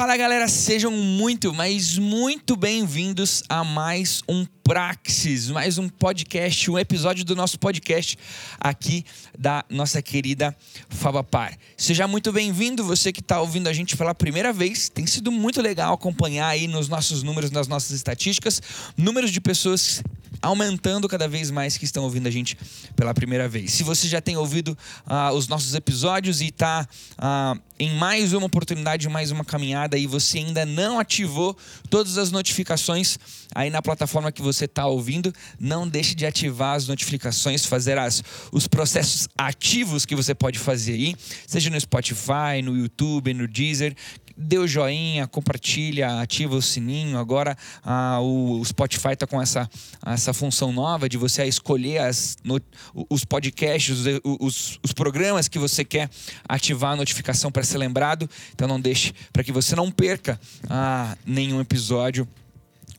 Fala, 0.00 0.16
galera, 0.16 0.48
sejam 0.48 0.90
muito, 0.90 1.52
mas 1.52 1.98
muito 1.98 2.56
bem-vindos 2.56 3.42
a 3.50 3.62
mais 3.62 4.22
um 4.26 4.46
Praxis, 4.64 5.50
mais 5.50 5.76
um 5.76 5.90
podcast, 5.90 6.70
um 6.70 6.78
episódio 6.78 7.22
do 7.22 7.36
nosso 7.36 7.58
podcast 7.58 8.16
aqui 8.58 9.04
da 9.38 9.62
nossa 9.68 10.00
querida 10.00 10.56
Fabapar. 10.88 11.54
Seja 11.76 12.08
muito 12.08 12.32
bem-vindo, 12.32 12.82
você 12.82 13.12
que 13.12 13.20
está 13.20 13.42
ouvindo 13.42 13.68
a 13.68 13.74
gente 13.74 13.94
pela 13.94 14.14
primeira 14.14 14.54
vez. 14.54 14.88
Tem 14.88 15.06
sido 15.06 15.30
muito 15.30 15.60
legal 15.60 15.92
acompanhar 15.92 16.48
aí 16.48 16.66
nos 16.66 16.88
nossos 16.88 17.22
números, 17.22 17.50
nas 17.50 17.68
nossas 17.68 17.90
estatísticas, 17.90 18.62
números 18.96 19.30
de 19.30 19.38
pessoas 19.38 20.02
aumentando 20.42 21.08
cada 21.08 21.28
vez 21.28 21.50
mais 21.50 21.76
que 21.76 21.84
estão 21.84 22.04
ouvindo 22.04 22.26
a 22.26 22.30
gente 22.30 22.56
pela 22.96 23.12
primeira 23.14 23.48
vez. 23.48 23.72
Se 23.72 23.82
você 23.82 24.08
já 24.08 24.20
tem 24.20 24.36
ouvido 24.36 24.76
uh, 25.06 25.34
os 25.34 25.48
nossos 25.48 25.74
episódios 25.74 26.40
e 26.40 26.46
está 26.46 26.86
uh, 27.12 27.16
ah, 27.18 27.58
em 27.78 27.94
mais 27.94 28.32
uma 28.32 28.46
oportunidade, 28.46 29.08
mais 29.08 29.30
uma 29.30 29.44
caminhada 29.44 29.96
e 29.96 30.06
você 30.06 30.38
ainda 30.38 30.66
não 30.66 30.98
ativou 30.98 31.56
todas 31.88 32.18
as 32.18 32.30
notificações 32.30 33.18
aí 33.54 33.70
na 33.70 33.82
plataforma 33.82 34.30
que 34.30 34.42
você 34.42 34.66
está 34.66 34.86
ouvindo, 34.86 35.32
não 35.58 35.88
deixe 35.88 36.14
de 36.14 36.26
ativar 36.26 36.76
as 36.76 36.86
notificações, 36.86 37.64
fazer 37.64 37.98
as, 37.98 38.22
os 38.52 38.68
processos 38.68 39.28
ativos 39.36 40.04
que 40.04 40.14
você 40.14 40.34
pode 40.34 40.58
fazer 40.58 40.92
aí, 40.92 41.16
seja 41.46 41.70
no 41.70 41.80
Spotify, 41.80 42.62
no 42.62 42.76
YouTube, 42.76 43.34
no 43.34 43.48
Deezer, 43.48 43.94
dê 44.40 44.58
o 44.58 44.66
joinha, 44.66 45.26
compartilha, 45.26 46.20
ativa 46.20 46.54
o 46.56 46.62
sininho. 46.62 47.18
Agora 47.18 47.56
ah, 47.84 48.20
o, 48.20 48.64
Spotify 48.64 49.12
está 49.12 49.26
com 49.26 49.40
essa, 49.40 49.68
essa 50.04 50.32
função 50.32 50.72
nova 50.72 51.08
de 51.08 51.16
você 51.16 51.44
escolher 51.44 51.98
as, 51.98 52.36
no, 52.42 52.60
os 53.08 53.24
podcasts, 53.24 53.98
os, 53.98 54.20
os, 54.40 54.80
os, 54.82 54.92
programas 54.92 55.48
que 55.48 55.58
você 55.58 55.84
quer 55.84 56.08
ativar 56.48 56.92
a 56.92 56.96
notificação 56.96 57.52
para 57.52 57.62
ser 57.62 57.78
lembrado. 57.78 58.28
Então 58.54 58.66
não 58.66 58.80
deixe 58.80 59.12
para 59.32 59.44
que 59.44 59.52
você 59.52 59.76
não 59.76 59.90
perca 59.90 60.40
ah, 60.68 61.16
nenhum 61.26 61.60
episódio. 61.60 62.26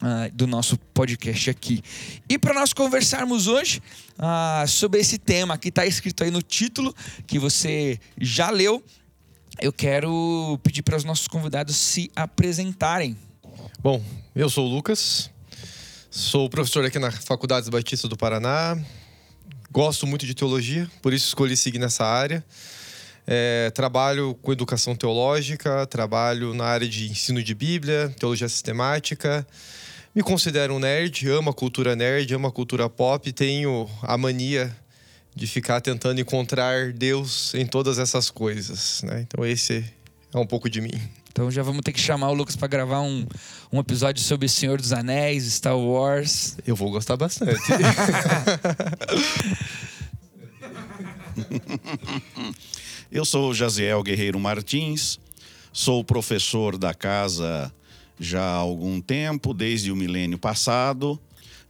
Ah, 0.04 0.28
do 0.32 0.48
nosso 0.48 0.76
podcast 0.92 1.48
aqui. 1.48 1.80
E 2.28 2.36
para 2.36 2.52
nós 2.52 2.72
conversarmos 2.72 3.46
hoje 3.46 3.80
ah, 4.18 4.64
sobre 4.66 4.98
esse 4.98 5.16
tema 5.16 5.56
que 5.56 5.68
está 5.68 5.86
escrito 5.86 6.24
aí 6.24 6.30
no 6.32 6.42
título, 6.42 6.92
que 7.24 7.38
você 7.38 8.00
já 8.20 8.50
leu, 8.50 8.82
eu 9.60 9.72
quero 9.72 10.58
pedir 10.62 10.82
para 10.82 10.96
os 10.96 11.04
nossos 11.04 11.28
convidados 11.28 11.76
se 11.76 12.10
apresentarem. 12.14 13.16
Bom, 13.80 14.02
eu 14.34 14.48
sou 14.48 14.66
o 14.66 14.74
Lucas, 14.74 15.30
sou 16.10 16.48
professor 16.48 16.84
aqui 16.84 16.98
na 16.98 17.10
Faculdade 17.10 17.70
Batista 17.70 18.08
do 18.08 18.16
Paraná, 18.16 18.78
gosto 19.70 20.06
muito 20.06 20.26
de 20.26 20.34
teologia, 20.34 20.88
por 21.00 21.12
isso 21.12 21.26
escolhi 21.26 21.56
seguir 21.56 21.78
nessa 21.78 22.04
área. 22.04 22.44
É, 23.26 23.70
trabalho 23.70 24.34
com 24.42 24.52
educação 24.52 24.96
teológica, 24.96 25.86
trabalho 25.86 26.54
na 26.54 26.64
área 26.64 26.88
de 26.88 27.08
ensino 27.08 27.42
de 27.42 27.54
Bíblia, 27.54 28.12
teologia 28.18 28.48
sistemática. 28.48 29.46
Me 30.14 30.22
considero 30.22 30.74
um 30.74 30.78
nerd, 30.78 31.28
amo 31.28 31.50
a 31.50 31.54
cultura 31.54 31.94
nerd, 31.94 32.34
amo 32.34 32.48
a 32.48 32.52
cultura 32.52 32.88
pop, 32.88 33.32
tenho 33.32 33.88
a 34.02 34.18
mania 34.18 34.76
de 35.34 35.46
ficar 35.46 35.80
tentando 35.80 36.20
encontrar 36.20 36.92
Deus 36.92 37.54
em 37.54 37.66
todas 37.66 37.98
essas 37.98 38.30
coisas, 38.30 39.02
né? 39.02 39.22
Então 39.22 39.44
esse 39.44 39.84
é 40.32 40.38
um 40.38 40.46
pouco 40.46 40.68
de 40.68 40.80
mim. 40.80 40.92
Então 41.30 41.50
já 41.50 41.62
vamos 41.62 41.80
ter 41.82 41.92
que 41.92 42.00
chamar 42.00 42.28
o 42.28 42.34
Lucas 42.34 42.54
para 42.56 42.68
gravar 42.68 43.00
um, 43.00 43.26
um 43.72 43.80
episódio 43.80 44.22
sobre 44.22 44.48
Senhor 44.48 44.78
dos 44.78 44.92
Anéis, 44.92 45.44
Star 45.44 45.78
Wars. 45.78 46.58
Eu 46.66 46.76
vou 46.76 46.90
gostar 46.90 47.16
bastante. 47.16 47.58
Eu 53.10 53.24
sou 53.24 53.50
o 53.50 53.54
Jaziel 53.54 54.02
Guerreiro 54.02 54.38
Martins, 54.38 55.18
sou 55.72 56.04
professor 56.04 56.76
da 56.76 56.92
casa 56.92 57.72
já 58.18 58.42
há 58.42 58.56
algum 58.56 59.00
tempo, 59.00 59.54
desde 59.54 59.90
o 59.90 59.96
milênio 59.96 60.38
passado. 60.38 61.18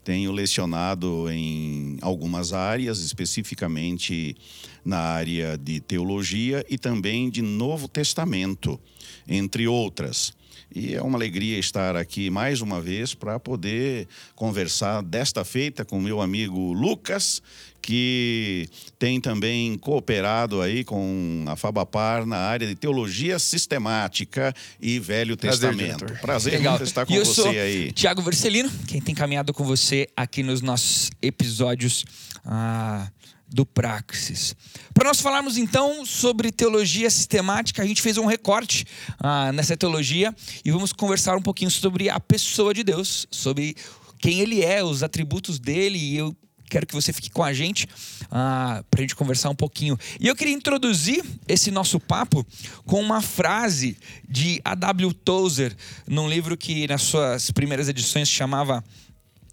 Tenho 0.04 0.32
lecionado 0.32 1.30
em 1.30 1.96
algumas 2.00 2.52
áreas, 2.52 2.98
especificamente 3.00 4.36
na 4.84 4.98
área 4.98 5.56
de 5.56 5.80
teologia 5.80 6.64
e 6.68 6.76
também 6.76 7.30
de 7.30 7.40
Novo 7.40 7.86
Testamento, 7.86 8.80
entre 9.28 9.68
outras. 9.68 10.32
E 10.74 10.94
é 10.94 11.02
uma 11.02 11.18
alegria 11.18 11.58
estar 11.58 11.96
aqui 11.96 12.30
mais 12.30 12.60
uma 12.60 12.80
vez 12.80 13.14
para 13.14 13.38
poder 13.38 14.08
conversar 14.34 15.02
desta 15.02 15.44
feita 15.44 15.84
com 15.84 16.00
meu 16.00 16.20
amigo 16.20 16.72
Lucas, 16.72 17.42
que 17.80 18.68
tem 18.98 19.20
também 19.20 19.76
cooperado 19.76 20.62
aí 20.62 20.82
com 20.82 21.44
a 21.46 21.56
Fabapar 21.56 22.24
na 22.24 22.38
área 22.38 22.66
de 22.66 22.74
teologia 22.74 23.38
sistemática 23.38 24.54
e 24.80 24.98
Velho 24.98 25.36
Testamento. 25.36 26.04
Prazer, 26.04 26.20
Prazer 26.20 26.52
Legal. 26.54 26.82
estar 26.82 27.04
com 27.04 27.12
e 27.12 27.16
eu 27.16 27.24
você 27.24 27.42
sou 27.42 27.50
aí. 27.50 27.92
Tiago 27.92 28.22
Vercelino, 28.22 28.70
quem 28.86 29.00
tem 29.00 29.14
caminhado 29.14 29.52
com 29.52 29.64
você 29.64 30.08
aqui 30.16 30.42
nos 30.42 30.62
nossos 30.62 31.10
episódios. 31.20 32.04
Ah, 32.44 33.10
do 33.52 33.66
Praxis. 33.66 34.56
Para 34.94 35.08
nós 35.08 35.20
falarmos 35.20 35.56
então 35.56 36.04
sobre 36.04 36.50
teologia 36.50 37.10
sistemática, 37.10 37.82
a 37.82 37.86
gente 37.86 38.02
fez 38.02 38.16
um 38.18 38.26
recorte 38.26 38.84
ah, 39.18 39.52
nessa 39.52 39.76
teologia 39.76 40.34
e 40.64 40.70
vamos 40.70 40.92
conversar 40.92 41.36
um 41.36 41.42
pouquinho 41.42 41.70
sobre 41.70 42.08
a 42.08 42.18
pessoa 42.18 42.72
de 42.72 42.82
Deus, 42.82 43.26
sobre 43.30 43.76
quem 44.18 44.40
ele 44.40 44.62
é, 44.62 44.82
os 44.82 45.02
atributos 45.02 45.58
dele 45.58 45.98
e 45.98 46.16
eu 46.16 46.36
quero 46.72 46.86
que 46.86 46.94
você 46.94 47.12
fique 47.12 47.28
com 47.28 47.44
a 47.44 47.52
gente 47.52 47.86
ah, 48.30 48.82
para 48.90 49.00
a 49.00 49.02
gente 49.02 49.14
conversar 49.14 49.50
um 49.50 49.54
pouquinho. 49.54 49.98
E 50.18 50.26
eu 50.26 50.34
queria 50.34 50.54
introduzir 50.54 51.22
esse 51.46 51.70
nosso 51.70 52.00
papo 52.00 52.46
com 52.86 52.98
uma 52.98 53.20
frase 53.20 53.98
de 54.26 54.58
A.W. 54.64 55.12
Tozer, 55.12 55.76
num 56.08 56.28
livro 56.28 56.56
que 56.56 56.88
nas 56.88 57.02
suas 57.02 57.50
primeiras 57.50 57.90
edições 57.90 58.28
chamava 58.28 58.82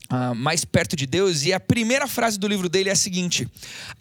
ah, 0.10 0.34
Mais 0.34 0.66
Perto 0.66 0.96
de 0.96 1.06
Deus. 1.06 1.44
E 1.44 1.54
a 1.54 1.60
primeira 1.60 2.08
frase 2.08 2.40
do 2.40 2.48
livro 2.48 2.68
dele 2.68 2.90
é 2.90 2.92
a 2.92 2.96
seguinte: 2.96 3.48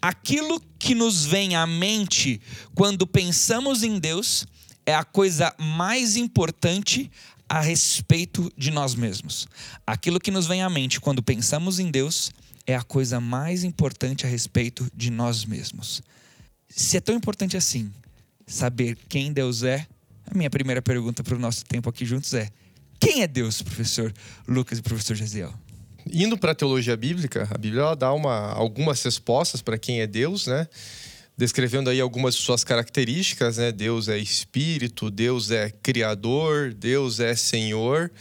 Aquilo 0.01 0.59
que 0.77 0.95
nos 0.95 1.25
vem 1.25 1.55
à 1.55 1.65
mente 1.67 2.41
quando 2.73 3.05
pensamos 3.05 3.83
em 3.83 3.99
Deus 3.99 4.45
é 4.85 4.95
a 4.95 5.03
coisa 5.03 5.53
mais 5.59 6.17
importante 6.17 7.11
a 7.47 7.61
respeito 7.61 8.51
de 8.57 8.71
nós 8.71 8.95
mesmos. 8.95 9.47
Aquilo 9.85 10.19
que 10.19 10.31
nos 10.31 10.47
vem 10.47 10.61
à 10.61 10.69
mente 10.69 10.99
quando 10.99 11.21
pensamos 11.21 11.79
em 11.79 11.89
Deus 11.89 12.31
é 12.65 12.75
a 12.75 12.83
coisa 12.83 13.19
mais 13.19 13.63
importante 13.63 14.25
a 14.25 14.29
respeito 14.29 14.87
de 14.95 15.09
nós 15.09 15.45
mesmos. 15.45 16.01
Se 16.69 16.97
é 16.97 17.01
tão 17.01 17.15
importante 17.15 17.57
assim 17.57 17.91
saber 18.45 18.97
quem 19.07 19.33
Deus 19.33 19.63
é, 19.63 19.87
a 20.29 20.35
minha 20.35 20.49
primeira 20.49 20.81
pergunta 20.81 21.23
para 21.23 21.35
o 21.35 21.39
nosso 21.39 21.65
tempo 21.65 21.89
aqui 21.89 22.05
juntos 22.05 22.33
é: 22.33 22.49
quem 22.99 23.23
é 23.23 23.27
Deus, 23.27 23.61
professor 23.61 24.13
Lucas 24.47 24.77
e 24.77 24.81
professor 24.81 25.15
Jaziel? 25.15 25.53
Indo 26.11 26.37
para 26.37 26.51
a 26.51 26.55
teologia 26.55 26.95
bíblica, 26.95 27.47
a 27.51 27.57
Bíblia 27.57 27.81
ela 27.81 27.95
dá 27.95 28.13
uma, 28.13 28.51
algumas 28.51 29.01
respostas 29.03 29.61
para 29.61 29.77
quem 29.77 30.01
é 30.01 30.07
Deus, 30.07 30.47
né? 30.47 30.67
Descrevendo 31.37 31.89
aí 31.89 32.01
algumas 32.01 32.35
de 32.35 32.41
suas 32.41 32.63
características, 32.63 33.57
né? 33.57 33.71
Deus 33.71 34.07
é 34.07 34.17
espírito, 34.17 35.09
Deus 35.09 35.51
é 35.51 35.71
criador, 35.81 36.73
Deus 36.73 37.19
é 37.19 37.35
Senhor. 37.35 38.11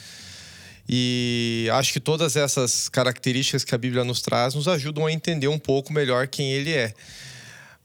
E 0.88 1.68
acho 1.72 1.92
que 1.92 2.00
todas 2.00 2.36
essas 2.36 2.88
características 2.88 3.64
que 3.64 3.74
a 3.74 3.78
Bíblia 3.78 4.04
nos 4.04 4.22
traz 4.22 4.54
nos 4.54 4.66
ajudam 4.66 5.04
a 5.04 5.12
entender 5.12 5.48
um 5.48 5.58
pouco 5.58 5.92
melhor 5.92 6.28
quem 6.28 6.50
ele 6.52 6.72
é. 6.72 6.94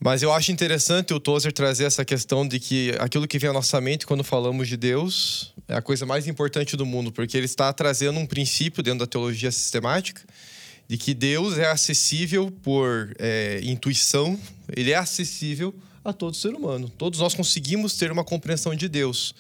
Mas 0.04 0.22
eu 0.22 0.34
acho 0.34 0.52
interessante 0.52 1.14
o 1.14 1.20
Tozer 1.20 1.54
trazer 1.54 1.86
essa 1.86 2.04
questão 2.04 2.46
de 2.46 2.60
que 2.60 2.94
aquilo 3.00 3.26
que 3.26 3.40
vem 3.40 3.50
à 3.50 3.54
nossa 3.54 3.80
mente 3.80 4.06
quando 4.06 4.22
falamos 4.22 4.68
de 4.68 4.76
Deus 4.76 5.54
é 5.66 5.76
a 5.76 5.82
coisa 5.82 6.06
mais 6.06 6.28
importante 6.28 6.76
do 6.76 6.86
mundo, 6.86 7.10
porque 7.10 7.38
ele 7.38 7.46
está 7.46 7.72
trazendo 7.72 8.20
um 8.20 8.26
princípio 8.26 8.84
dentro 8.84 9.00
da 9.00 9.08
teologia 9.08 9.50
sistemática 9.50 10.22
de 10.90 10.98
que 10.98 11.14
Deus 11.14 11.58
é 11.58 11.72
acessível 11.72 12.52
por 12.52 13.16
é, 13.18 13.62
intuição, 13.64 14.38
ele 14.76 14.92
é 14.92 14.98
acessível 14.98 15.74
a 16.04 16.12
todo 16.12 16.36
ser 16.36 16.54
humano. 16.54 16.90
Todos 16.98 17.22
nós 17.22 17.34
conseguimos 17.34 17.96
ter 17.96 18.12
uma 18.12 18.26
compreensão 18.26 18.76
de 18.76 18.90
Deus. 18.90 19.34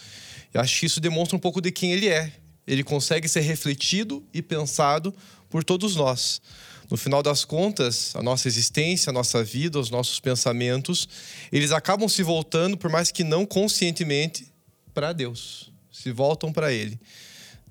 Eu 0.53 0.61
acho 0.61 0.79
que 0.79 0.85
isso 0.85 1.01
demonstra 1.01 1.35
um 1.35 1.41
pouco 1.41 1.59
de 1.59 1.73
quem 1.73 1.91
ele 1.91 2.07
é. 2.07 2.31
Ele 2.65 2.85
consegue 2.85 3.27
ser 3.27 3.41
refletido 3.41 4.23
e 4.33 4.41
pensado 4.41 5.13
por 5.49 5.61
todos 5.61 5.97
nós. 5.97 6.41
No 6.89 6.97
final 6.97 7.23
das 7.23 7.45
contas, 7.45 8.15
a 8.15 8.21
nossa 8.21 8.47
existência, 8.47 9.09
a 9.09 9.13
nossa 9.13 9.43
vida, 9.43 9.79
os 9.79 9.89
nossos 9.89 10.19
pensamentos, 10.19 11.07
eles 11.51 11.71
acabam 11.71 12.07
se 12.07 12.21
voltando, 12.23 12.77
por 12.77 12.89
mais 12.89 13.11
que 13.11 13.23
não 13.23 13.45
conscientemente, 13.45 14.47
para 14.93 15.13
Deus. 15.13 15.71
Se 15.91 16.11
voltam 16.11 16.51
para 16.51 16.71
Ele. 16.71 16.99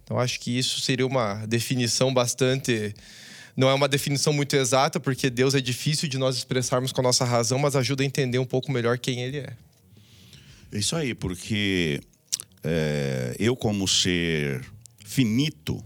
Então, 0.03 0.19
acho 0.19 0.41
que 0.41 0.57
isso 0.57 0.81
seria 0.81 1.07
uma 1.07 1.47
definição 1.47 2.13
bastante 2.13 2.95
não 3.57 3.69
é 3.69 3.75
uma 3.75 3.89
definição 3.89 4.33
muito 4.33 4.57
exata, 4.57 4.99
porque 4.99 5.29
Deus 5.29 5.55
é 5.55 5.61
difícil 5.61 6.09
de 6.09 6.17
nós 6.17 6.37
expressarmos 6.37 6.91
com 6.91 7.01
a 7.01 7.05
nossa 7.05 7.25
razão, 7.25 7.59
mas 7.59 7.77
ajuda 7.77 8.03
a 8.03 8.07
entender 8.07 8.39
um 8.39 8.47
pouco 8.47 8.73
melhor 8.73 8.99
quem 8.99 9.21
Ele 9.21 9.39
é. 9.39 9.53
É 10.73 10.79
isso 10.79 10.97
aí, 10.97 11.15
porque 11.15 12.01
é, 12.65 13.37
eu, 13.39 13.55
como 13.55 13.87
ser 13.87 14.65
finito, 15.05 15.85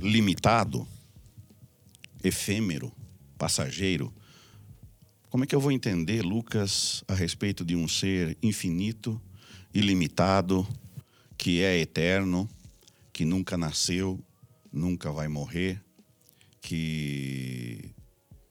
limitado, 0.00 0.86
efêmero, 2.22 2.92
passageiro, 3.36 4.12
como 5.32 5.44
é 5.44 5.46
que 5.46 5.54
eu 5.54 5.60
vou 5.60 5.72
entender, 5.72 6.20
Lucas, 6.20 7.02
a 7.08 7.14
respeito 7.14 7.64
de 7.64 7.74
um 7.74 7.88
ser 7.88 8.36
infinito, 8.42 9.18
ilimitado, 9.72 10.68
que 11.38 11.62
é 11.62 11.78
eterno, 11.78 12.46
que 13.14 13.24
nunca 13.24 13.56
nasceu, 13.56 14.22
nunca 14.70 15.10
vai 15.10 15.28
morrer, 15.28 15.82
que 16.60 17.94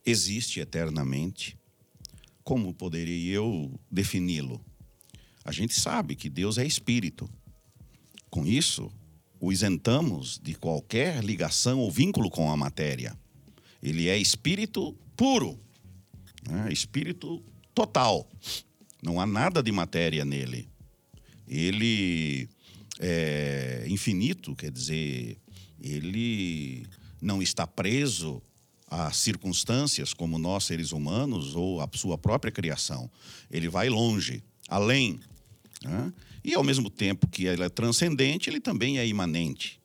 existe 0.04 0.60
eternamente. 0.60 1.56
Como 2.44 2.74
poderia 2.74 3.32
eu 3.36 3.80
defini-lo? 3.92 4.60
A 5.46 5.52
gente 5.52 5.80
sabe 5.80 6.16
que 6.16 6.32
Deus 6.32 6.58
é 6.58 6.66
espírito. 6.66 7.30
Com 8.28 8.44
isso, 8.44 8.92
o 9.40 9.52
isentamos 9.52 10.40
de 10.42 10.56
qualquer 10.56 11.24
ligação 11.24 11.78
ou 11.78 11.92
vínculo 11.92 12.28
com 12.32 12.52
a 12.52 12.58
matéria. 12.58 13.16
Ele 13.82 14.08
é 14.08 14.18
espírito 14.18 14.96
puro, 15.16 15.60
né? 16.48 16.72
espírito 16.72 17.44
total. 17.74 18.30
Não 19.02 19.20
há 19.20 19.26
nada 19.26 19.64
de 19.64 19.72
matéria 19.72 20.24
nele. 20.24 20.70
Ele 21.48 22.48
é 23.00 23.86
infinito, 23.88 24.56
quer 24.56 24.72
dizer, 24.72 25.38
ele 25.82 26.86
não 27.22 27.42
está 27.42 27.66
preso 27.66 28.42
a 28.88 29.12
circunstâncias 29.12 30.14
como 30.14 30.38
nós 30.38 30.66
seres 30.66 30.92
humanos 30.92 31.56
ou 31.56 31.82
a 31.82 31.90
sua 31.94 32.18
própria 32.18 32.52
criação. 32.52 33.10
Ele 33.50 33.70
vai 33.70 33.90
longe, 33.90 34.44
além. 34.68 35.20
Né? 35.84 36.14
E 36.44 36.54
ao 36.54 36.64
mesmo 36.64 36.90
tempo 36.90 37.28
que 37.28 37.46
ele 37.46 37.64
é 37.64 37.70
transcendente, 37.70 38.50
ele 38.50 38.60
também 38.60 39.00
é 39.00 39.08
imanente. 39.08 39.80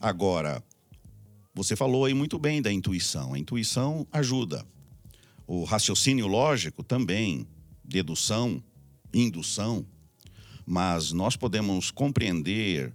Agora, 0.00 0.64
você 1.54 1.76
falou 1.76 2.06
aí 2.06 2.14
muito 2.14 2.38
bem 2.38 2.62
da 2.62 2.72
intuição. 2.72 3.34
A 3.34 3.38
intuição 3.38 4.06
ajuda. 4.10 4.64
O 5.46 5.64
raciocínio 5.64 6.26
lógico 6.26 6.82
também, 6.82 7.46
dedução, 7.84 8.62
indução. 9.12 9.84
Mas 10.64 11.12
nós 11.12 11.36
podemos 11.36 11.90
compreender 11.90 12.92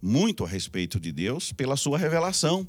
muito 0.00 0.44
a 0.44 0.48
respeito 0.48 0.98
de 0.98 1.12
Deus 1.12 1.52
pela 1.52 1.76
sua 1.76 1.98
revelação, 1.98 2.66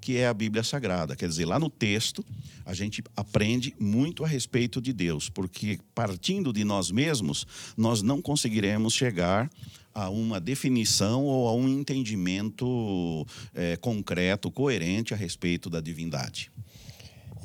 que 0.00 0.16
é 0.16 0.26
a 0.26 0.34
Bíblia 0.34 0.64
Sagrada. 0.64 1.14
Quer 1.14 1.28
dizer, 1.28 1.44
lá 1.44 1.58
no 1.58 1.70
texto, 1.70 2.24
a 2.64 2.74
gente 2.74 3.04
aprende 3.14 3.74
muito 3.78 4.24
a 4.24 4.26
respeito 4.26 4.80
de 4.80 4.92
Deus, 4.92 5.28
porque 5.28 5.78
partindo 5.94 6.52
de 6.52 6.64
nós 6.64 6.90
mesmos, 6.90 7.46
nós 7.76 8.02
não 8.02 8.20
conseguiremos 8.20 8.94
chegar 8.94 9.50
a 9.96 10.10
uma 10.10 10.38
definição 10.38 11.24
ou 11.24 11.48
a 11.48 11.54
um 11.54 11.66
entendimento 11.66 13.26
é, 13.54 13.76
concreto, 13.78 14.50
coerente 14.50 15.14
a 15.14 15.16
respeito 15.16 15.70
da 15.70 15.80
divindade. 15.80 16.50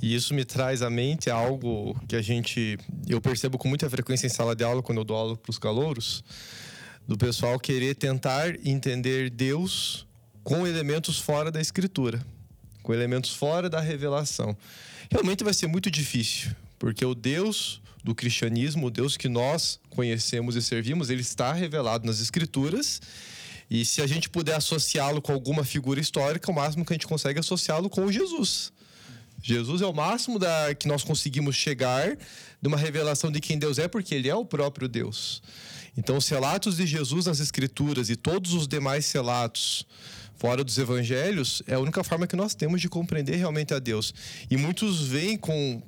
E 0.02 0.14
isso 0.14 0.34
me 0.34 0.44
traz 0.44 0.82
à 0.82 0.90
mente 0.90 1.30
algo 1.30 1.98
que 2.10 2.16
a 2.16 2.22
gente, 2.22 2.78
eu 3.08 3.22
percebo 3.22 3.58
com 3.58 3.70
muita 3.70 3.90
frequência 3.90 4.28
em 4.28 4.30
sala 4.30 4.54
de 4.54 4.66
aula 4.66 4.84
quando 4.84 4.98
eu 4.98 5.06
dou 5.06 5.16
aula 5.16 5.38
para 5.38 5.50
os 5.50 5.58
calouros, 5.58 6.26
do 7.08 7.18
pessoal 7.18 7.58
querer 7.58 7.96
tentar 7.96 8.54
entender 8.68 9.30
Deus 9.30 10.06
com 10.44 10.68
elementos 10.68 11.20
fora 11.20 11.52
da 11.52 11.62
escritura, 11.62 12.22
com 12.84 12.94
elementos 12.94 13.34
fora 13.34 13.70
da 13.70 13.80
revelação. 13.80 14.58
Realmente 15.10 15.42
vai 15.42 15.54
ser 15.54 15.68
muito 15.68 15.90
difícil, 15.90 16.52
porque 16.78 17.06
o 17.06 17.16
Deus 17.16 17.81
do 18.04 18.16
cristianismo, 18.16 18.88
o 18.88 18.92
Deus 18.92 19.16
que 19.16 19.30
nós 19.30 19.80
conhecemos 19.90 20.56
e 20.56 20.62
servimos, 20.62 21.10
ele 21.10 21.22
está 21.22 21.54
revelado 21.54 22.06
nas 22.06 22.20
escrituras. 22.20 23.02
E 23.70 23.86
se 23.86 24.02
a 24.02 24.08
gente 24.08 24.30
puder 24.30 24.56
associá-lo 24.56 25.22
com 25.22 25.32
alguma 25.32 25.64
figura 25.64 26.00
histórica, 26.00 26.52
o 26.52 26.54
máximo 26.54 26.84
que 26.84 26.94
a 26.94 26.96
gente 26.96 27.08
consegue 27.08 27.40
é 27.40 27.42
associá-lo 27.42 27.90
com 27.90 28.12
Jesus. 28.12 28.74
Jesus 29.42 29.82
é 29.82 29.86
o 29.86 29.94
máximo 29.94 30.38
da, 30.38 30.76
que 30.76 30.88
nós 30.88 31.04
conseguimos 31.04 31.56
chegar 31.56 32.18
de 32.62 32.68
uma 32.68 32.78
revelação 32.78 33.32
de 33.32 33.40
quem 33.40 33.58
Deus 33.58 33.80
é, 33.80 33.88
porque 33.88 34.14
ele 34.14 34.30
é 34.30 34.36
o 34.36 34.46
próprio 34.46 34.88
Deus. 34.88 35.42
Então, 35.98 36.18
os 36.18 36.28
relatos 36.28 36.78
de 36.78 36.86
Jesus 36.86 37.26
nas 37.26 37.40
Escrituras 37.40 38.10
e 38.10 38.16
todos 38.16 38.54
os 38.54 38.68
demais 38.68 39.12
relatos 39.12 39.86
fora 40.38 40.64
dos 40.64 40.78
evangelhos 40.78 41.62
é 41.68 41.76
a 41.76 41.80
única 41.80 42.04
forma 42.04 42.26
que 42.26 42.36
nós 42.36 42.56
temos 42.56 42.82
de 42.82 42.90
compreender 42.90 43.36
realmente 43.36 43.74
a 43.74 43.80
Deus. 43.80 44.14
E 44.50 44.58
muitos 44.58 45.02
vêm 45.02 45.38
com 45.38 45.82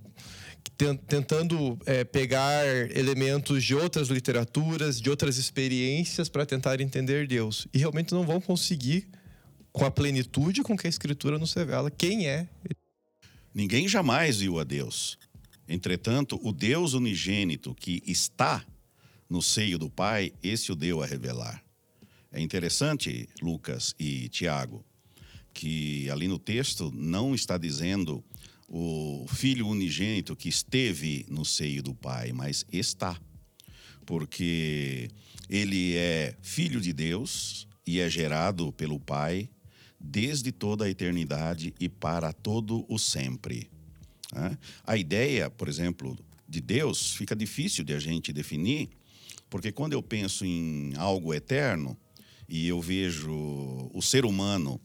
tentando 0.76 1.78
é, 1.86 2.04
pegar 2.04 2.66
elementos 2.96 3.64
de 3.64 3.76
outras 3.76 4.08
literaturas, 4.08 5.00
de 5.00 5.10
outras 5.10 5.38
experiências 5.38 6.30
para 6.30 6.46
tentar 6.46 6.82
entender 6.82 7.28
Deus 7.28 7.68
e 7.74 7.78
realmente 7.78 8.14
não 8.14 8.26
vão 8.26 8.42
conseguir 8.42 9.08
com 9.72 9.86
a 9.86 9.92
plenitude 9.92 10.62
com 10.62 10.78
que 10.78 10.88
a 10.88 10.90
Escritura 10.90 11.38
nos 11.38 11.54
revela 11.54 11.90
quem 11.90 12.28
é. 12.28 12.48
Ninguém 13.54 13.88
jamais 13.88 14.40
viu 14.40 14.60
a 14.60 14.64
Deus. 14.64 15.18
Entretanto, 15.68 16.40
o 16.44 16.52
Deus 16.52 16.94
unigênito 16.94 17.74
que 17.76 18.02
está 18.06 18.66
no 19.30 19.42
seio 19.42 19.78
do 19.78 19.90
Pai, 19.90 20.34
esse 20.44 20.72
o 20.72 20.76
deu 20.76 21.02
a 21.02 21.06
revelar. 21.06 21.64
É 22.32 22.42
interessante, 22.42 23.30
Lucas 23.42 23.96
e 24.00 24.28
Tiago, 24.30 24.84
que 25.54 26.10
ali 26.10 26.28
no 26.28 26.40
texto 26.40 26.92
não 26.94 27.34
está 27.34 27.58
dizendo 27.58 28.24
o 28.68 29.26
filho 29.28 29.68
unigênito 29.68 30.36
que 30.36 30.50
esteve 30.50 31.26
no 31.30 31.46
seio 31.46 31.84
do 31.84 31.94
Pai, 31.94 32.32
mas 32.32 32.66
está. 32.72 33.20
Porque 34.06 35.10
ele 35.50 35.96
é 35.96 36.36
filho 36.42 36.82
de 36.82 36.92
Deus 36.92 37.68
e 37.86 38.00
é 38.00 38.10
gerado 38.10 38.72
pelo 38.74 39.00
Pai 39.00 39.50
desde 40.00 40.52
toda 40.52 40.86
a 40.86 40.90
eternidade 40.90 41.74
e 41.80 41.88
para 41.88 42.34
todo 42.34 42.86
o 42.90 42.98
sempre. 42.98 43.70
A 44.86 44.98
ideia, 44.98 45.50
por 45.50 45.70
exemplo, 45.70 46.18
de 46.48 46.60
Deus 46.60 47.16
fica 47.16 47.36
difícil 47.36 47.84
de 47.84 47.94
a 47.94 48.00
gente 48.00 48.34
definir, 48.34 48.90
porque 49.50 49.72
quando 49.72 49.94
eu 49.94 50.02
penso 50.02 50.44
em 50.46 50.94
algo 50.98 51.34
eterno 51.34 51.98
e 52.50 52.68
eu 52.68 52.82
vejo 52.82 53.32
o 53.94 54.02
ser 54.02 54.26
humano 54.26 54.82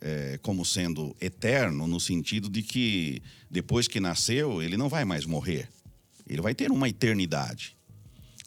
é, 0.00 0.38
como 0.42 0.64
sendo 0.64 1.14
eterno, 1.20 1.86
no 1.86 2.00
sentido 2.00 2.48
de 2.48 2.62
que 2.62 3.22
depois 3.50 3.86
que 3.86 4.00
nasceu, 4.00 4.62
ele 4.62 4.76
não 4.76 4.88
vai 4.88 5.04
mais 5.04 5.26
morrer. 5.26 5.68
Ele 6.28 6.40
vai 6.40 6.54
ter 6.54 6.70
uma 6.70 6.88
eternidade. 6.88 7.76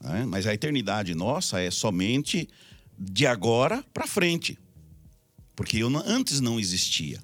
Né? 0.01 0.25
Mas 0.25 0.47
a 0.47 0.53
eternidade 0.53 1.13
nossa 1.13 1.59
é 1.59 1.69
somente 1.69 2.49
de 2.97 3.25
agora 3.25 3.83
para 3.93 4.07
frente. 4.07 4.57
Porque 5.55 5.77
eu 5.77 5.89
antes 6.05 6.39
não 6.39 6.59
existia. 6.59 7.19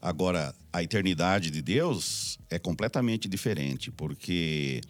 Agora, 0.00 0.54
a 0.72 0.82
eternidade 0.82 1.50
de 1.50 1.62
Deus 1.62 2.38
é 2.50 2.58
completamente 2.58 3.26
diferente, 3.28 3.90
porque 3.90 4.80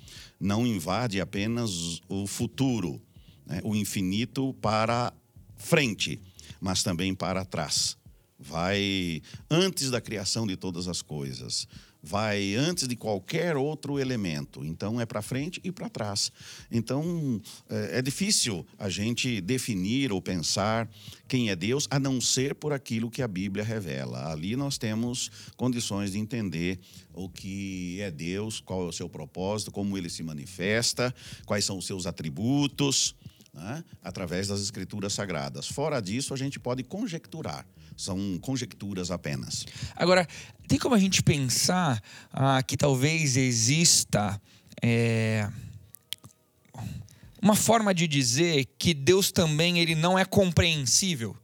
não 0.40 0.66
invade 0.66 1.21
apenas 1.21 2.00
o 2.09 2.26
futuro, 2.26 3.00
né, 3.47 3.61
o 3.62 3.76
infinito 3.76 4.54
para 4.54 5.12
frente, 5.56 6.21
mas 6.61 6.83
também 6.83 7.14
para 7.14 7.44
trás. 7.44 7.97
Vai 8.47 9.23
antes 9.51 9.91
da 9.91 10.01
criação 10.01 10.47
de 10.47 10.57
todas 10.57 10.89
as 10.89 11.01
coisas 11.01 11.67
vai 12.05 12.55
antes 12.55 12.87
de 12.87 12.95
qualquer 12.95 13.57
outro 13.57 13.99
elemento. 13.99 14.63
Então 14.63 15.01
é 15.01 15.07
para 15.07 15.23
frente 15.23 15.59
e 15.65 15.73
para 15.73 15.89
trás. 15.89 16.31
Então 16.71 17.41
é, 17.69 17.99
é, 17.99 18.03
difícil 18.03 18.67
a 18.79 18.91
gente 18.91 19.41
definir 19.41 20.13
ou 20.13 20.21
pensar 20.21 20.89
quem 21.27 21.49
é 21.49 21.57
Deus, 21.57 21.89
a 21.91 21.99
não 21.99 22.21
ser 22.21 22.55
por 22.55 22.75
aquilo 22.75 23.11
que 23.11 23.23
a 23.23 23.29
Bíblia 23.29 23.65
revela. 23.65 24.31
Ali 24.31 24.55
nós 24.55 24.77
temos 24.77 25.31
condições 25.57 26.13
de 26.13 26.19
entender 26.19 26.79
o 27.15 27.29
que 27.29 27.99
é 28.03 28.11
Deus, 28.11 28.61
qual 28.61 28.85
é 28.85 28.89
o 28.89 28.93
seu 28.93 29.09
propósito, 29.09 29.73
como 29.73 29.97
ele 29.97 30.11
se 30.11 30.23
manifesta, 30.23 31.15
quais 31.47 31.65
são 31.65 31.79
os 31.79 31.87
seus 31.87 32.07
atributos. 32.07 33.17
né? 33.55 33.85
através 34.03 34.49
das 34.49 34.61
escrituras 34.61 35.13
sagradas. 35.13 35.69
Fora 35.69 36.01
disso, 36.01 36.35
a 36.35 36.37
gente 36.37 36.59
pode 36.59 36.83
conjecturar. 36.83 37.65
São 37.97 38.39
conjecturas 38.41 39.11
apenas. 39.11 39.65
Agora, 39.95 40.27
tem 40.67 40.79
como 40.79 40.95
a 40.95 40.99
gente 40.99 41.23
pensar 41.23 42.03
ah, 42.33 42.63
que 42.63 42.77
talvez 42.77 43.37
exista 43.37 44.41
é, 44.83 45.49
uma 47.41 47.55
forma 47.55 47.95
de 47.95 48.09
dizer 48.09 48.67
que 48.79 48.95
Deus 48.95 49.31
também 49.31 49.79
ele 49.79 49.95
não 49.95 50.19
é 50.19 50.25
compreensível? 50.25 51.37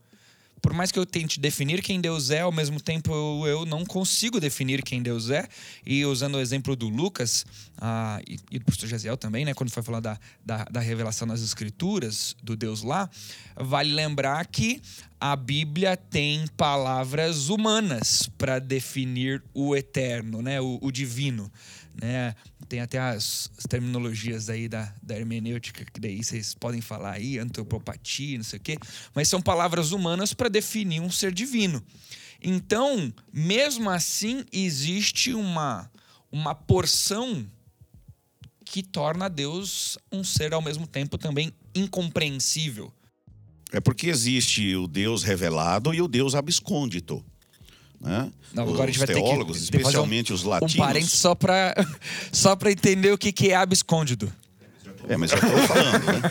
Por 0.61 0.73
mais 0.73 0.93
que 0.93 0.99
eu 0.99 1.07
tente 1.07 1.41
definir 1.41 1.83
quem 1.83 2.01
Deus 2.01 2.31
é, 2.31 2.41
ao 2.41 2.53
mesmo 2.53 2.81
tempo 2.81 3.13
eu, 3.13 3.47
eu 3.47 3.67
não 3.67 3.85
consigo 3.85 4.39
definir 4.39 4.83
quem 4.83 5.03
Deus 5.03 5.31
é. 5.31 5.47
E 5.85 6.05
usando 6.05 6.35
o 6.37 6.41
exemplo 6.41 6.77
do 6.77 6.89
Lucas 6.89 7.45
ah, 7.79 8.21
e, 8.27 8.39
e, 8.51 8.59
do 8.59 8.65
pastor 8.65 8.89
Jaziel 8.89 9.17
também, 9.17 9.45
né, 9.45 9.55
quando 9.55 9.71
foi 9.71 9.83
falar 9.83 10.01
da, 10.01 10.19
da, 10.45 10.65
da 10.65 10.81
revelação 10.81 11.27
nas 11.27 11.43
Escrituras, 11.43 12.37
do 12.43 12.57
Deus 12.57 12.83
lá, 12.83 13.09
vale 13.57 13.93
lembrar 13.93 14.45
que 14.47 14.81
a 15.19 15.37
Bíblia 15.37 15.97
tem 15.97 16.47
palavras 16.57 17.49
humanas 17.49 18.29
para 18.39 18.59
definir 18.59 19.43
o 19.53 19.77
eterno, 19.77 20.41
né, 20.43 20.61
o, 20.61 20.79
o 20.81 20.91
divino 20.91 21.51
né? 22.01 22.35
Tem 22.69 22.81
até 22.81 22.99
as, 22.99 23.51
as, 23.59 23.65
terminologias 23.65 24.49
aí 24.49 24.69
da, 24.69 24.93
da 25.03 25.17
hermenêutica, 25.17 25.85
que 25.85 26.01
daí 26.01 26.23
vocês 26.23 26.55
podem 26.55 26.81
falar 26.81 27.13
aí, 27.13 27.39
antropopatia, 27.39 28.39
não 28.39 28.45
sei 28.45 28.59
o 28.59 28.63
quê, 28.63 28.79
mas 29.15 29.29
são 29.29 29.41
palavras 29.41 29.93
humanas 29.93 30.33
para 30.33 30.49
definir 30.49 31.01
um 31.01 31.11
ser 31.11 31.33
divino. 31.33 31.83
Então, 32.43 33.13
mesmo 33.33 33.91
assim, 33.91 34.45
existe 34.51 35.35
uma, 35.35 35.91
uma 36.33 36.55
porção 36.55 37.47
que 38.65 38.83
torna 38.83 39.29
Deus 39.29 39.99
um 40.11 40.25
ser 40.25 40.55
ao 40.55 40.63
mesmo 40.63 40.87
tempo 40.87 41.19
também 41.19 41.53
incompreensível. 41.75 42.93
É 43.73 43.81
porque 43.81 44.09
existe 44.09 44.75
o 44.75 44.87
Deus 44.87 45.23
revelado 45.23 45.93
e 45.93 46.01
o 46.01 46.09
Deus 46.09 46.35
abscôndito. 46.35 47.25
Né? 48.01 48.33
Não, 48.55 48.63
agora 48.63 48.77
os 48.77 48.81
a 48.83 48.87
gente 48.87 48.99
vai 48.99 49.07
teólogos, 49.07 49.59
ter 49.59 49.71
que, 49.71 49.77
especialmente 49.77 50.33
um, 50.33 50.35
os 50.35 50.43
latinos. 50.43 50.75
Um 50.75 50.79
parente 50.79 51.09
só 51.09 51.35
para 51.35 51.75
só 52.33 52.57
entender 52.67 53.13
o 53.13 53.19
que, 53.19 53.31
que 53.31 53.51
é 53.51 53.57
abscôndido. 53.57 54.33
É, 55.09 55.17
mas 55.17 55.33
eu 55.33 55.39
estou 55.39 55.59
falando. 55.67 56.07
Né? 56.07 56.23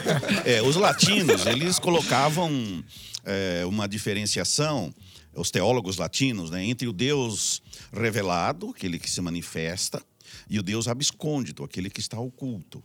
É, 0.46 0.62
os 0.62 0.76
latinos, 0.76 1.46
eles 1.46 1.78
colocavam 1.80 2.84
é, 3.24 3.66
uma 3.66 3.88
diferenciação, 3.88 4.94
os 5.36 5.52
teólogos 5.52 5.98
latinos, 5.98 6.50
né, 6.50 6.64
entre 6.66 6.88
o 6.88 6.94
Deus 6.94 7.62
revelado, 7.94 8.70
aquele 8.70 8.98
que 8.98 9.10
se 9.10 9.22
manifesta, 9.22 10.02
e 10.50 10.60
o 10.60 10.64
Deus 10.64 10.88
abscôndito, 10.88 11.64
aquele 11.64 11.90
que 11.90 12.00
está 12.00 12.20
oculto. 12.20 12.84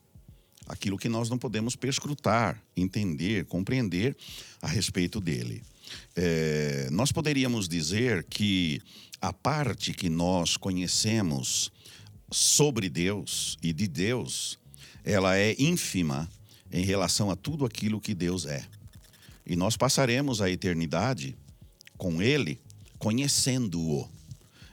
Aquilo 0.66 0.96
que 0.96 1.08
nós 1.08 1.28
não 1.28 1.36
podemos 1.36 1.76
perscrutar, 1.76 2.62
entender, 2.76 3.44
compreender 3.44 4.16
a 4.62 4.66
respeito 4.66 5.20
dele. 5.20 5.62
É, 6.16 6.88
nós 6.90 7.10
poderíamos 7.12 7.68
dizer 7.68 8.24
que 8.24 8.80
a 9.20 9.32
parte 9.32 9.92
que 9.92 10.08
nós 10.08 10.56
conhecemos 10.56 11.72
sobre 12.30 12.88
Deus 12.88 13.56
e 13.62 13.72
de 13.72 13.86
Deus, 13.86 14.58
ela 15.04 15.36
é 15.36 15.54
ínfima 15.58 16.28
em 16.70 16.84
relação 16.84 17.30
a 17.30 17.36
tudo 17.36 17.64
aquilo 17.64 18.00
que 18.00 18.14
Deus 18.14 18.46
é. 18.46 18.66
E 19.46 19.56
nós 19.56 19.76
passaremos 19.76 20.40
a 20.40 20.50
eternidade 20.50 21.36
com 21.96 22.20
Ele, 22.20 22.60
conhecendo-o. 22.98 24.08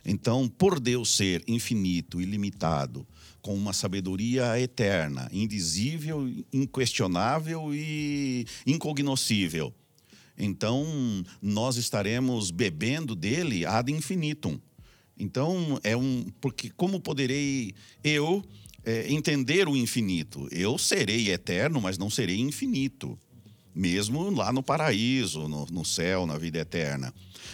Então, 0.03 0.47
por 0.47 0.79
Deus 0.79 1.15
ser 1.15 1.43
infinito, 1.47 2.19
ilimitado, 2.19 3.05
com 3.41 3.55
uma 3.55 3.73
sabedoria 3.73 4.59
eterna, 4.59 5.29
indizível, 5.31 6.27
inquestionável 6.53 7.73
e 7.73 8.45
incognoscível, 8.65 9.73
então, 10.43 11.24
nós 11.39 11.77
estaremos 11.77 12.50
bebendo 12.50 13.15
dele 13.15 13.63
ad 13.63 13.91
infinitum. 13.91 14.60
Então, 15.15 15.79
é 15.83 15.95
um. 15.95 16.25
Porque 16.41 16.71
como 16.71 17.00
poderei 17.00 17.75
eu 18.03 18.43
é, 18.83 19.12
entender 19.13 19.67
o 19.67 19.77
infinito? 19.77 20.48
Eu 20.51 20.79
serei 20.79 21.29
eterno, 21.29 21.79
mas 21.79 22.00
não 22.00 22.10
serei 22.10 22.39
infinito. 22.39 23.17
Mesmo 23.74 24.31
lá 24.31 24.51
no 24.51 24.63
paraíso, 24.63 25.48
no, 25.48 25.65
no 25.67 25.86
céu, 25.86 26.25
na 26.25 26.39
vida 26.39 26.57
eterna. 26.57 27.13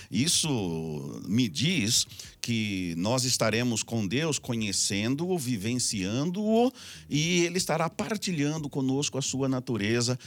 Isso 0.10 1.22
me 1.28 1.50
diz 1.50 2.08
que 2.42 2.96
nós 2.98 3.26
estaremos 3.26 3.84
com 3.84 4.08
Deus 4.08 4.40
conhecendo-o, 4.40 5.38
vivenciando-o, 5.38 6.72
e 7.10 7.42
Ele 7.42 7.58
estará 7.58 7.90
partilhando 7.90 8.70
conosco 8.70 9.18
a 9.18 9.22
sua 9.22 9.50
natureza 9.50 10.18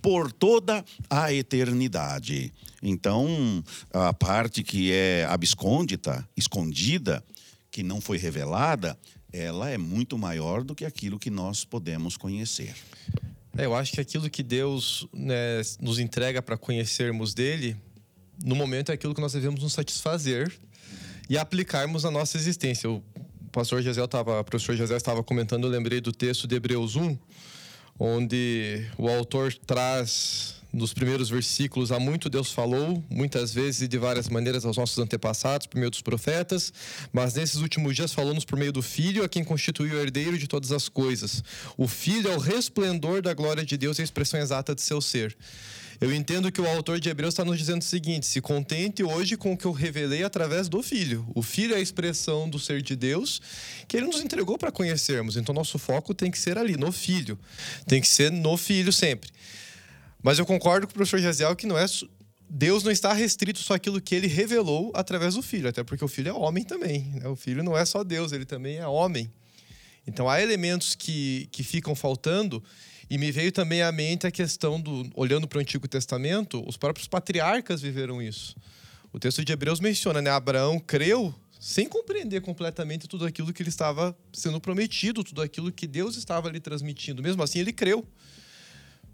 por 0.00 0.32
toda 0.32 0.84
a 1.08 1.32
eternidade. 1.32 2.52
Então, 2.82 3.62
a 3.92 4.12
parte 4.12 4.62
que 4.62 4.92
é 4.92 5.24
abscôndita, 5.24 6.26
escondida, 6.36 7.24
que 7.70 7.82
não 7.82 8.00
foi 8.00 8.18
revelada, 8.18 8.98
ela 9.32 9.68
é 9.68 9.76
muito 9.76 10.16
maior 10.16 10.64
do 10.64 10.74
que 10.74 10.84
aquilo 10.84 11.18
que 11.18 11.30
nós 11.30 11.64
podemos 11.64 12.16
conhecer. 12.16 12.74
É, 13.56 13.66
eu 13.66 13.74
acho 13.74 13.92
que 13.92 14.00
aquilo 14.00 14.30
que 14.30 14.42
Deus 14.42 15.06
né, 15.12 15.60
nos 15.80 15.98
entrega 15.98 16.40
para 16.40 16.56
conhecermos 16.56 17.34
dele, 17.34 17.76
no 18.42 18.54
momento 18.54 18.90
é 18.90 18.94
aquilo 18.94 19.14
que 19.14 19.20
nós 19.20 19.32
devemos 19.32 19.62
nos 19.62 19.72
satisfazer 19.72 20.52
e 21.28 21.36
aplicarmos 21.36 22.04
na 22.04 22.10
nossa 22.10 22.36
existência. 22.36 22.88
O 22.88 23.02
pastor 23.50 23.82
Gisel 23.82 24.04
estava, 24.04 24.42
professor 24.44 24.76
Gisel 24.76 24.96
estava 24.96 25.22
comentando, 25.22 25.64
eu 25.64 25.70
lembrei 25.70 26.00
do 26.00 26.12
texto 26.12 26.46
de 26.46 26.54
Hebreus 26.54 26.94
1, 26.96 27.18
onde 27.98 28.86
o 28.96 29.08
autor 29.08 29.52
traz 29.66 30.58
nos 30.72 30.92
primeiros 30.92 31.30
versículos, 31.30 31.90
há 31.90 31.98
muito 31.98 32.28
Deus 32.28 32.52
falou, 32.52 33.02
muitas 33.08 33.52
vezes 33.52 33.82
e 33.82 33.88
de 33.88 33.96
várias 33.96 34.28
maneiras 34.28 34.64
aos 34.64 34.76
nossos 34.76 34.98
antepassados, 34.98 35.66
por 35.66 35.78
meio 35.78 35.90
dos 35.90 36.02
profetas, 36.02 36.72
mas 37.12 37.34
nesses 37.34 37.56
últimos 37.56 37.96
dias 37.96 38.12
falou-nos 38.12 38.44
por 38.44 38.58
meio 38.58 38.72
do 38.72 38.82
Filho, 38.82 39.24
a 39.24 39.28
quem 39.28 39.42
constituiu 39.42 39.96
o 39.96 40.00
herdeiro 40.00 40.36
de 40.36 40.46
todas 40.46 40.70
as 40.70 40.88
coisas. 40.88 41.42
O 41.76 41.88
Filho 41.88 42.30
é 42.30 42.36
o 42.36 42.38
resplendor 42.38 43.22
da 43.22 43.32
glória 43.32 43.64
de 43.64 43.76
Deus 43.76 43.98
e 43.98 44.02
a 44.02 44.04
expressão 44.04 44.38
exata 44.38 44.74
de 44.74 44.82
seu 44.82 45.00
ser. 45.00 45.36
Eu 46.00 46.14
entendo 46.14 46.52
que 46.52 46.60
o 46.60 46.68
autor 46.68 47.00
de 47.00 47.08
Hebreus 47.08 47.34
está 47.34 47.44
nos 47.44 47.58
dizendo 47.58 47.82
o 47.82 47.84
seguinte: 47.84 48.24
se 48.24 48.40
contente 48.40 49.02
hoje 49.02 49.36
com 49.36 49.52
o 49.52 49.56
que 49.56 49.64
eu 49.64 49.72
revelei 49.72 50.22
através 50.22 50.68
do 50.68 50.80
Filho. 50.80 51.26
O 51.34 51.42
Filho 51.42 51.74
é 51.74 51.78
a 51.78 51.80
expressão 51.80 52.48
do 52.48 52.58
ser 52.58 52.82
de 52.82 52.94
Deus 52.94 53.40
que 53.88 53.96
ele 53.96 54.06
nos 54.06 54.20
entregou 54.20 54.56
para 54.56 54.70
conhecermos. 54.70 55.36
Então, 55.36 55.52
nosso 55.52 55.76
foco 55.76 56.14
tem 56.14 56.30
que 56.30 56.38
ser 56.38 56.56
ali, 56.56 56.76
no 56.76 56.92
Filho. 56.92 57.36
Tem 57.86 58.00
que 58.00 58.06
ser 58.06 58.30
no 58.30 58.56
Filho 58.56 58.92
sempre. 58.92 59.30
Mas 60.22 60.38
eu 60.38 60.46
concordo 60.46 60.86
com 60.86 60.92
o 60.92 60.94
professor 60.94 61.18
Jaziel 61.18 61.56
que 61.56 61.66
não 61.66 61.76
é. 61.76 61.86
Deus 62.48 62.82
não 62.82 62.92
está 62.92 63.12
restrito 63.12 63.58
só 63.58 63.74
àquilo 63.74 64.00
que 64.00 64.14
ele 64.14 64.26
revelou 64.26 64.92
através 64.94 65.34
do 65.34 65.42
Filho, 65.42 65.68
até 65.68 65.82
porque 65.82 66.04
o 66.04 66.08
Filho 66.08 66.28
é 66.28 66.32
homem 66.32 66.64
também. 66.64 67.02
Né? 67.14 67.28
O 67.28 67.36
Filho 67.36 67.62
não 67.62 67.76
é 67.76 67.84
só 67.84 68.04
Deus, 68.04 68.32
ele 68.32 68.46
também 68.46 68.78
é 68.78 68.86
homem. 68.86 69.30
Então 70.06 70.30
há 70.30 70.40
elementos 70.40 70.94
que, 70.94 71.48
que 71.52 71.62
ficam 71.62 71.94
faltando 71.94 72.64
e 73.10 73.16
me 73.16 73.32
veio 73.32 73.50
também 73.50 73.82
à 73.82 73.90
mente 73.90 74.26
a 74.26 74.30
questão 74.30 74.80
do, 74.80 75.08
olhando 75.14 75.48
para 75.48 75.58
o 75.58 75.60
Antigo 75.60 75.88
Testamento, 75.88 76.62
os 76.66 76.76
próprios 76.76 77.08
patriarcas 77.08 77.80
viveram 77.80 78.20
isso. 78.20 78.54
O 79.12 79.18
texto 79.18 79.44
de 79.44 79.52
Hebreus 79.52 79.80
menciona, 79.80 80.20
né? 80.20 80.30
Abraão 80.30 80.78
creu 80.78 81.34
sem 81.58 81.88
compreender 81.88 82.40
completamente 82.40 83.08
tudo 83.08 83.24
aquilo 83.24 83.52
que 83.52 83.62
ele 83.62 83.70
estava 83.70 84.16
sendo 84.32 84.60
prometido, 84.60 85.24
tudo 85.24 85.42
aquilo 85.42 85.72
que 85.72 85.86
Deus 85.86 86.16
estava 86.16 86.50
lhe 86.50 86.60
transmitindo. 86.60 87.22
Mesmo 87.22 87.42
assim, 87.42 87.58
ele 87.58 87.72
creu. 87.72 88.06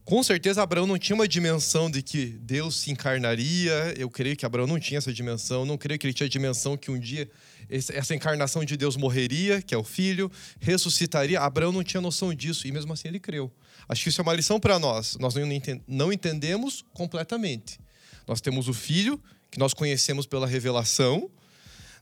Com 0.05 0.23
certeza, 0.23 0.63
Abraão 0.63 0.87
não 0.87 0.99
tinha 0.99 1.17
uma 1.17 1.27
dimensão 1.27 1.91
de 1.91 2.03
que 2.03 2.27
Deus 2.27 2.81
se 2.81 2.91
encarnaria. 2.91 3.95
Eu 3.97 4.11
creio 4.11 4.37
que 4.37 4.45
Abraão 4.45 4.67
não 4.67 4.79
tinha 4.79 4.99
essa 4.99 5.13
dimensão. 5.13 5.65
Não 5.65 5.79
creio 5.79 5.99
que 5.99 6.07
ele 6.07 6.13
tinha 6.13 6.27
a 6.27 6.31
dimensão 6.31 6.77
que 6.77 6.91
um 6.91 6.99
dia 6.99 7.31
essa 7.69 8.15
encarnação 8.15 8.65
de 8.65 8.77
Deus 8.77 8.97
morreria, 8.97 9.63
que 9.63 9.75
é 9.75 9.79
o 9.79 9.85
filho, 9.85 10.31
ressuscitaria. 10.61 11.41
Abraão 11.41 11.73
não 11.73 11.83
tinha 11.83 12.01
noção 12.01 12.35
disso 12.35 12.67
e 12.67 12.73
mesmo 12.73 12.93
assim 12.93 13.09
ele 13.09 13.21
creu. 13.21 13.53
Acho 13.89 14.03
que 14.03 14.09
isso 14.09 14.21
é 14.21 14.23
uma 14.23 14.33
lição 14.33 14.61
para 14.61 14.79
nós. 14.79 15.17
Nós 15.19 15.35
não 15.87 16.13
entendemos 16.13 16.85
completamente. 16.93 17.79
Nós 18.27 18.41
temos 18.41 18.69
o 18.69 18.75
filho, 18.75 19.21
que 19.51 19.59
nós 19.59 19.75
conhecemos 19.75 20.27
pela 20.27 20.47
revelação. 20.47 21.31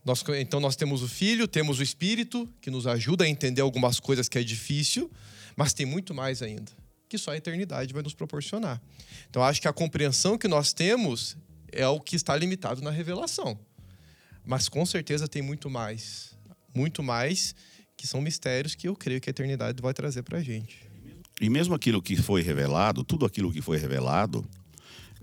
Nós, 0.05 0.23
então 0.37 0.59
nós 0.59 0.75
temos 0.75 1.01
o 1.01 1.07
filho, 1.07 1.47
temos 1.47 1.79
o 1.79 1.83
espírito, 1.83 2.49
que 2.61 2.69
nos 2.69 2.87
ajuda 2.87 3.23
a 3.23 3.27
entender 3.27 3.61
algumas 3.61 3.99
coisas 3.99 4.27
que 4.27 4.37
é 4.37 4.43
difícil, 4.43 5.09
mas 5.55 5.73
tem 5.73 5.85
muito 5.85 6.13
mais 6.13 6.41
ainda, 6.41 6.71
que 7.07 7.17
só 7.17 7.31
a 7.31 7.37
eternidade 7.37 7.93
vai 7.93 8.03
nos 8.03 8.13
proporcionar. 8.13 8.81
Então 9.29 9.43
acho 9.43 9.61
que 9.61 9.67
a 9.67 9.73
compreensão 9.73 10.37
que 10.37 10.47
nós 10.47 10.73
temos 10.73 11.37
é 11.71 11.87
o 11.87 11.99
que 11.99 12.15
está 12.15 12.35
limitado 12.35 12.81
na 12.81 12.91
revelação. 12.91 13.57
Mas 14.45 14.67
com 14.67 14.85
certeza 14.85 15.27
tem 15.27 15.41
muito 15.41 15.69
mais, 15.69 16.37
muito 16.75 17.01
mais 17.01 17.55
que 17.95 18.07
são 18.07 18.21
mistérios 18.21 18.75
que 18.75 18.87
eu 18.87 18.95
creio 18.95 19.21
que 19.21 19.29
a 19.29 19.31
eternidade 19.31 19.81
vai 19.81 19.93
trazer 19.93 20.23
para 20.23 20.39
a 20.39 20.43
gente. 20.43 20.91
E 21.39 21.49
mesmo 21.49 21.73
aquilo 21.73 22.01
que 22.01 22.15
foi 22.15 22.41
revelado, 22.41 23.03
tudo 23.03 23.25
aquilo 23.25 23.51
que 23.51 23.61
foi 23.61 23.77
revelado, 23.77 24.45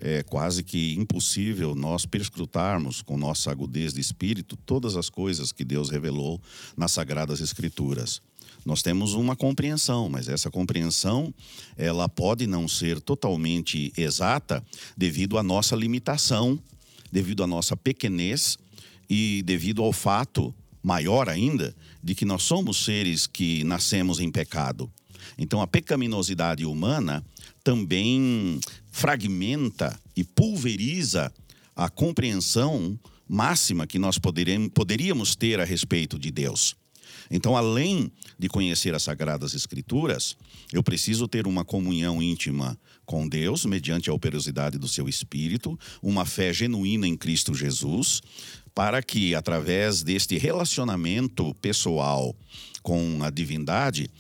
é 0.01 0.23
quase 0.23 0.63
que 0.63 0.95
impossível 0.95 1.75
nós 1.75 2.07
perscrutarmos 2.07 3.03
com 3.03 3.19
nossa 3.19 3.51
agudez 3.51 3.93
de 3.93 4.01
espírito 4.01 4.57
todas 4.57 4.97
as 4.97 5.11
coisas 5.11 5.53
que 5.53 5.63
Deus 5.63 5.91
revelou 5.91 6.41
nas 6.77 6.93
Sagradas 6.93 7.41
Escrituras. 7.41 8.23
Nós 8.65 8.83
temos 8.83 9.15
uma 9.15 9.37
compreensão, 9.37 10.09
mas 10.09 10.29
essa 10.29 10.51
compreensão 10.51 11.33
ela 11.77 12.09
pode 12.09 12.47
não 12.47 12.67
ser 12.67 13.01
totalmente 13.01 13.93
exata 13.97 14.65
devido 14.97 15.39
à 15.39 15.43
nossa 15.43 15.77
limitação, 15.77 16.59
devido 17.13 17.43
à 17.43 17.47
nossa 17.47 17.77
pequenez 17.77 18.59
e 19.11 19.43
devido 19.43 19.83
ao 19.83 19.93
fato 19.93 20.55
maior 20.81 21.29
ainda 21.29 21.75
de 22.03 22.15
que 22.15 22.25
nós 22.25 22.45
somos 22.45 22.85
seres 22.85 23.27
que 23.27 23.65
nascemos 23.65 24.21
em 24.21 24.31
pecado. 24.31 24.91
Então 25.37 25.61
a 25.61 25.67
pecaminosidade 25.67 26.65
humana 26.65 27.25
também 27.65 28.61
fragmenta 28.91 30.01
e 30.17 30.23
pulveriza 30.23 31.33
a 31.75 31.91
compreensão 31.91 32.99
máxima 33.29 33.87
que 33.87 33.99
nós 33.99 34.19
poderíamos 34.19 35.37
ter 35.37 35.61
a 35.61 35.65
respeito 35.65 36.19
de 36.19 36.31
Deus. 36.31 36.77
Então, 37.31 37.57
além 37.57 38.11
de 38.37 38.49
conhecer 38.49 38.93
as 38.93 39.05
Sagradas 39.05 39.55
Escrituras, 39.55 40.37
eu 40.73 40.83
preciso 40.83 41.29
ter 41.29 41.47
uma 41.47 41.65
comunhão 41.65 42.21
íntima 42.21 42.77
com 43.07 43.29
Deus, 43.29 43.65
mediante 43.65 44.11
a 44.11 44.13
operosidade 44.13 44.79
do 44.79 44.89
seu 44.89 45.09
Espírito, 45.09 45.79
uma 46.03 46.25
fé 46.25 46.53
genuína 46.53 47.07
em 47.07 47.17
Cristo 47.17 47.55
Jesus, 47.55 48.21
para 48.75 49.03
que, 49.03 49.35
através 49.35 50.03
deste 50.03 50.39
relacionamento 50.39 51.55
pessoal 51.57 52.35
com 52.83 53.23
a 53.23 53.31
divindade, 53.31 54.11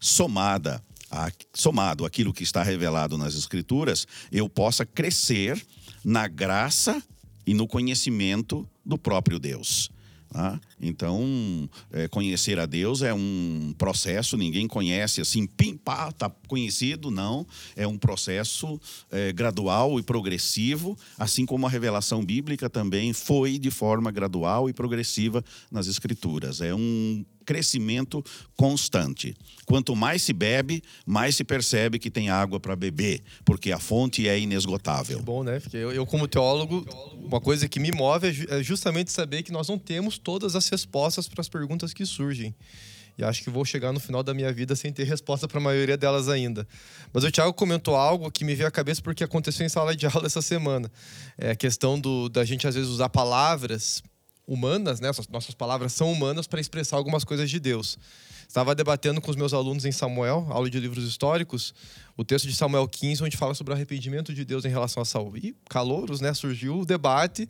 somada 0.00 0.82
a, 1.10 1.30
somado 1.54 2.04
aquilo 2.04 2.32
que 2.32 2.42
está 2.42 2.62
revelado 2.62 3.16
nas 3.16 3.34
Escrituras, 3.34 4.06
eu 4.30 4.48
possa 4.48 4.84
crescer 4.84 5.64
na 6.04 6.26
graça 6.26 7.02
e 7.46 7.54
no 7.54 7.66
conhecimento 7.66 8.68
do 8.84 8.98
próprio 8.98 9.38
Deus. 9.38 9.90
Tá? 10.28 10.60
Então, 10.80 11.68
é, 11.92 12.08
conhecer 12.08 12.58
a 12.58 12.66
Deus 12.66 13.00
é 13.00 13.14
um 13.14 13.74
processo, 13.78 14.36
ninguém 14.36 14.66
conhece 14.66 15.20
assim, 15.20 15.46
pim, 15.46 15.76
pá, 15.76 16.12
tá 16.12 16.30
conhecido, 16.48 17.10
não. 17.10 17.46
É 17.74 17.86
um 17.86 17.96
processo 17.96 18.78
é, 19.10 19.32
gradual 19.32 19.98
e 19.98 20.02
progressivo, 20.02 20.98
assim 21.16 21.46
como 21.46 21.66
a 21.66 21.70
revelação 21.70 22.24
bíblica 22.24 22.68
também 22.68 23.12
foi 23.12 23.58
de 23.58 23.70
forma 23.70 24.10
gradual 24.10 24.68
e 24.68 24.72
progressiva 24.72 25.44
nas 25.70 25.86
Escrituras. 25.86 26.60
É 26.60 26.74
um 26.74 27.24
crescimento 27.46 28.22
constante. 28.56 29.34
Quanto 29.64 29.96
mais 29.96 30.22
se 30.22 30.32
bebe, 30.32 30.82
mais 31.06 31.36
se 31.36 31.44
percebe 31.44 31.98
que 31.98 32.10
tem 32.10 32.28
água 32.28 32.60
para 32.60 32.76
beber, 32.76 33.22
porque 33.44 33.72
a 33.72 33.78
fonte 33.78 34.28
é 34.28 34.38
inesgotável. 34.38 35.22
bom, 35.22 35.42
né? 35.42 35.60
Porque 35.60 35.76
eu, 35.76 35.92
eu, 35.92 36.04
como 36.04 36.28
teólogo, 36.28 36.84
uma 37.14 37.40
coisa 37.40 37.68
que 37.68 37.80
me 37.80 37.92
move 37.92 38.26
é, 38.28 38.58
é 38.58 38.62
justamente 38.62 39.12
saber 39.12 39.42
que 39.42 39.52
nós 39.52 39.68
não 39.68 39.78
temos 39.78 40.18
todas 40.18 40.56
as 40.56 40.68
respostas 40.68 41.28
para 41.28 41.40
as 41.40 41.48
perguntas 41.48 41.94
que 41.94 42.04
surgem. 42.04 42.54
E 43.18 43.24
acho 43.24 43.42
que 43.42 43.48
vou 43.48 43.64
chegar 43.64 43.92
no 43.92 44.00
final 44.00 44.22
da 44.22 44.34
minha 44.34 44.52
vida 44.52 44.76
sem 44.76 44.92
ter 44.92 45.04
resposta 45.04 45.48
para 45.48 45.58
a 45.58 45.60
maioria 45.60 45.96
delas 45.96 46.28
ainda. 46.28 46.68
Mas 47.12 47.24
o 47.24 47.30
Thiago 47.30 47.54
comentou 47.54 47.96
algo 47.96 48.30
que 48.30 48.44
me 48.44 48.54
veio 48.54 48.68
à 48.68 48.70
cabeça 48.70 49.00
porque 49.00 49.24
aconteceu 49.24 49.64
em 49.64 49.70
sala 49.70 49.96
de 49.96 50.04
aula 50.06 50.26
essa 50.26 50.42
semana. 50.42 50.90
É 51.38 51.50
a 51.50 51.56
questão 51.56 51.98
do, 51.98 52.28
da 52.28 52.44
gente, 52.44 52.66
às 52.66 52.74
vezes, 52.74 52.90
usar 52.90 53.08
palavras 53.08 54.02
humanas, 54.46 55.00
né? 55.00 55.10
Nossas 55.30 55.54
palavras 55.54 55.92
são 55.92 56.12
humanas 56.12 56.46
para 56.46 56.60
expressar 56.60 56.96
algumas 56.96 57.24
coisas 57.24 57.50
de 57.50 57.58
Deus. 57.58 57.98
Estava 58.46 58.74
debatendo 58.74 59.20
com 59.20 59.30
os 59.30 59.36
meus 59.36 59.52
alunos 59.52 59.84
em 59.84 59.90
Samuel, 59.90 60.46
aula 60.50 60.70
de 60.70 60.78
livros 60.78 61.04
históricos, 61.04 61.74
o 62.16 62.24
texto 62.24 62.46
de 62.46 62.54
Samuel 62.54 62.86
15, 62.86 63.24
onde 63.24 63.36
fala 63.36 63.54
sobre 63.54 63.72
o 63.72 63.76
arrependimento 63.76 64.32
de 64.32 64.44
Deus 64.44 64.64
em 64.64 64.68
relação 64.68 65.02
a 65.02 65.04
Saul. 65.04 65.36
E 65.36 65.54
calouros, 65.68 66.20
né? 66.20 66.32
Surgiu 66.32 66.78
o 66.78 66.86
debate: 66.86 67.48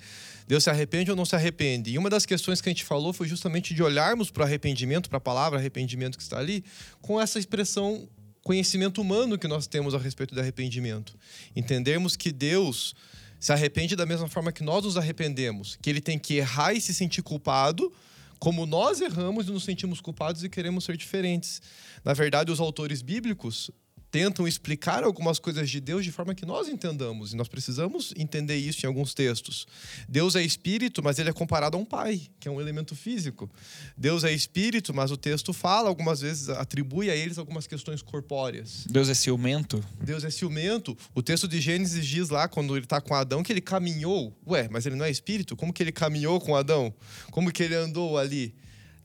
Deus 0.49 0.65
se 0.65 0.71
arrepende 0.71 1.11
ou 1.11 1.17
não 1.17 1.27
se 1.27 1.37
arrepende? 1.37 1.91
E 1.91 1.99
uma 1.99 2.09
das 2.09 2.25
questões 2.25 2.61
que 2.63 2.69
a 2.69 2.73
gente 2.73 2.85
falou 2.85 3.13
foi 3.13 3.29
justamente 3.29 3.75
de 3.75 3.83
olharmos 3.83 4.31
para 4.31 4.43
o 4.43 4.47
arrependimento, 4.47 5.09
para 5.11 5.19
a 5.19 5.21
palavra 5.21 5.59
arrependimento 5.59 6.17
que 6.17 6.23
está 6.23 6.39
ali, 6.39 6.65
com 7.03 7.21
essa 7.21 7.39
expressão 7.39 8.09
conhecimento 8.43 9.01
humano 9.03 9.37
que 9.37 9.49
nós 9.49 9.67
temos 9.67 9.93
a 9.93 9.99
respeito 9.99 10.33
do 10.33 10.41
arrependimento. 10.41 11.19
Entendermos 11.55 12.15
que 12.17 12.31
Deus 12.31 12.95
se 13.39 13.53
arrepende 13.53 13.95
da 13.97 14.07
mesma 14.07 14.29
forma 14.29 14.53
que 14.53 14.63
nós 14.63 14.85
nos 14.85 14.97
arrependemos, 14.97 15.77
que 15.81 15.91
ele 15.91 16.01
tem 16.01 16.19
que 16.19 16.35
errar 16.35 16.73
e 16.73 16.81
se 16.81 16.95
sentir 16.95 17.23
culpado, 17.23 17.93
como 18.39 18.67
nós 18.67 19.01
erramos 19.01 19.49
e 19.49 19.51
nos 19.51 19.65
sentimos 19.65 20.01
culpados 20.01 20.45
e 20.45 20.49
queremos 20.49 20.85
ser 20.85 20.97
diferentes. 20.97 21.63
Na 22.05 22.13
verdade, 22.13 22.53
os 22.53 22.61
autores 22.61 23.03
bíblicos 23.03 23.71
tentam 24.17 24.49
explicar 24.49 25.05
algumas 25.05 25.39
coisas 25.39 25.69
de 25.69 25.79
Deus 25.79 26.03
de 26.03 26.11
forma 26.11 26.35
que 26.35 26.47
nós 26.47 26.69
entendamos, 26.69 27.35
e 27.35 27.37
nós 27.37 27.49
precisamos 27.49 28.15
entender 28.17 28.57
isso 28.57 28.87
em 28.87 28.89
alguns 28.89 29.13
textos. 29.13 29.67
Deus 30.09 30.35
é 30.35 30.43
espírito, 30.43 31.03
mas 31.03 31.19
ele 31.19 31.29
é 31.29 31.35
comparado 31.35 31.77
a 31.77 31.81
um 31.81 31.85
pai, 31.85 32.23
que 32.41 32.49
é 32.49 32.51
um 32.51 32.59
elemento 32.59 32.97
físico. 32.97 33.51
Deus 33.95 34.25
é 34.25 34.33
espírito, 34.33 34.95
mas 34.95 35.11
o 35.11 35.19
texto 35.19 35.53
fala, 35.53 35.91
algumas 35.91 36.23
vezes 36.23 36.49
atribui 36.49 37.11
a 37.11 37.15
eles 37.15 37.37
algumas 37.37 37.67
questões 37.67 38.01
corpóreas. 38.01 38.87
Deus 38.89 39.11
é 39.11 39.15
ciumento? 39.15 39.85
Deus 40.01 40.25
é 40.25 40.31
ciumento. 40.31 40.97
O 41.15 41.23
texto 41.23 41.47
de 41.47 41.61
Gênesis 41.61 42.07
diz 42.07 42.31
lá, 42.31 42.49
quando 42.49 42.75
ele 42.75 42.87
está 42.87 43.03
com 43.03 43.15
Adão, 43.15 43.43
que 43.43 43.53
ele 43.53 43.61
caminhou. 43.61 44.35
Ué, 44.47 44.67
mas 44.71 44.87
ele 44.87 44.97
não 44.97 45.05
é 45.05 45.11
espírito? 45.11 45.55
Como 45.55 45.75
que 45.75 45.83
ele 45.83 45.93
caminhou 45.93 46.41
com 46.41 46.57
Adão? 46.57 46.95
Como 47.31 47.53
que 47.53 47.63
ele 47.63 47.75
andou 47.75 48.17
ali? 48.17 48.55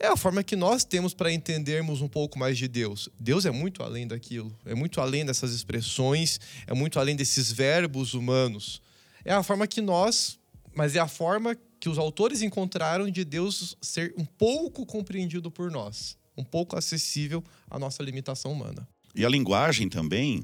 É 0.01 0.07
a 0.07 0.17
forma 0.17 0.43
que 0.43 0.55
nós 0.55 0.83
temos 0.83 1.13
para 1.13 1.31
entendermos 1.31 2.01
um 2.01 2.07
pouco 2.07 2.39
mais 2.39 2.57
de 2.57 2.67
Deus. 2.67 3.07
Deus 3.19 3.45
é 3.45 3.51
muito 3.51 3.83
além 3.83 4.07
daquilo, 4.07 4.51
é 4.65 4.73
muito 4.73 4.99
além 4.99 5.23
dessas 5.23 5.53
expressões, 5.53 6.39
é 6.65 6.73
muito 6.73 6.99
além 6.99 7.15
desses 7.15 7.51
verbos 7.51 8.15
humanos. 8.15 8.81
É 9.23 9.31
a 9.31 9.43
forma 9.43 9.67
que 9.67 9.79
nós, 9.79 10.39
mas 10.73 10.95
é 10.95 10.99
a 10.99 11.07
forma 11.07 11.55
que 11.79 11.87
os 11.87 11.99
autores 11.99 12.41
encontraram 12.41 13.09
de 13.11 13.23
Deus 13.23 13.77
ser 13.79 14.13
um 14.17 14.25
pouco 14.25 14.85
compreendido 14.87 15.51
por 15.51 15.69
nós, 15.69 16.17
um 16.35 16.43
pouco 16.43 16.75
acessível 16.75 17.43
à 17.69 17.77
nossa 17.77 18.01
limitação 18.01 18.51
humana. 18.51 18.87
E 19.13 19.23
a 19.23 19.29
linguagem 19.29 19.87
também, 19.87 20.43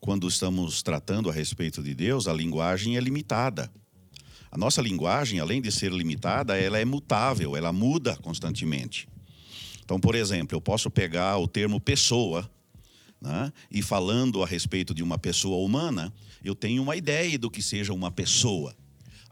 quando 0.00 0.28
estamos 0.28 0.82
tratando 0.82 1.30
a 1.30 1.32
respeito 1.32 1.82
de 1.82 1.94
Deus, 1.94 2.28
a 2.28 2.32
linguagem 2.32 2.98
é 2.98 3.00
limitada. 3.00 3.72
A 4.50 4.56
nossa 4.56 4.80
linguagem, 4.80 5.40
além 5.40 5.60
de 5.60 5.70
ser 5.70 5.92
limitada, 5.92 6.58
ela 6.58 6.78
é 6.78 6.84
mutável, 6.84 7.56
ela 7.56 7.72
muda 7.72 8.16
constantemente. 8.16 9.08
Então, 9.84 9.98
por 10.00 10.14
exemplo, 10.14 10.56
eu 10.56 10.60
posso 10.60 10.90
pegar 10.90 11.38
o 11.38 11.46
termo 11.46 11.80
pessoa 11.80 12.50
né, 13.20 13.52
e 13.70 13.82
falando 13.82 14.42
a 14.42 14.46
respeito 14.46 14.94
de 14.94 15.02
uma 15.02 15.18
pessoa 15.18 15.64
humana, 15.64 16.12
eu 16.42 16.54
tenho 16.54 16.82
uma 16.82 16.96
ideia 16.96 17.38
do 17.38 17.50
que 17.50 17.62
seja 17.62 17.92
uma 17.92 18.10
pessoa. 18.10 18.74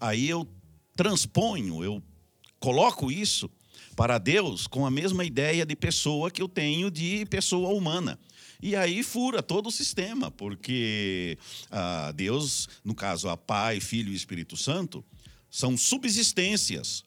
Aí 0.00 0.28
eu 0.28 0.46
transponho, 0.94 1.84
eu 1.84 2.02
coloco 2.58 3.10
isso 3.10 3.50
para 3.96 4.18
Deus 4.18 4.66
com 4.66 4.84
a 4.84 4.90
mesma 4.90 5.24
ideia 5.24 5.64
de 5.64 5.74
pessoa 5.74 6.30
que 6.30 6.42
eu 6.42 6.48
tenho 6.48 6.90
de 6.90 7.24
pessoa 7.26 7.70
humana. 7.70 8.18
E 8.62 8.76
aí 8.76 9.02
fura 9.02 9.42
todo 9.42 9.68
o 9.68 9.72
sistema, 9.72 10.30
porque 10.30 11.38
ah, 11.70 12.12
Deus, 12.14 12.68
no 12.84 12.94
caso, 12.94 13.28
a 13.28 13.36
Pai, 13.36 13.80
Filho 13.80 14.12
e 14.12 14.16
Espírito 14.16 14.56
Santo, 14.56 15.04
são 15.50 15.76
subsistências. 15.76 17.04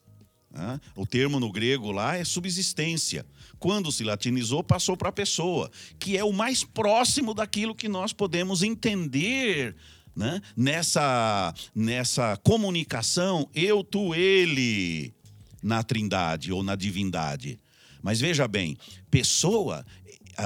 Né? 0.50 0.80
O 0.96 1.06
termo 1.06 1.38
no 1.38 1.50
grego 1.50 1.92
lá 1.92 2.16
é 2.16 2.24
subsistência. 2.24 3.24
Quando 3.58 3.92
se 3.92 4.02
latinizou, 4.02 4.64
passou 4.64 4.96
para 4.96 5.10
a 5.10 5.12
pessoa, 5.12 5.70
que 5.98 6.16
é 6.16 6.24
o 6.24 6.32
mais 6.32 6.64
próximo 6.64 7.34
daquilo 7.34 7.74
que 7.74 7.88
nós 7.88 8.12
podemos 8.12 8.62
entender 8.62 9.76
né? 10.14 10.40
nessa, 10.56 11.54
nessa 11.74 12.36
comunicação 12.38 13.48
eu, 13.54 13.84
tu, 13.84 14.14
ele 14.14 15.14
na 15.62 15.82
trindade 15.82 16.52
ou 16.52 16.62
na 16.62 16.74
divindade. 16.74 17.58
Mas 18.02 18.20
veja 18.20 18.48
bem, 18.48 18.76
pessoa 19.10 19.84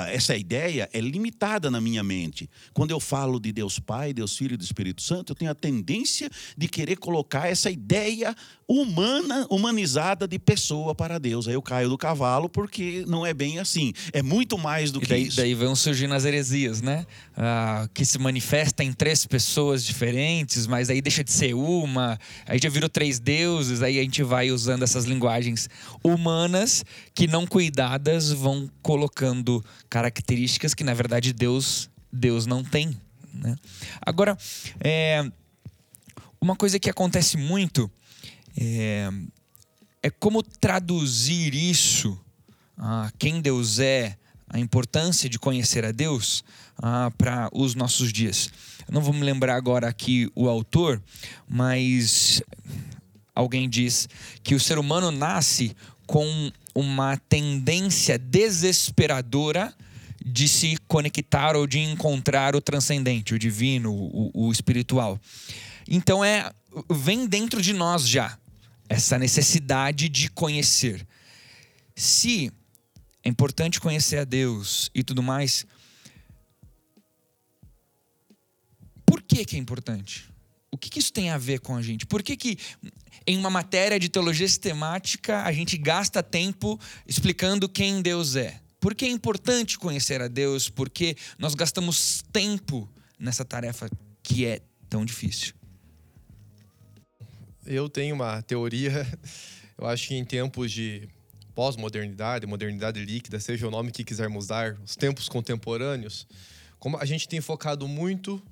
essa 0.08 0.36
ideia 0.36 0.88
é 0.92 1.00
limitada 1.00 1.70
na 1.70 1.80
minha 1.80 2.02
mente. 2.02 2.48
Quando 2.72 2.90
eu 2.90 3.00
falo 3.00 3.38
de 3.38 3.52
Deus 3.52 3.78
Pai, 3.78 4.12
Deus 4.12 4.36
Filho 4.36 4.54
e 4.54 4.56
do 4.56 4.64
Espírito 4.64 5.02
Santo, 5.02 5.32
eu 5.32 5.36
tenho 5.36 5.50
a 5.50 5.54
tendência 5.54 6.30
de 6.56 6.68
querer 6.68 6.96
colocar 6.96 7.48
essa 7.48 7.70
ideia 7.70 8.34
humana, 8.66 9.46
humanizada 9.50 10.26
de 10.26 10.38
pessoa 10.38 10.94
para 10.94 11.18
Deus. 11.18 11.46
Aí 11.46 11.54
eu 11.54 11.62
caio 11.62 11.88
do 11.88 11.98
cavalo 11.98 12.48
porque 12.48 13.04
não 13.06 13.24
é 13.24 13.34
bem 13.34 13.58
assim. 13.58 13.92
É 14.12 14.22
muito 14.22 14.56
mais 14.58 14.90
do 14.90 14.98
e 14.98 15.02
que 15.02 15.08
daí, 15.08 15.22
isso. 15.26 15.36
Daí 15.36 15.54
vão 15.54 15.76
surgindo 15.76 16.14
as 16.14 16.24
heresias, 16.24 16.80
né? 16.80 17.06
Ah, 17.36 17.88
que 17.92 18.04
se 18.04 18.18
manifesta 18.18 18.82
em 18.82 18.92
três 18.92 19.26
pessoas 19.26 19.84
diferentes, 19.84 20.66
mas 20.66 20.88
aí 20.90 21.00
deixa 21.00 21.22
de 21.22 21.32
ser 21.32 21.54
uma. 21.54 22.18
Aí 22.46 22.58
já 22.62 22.68
virou 22.68 22.88
três 22.88 23.18
deuses. 23.18 23.82
Aí 23.82 23.98
a 23.98 24.02
gente 24.02 24.22
vai 24.22 24.50
usando 24.50 24.82
essas 24.82 25.04
linguagens 25.04 25.68
humanas 26.02 26.84
que 27.14 27.26
não 27.26 27.46
cuidadas 27.46 28.32
vão 28.32 28.68
colocando 28.82 29.64
características 29.94 30.74
que 30.74 30.82
na 30.82 30.92
verdade 30.92 31.32
Deus 31.32 31.88
Deus 32.12 32.46
não 32.46 32.64
tem. 32.64 33.00
Né? 33.32 33.56
Agora, 34.04 34.36
é, 34.80 35.24
uma 36.40 36.56
coisa 36.56 36.80
que 36.80 36.90
acontece 36.90 37.36
muito 37.36 37.88
é, 38.58 39.08
é 40.02 40.10
como 40.10 40.42
traduzir 40.42 41.54
isso, 41.54 42.18
quem 43.18 43.40
Deus 43.40 43.78
é, 43.78 44.16
a 44.48 44.58
importância 44.58 45.28
de 45.28 45.38
conhecer 45.38 45.84
a 45.84 45.92
Deus 45.92 46.42
para 47.16 47.48
os 47.52 47.76
nossos 47.76 48.12
dias. 48.12 48.50
Eu 48.88 48.94
não 48.94 49.00
vou 49.00 49.14
me 49.14 49.22
lembrar 49.22 49.54
agora 49.54 49.88
aqui 49.88 50.28
o 50.34 50.48
autor, 50.48 51.00
mas 51.48 52.42
alguém 53.32 53.68
diz 53.68 54.08
que 54.42 54.56
o 54.56 54.60
ser 54.60 54.76
humano 54.76 55.12
nasce 55.12 55.76
com 56.04 56.50
uma 56.74 57.16
tendência 57.16 58.18
desesperadora 58.18 59.72
de 60.24 60.48
se 60.48 60.78
conectar 60.88 61.54
ou 61.54 61.66
de 61.66 61.78
encontrar 61.78 62.56
o 62.56 62.60
transcendente, 62.60 63.34
o 63.34 63.38
divino, 63.38 63.92
o, 63.92 64.30
o 64.46 64.50
espiritual. 64.50 65.20
Então 65.86 66.24
é 66.24 66.50
vem 66.90 67.26
dentro 67.26 67.60
de 67.60 67.72
nós 67.72 68.08
já 68.08 68.38
essa 68.88 69.18
necessidade 69.18 70.08
de 70.08 70.30
conhecer. 70.30 71.06
Se 71.94 72.50
é 73.22 73.28
importante 73.28 73.80
conhecer 73.80 74.18
a 74.18 74.24
Deus 74.24 74.90
e 74.94 75.02
tudo 75.02 75.22
mais, 75.22 75.66
por 79.06 79.22
que, 79.22 79.44
que 79.44 79.56
é 79.56 79.58
importante? 79.58 80.28
O 80.70 80.76
que, 80.76 80.90
que 80.90 80.98
isso 80.98 81.12
tem 81.12 81.30
a 81.30 81.38
ver 81.38 81.60
com 81.60 81.76
a 81.76 81.82
gente? 81.82 82.04
Por 82.04 82.22
que, 82.22 82.36
que 82.36 82.58
em 83.26 83.38
uma 83.38 83.48
matéria 83.48 83.98
de 83.98 84.08
teologia 84.08 84.48
sistemática 84.48 85.42
a 85.44 85.52
gente 85.52 85.78
gasta 85.78 86.22
tempo 86.22 86.78
explicando 87.06 87.68
quem 87.68 88.02
Deus 88.02 88.36
é? 88.36 88.60
Por 88.84 88.94
que 88.94 89.06
é 89.06 89.08
importante 89.08 89.78
conhecer 89.78 90.20
a 90.20 90.28
Deus? 90.28 90.68
Porque 90.68 91.16
nós 91.38 91.54
gastamos 91.54 92.22
tempo 92.30 92.86
nessa 93.18 93.42
tarefa 93.42 93.88
que 94.22 94.44
é 94.44 94.60
tão 94.90 95.06
difícil. 95.06 95.54
Eu 97.64 97.88
tenho 97.88 98.14
uma 98.14 98.42
teoria, 98.42 99.06
eu 99.78 99.86
acho 99.86 100.08
que 100.08 100.14
em 100.14 100.22
tempos 100.22 100.70
de 100.70 101.08
pós-modernidade, 101.54 102.46
modernidade 102.46 103.02
líquida, 103.02 103.40
seja 103.40 103.66
o 103.66 103.70
nome 103.70 103.90
que 103.90 104.04
quisermos 104.04 104.48
dar, 104.48 104.78
os 104.84 104.94
tempos 104.94 105.30
contemporâneos, 105.30 106.26
como 106.78 106.98
a 106.98 107.06
gente 107.06 107.26
tem 107.26 107.40
focado 107.40 107.88
muito 107.88 108.42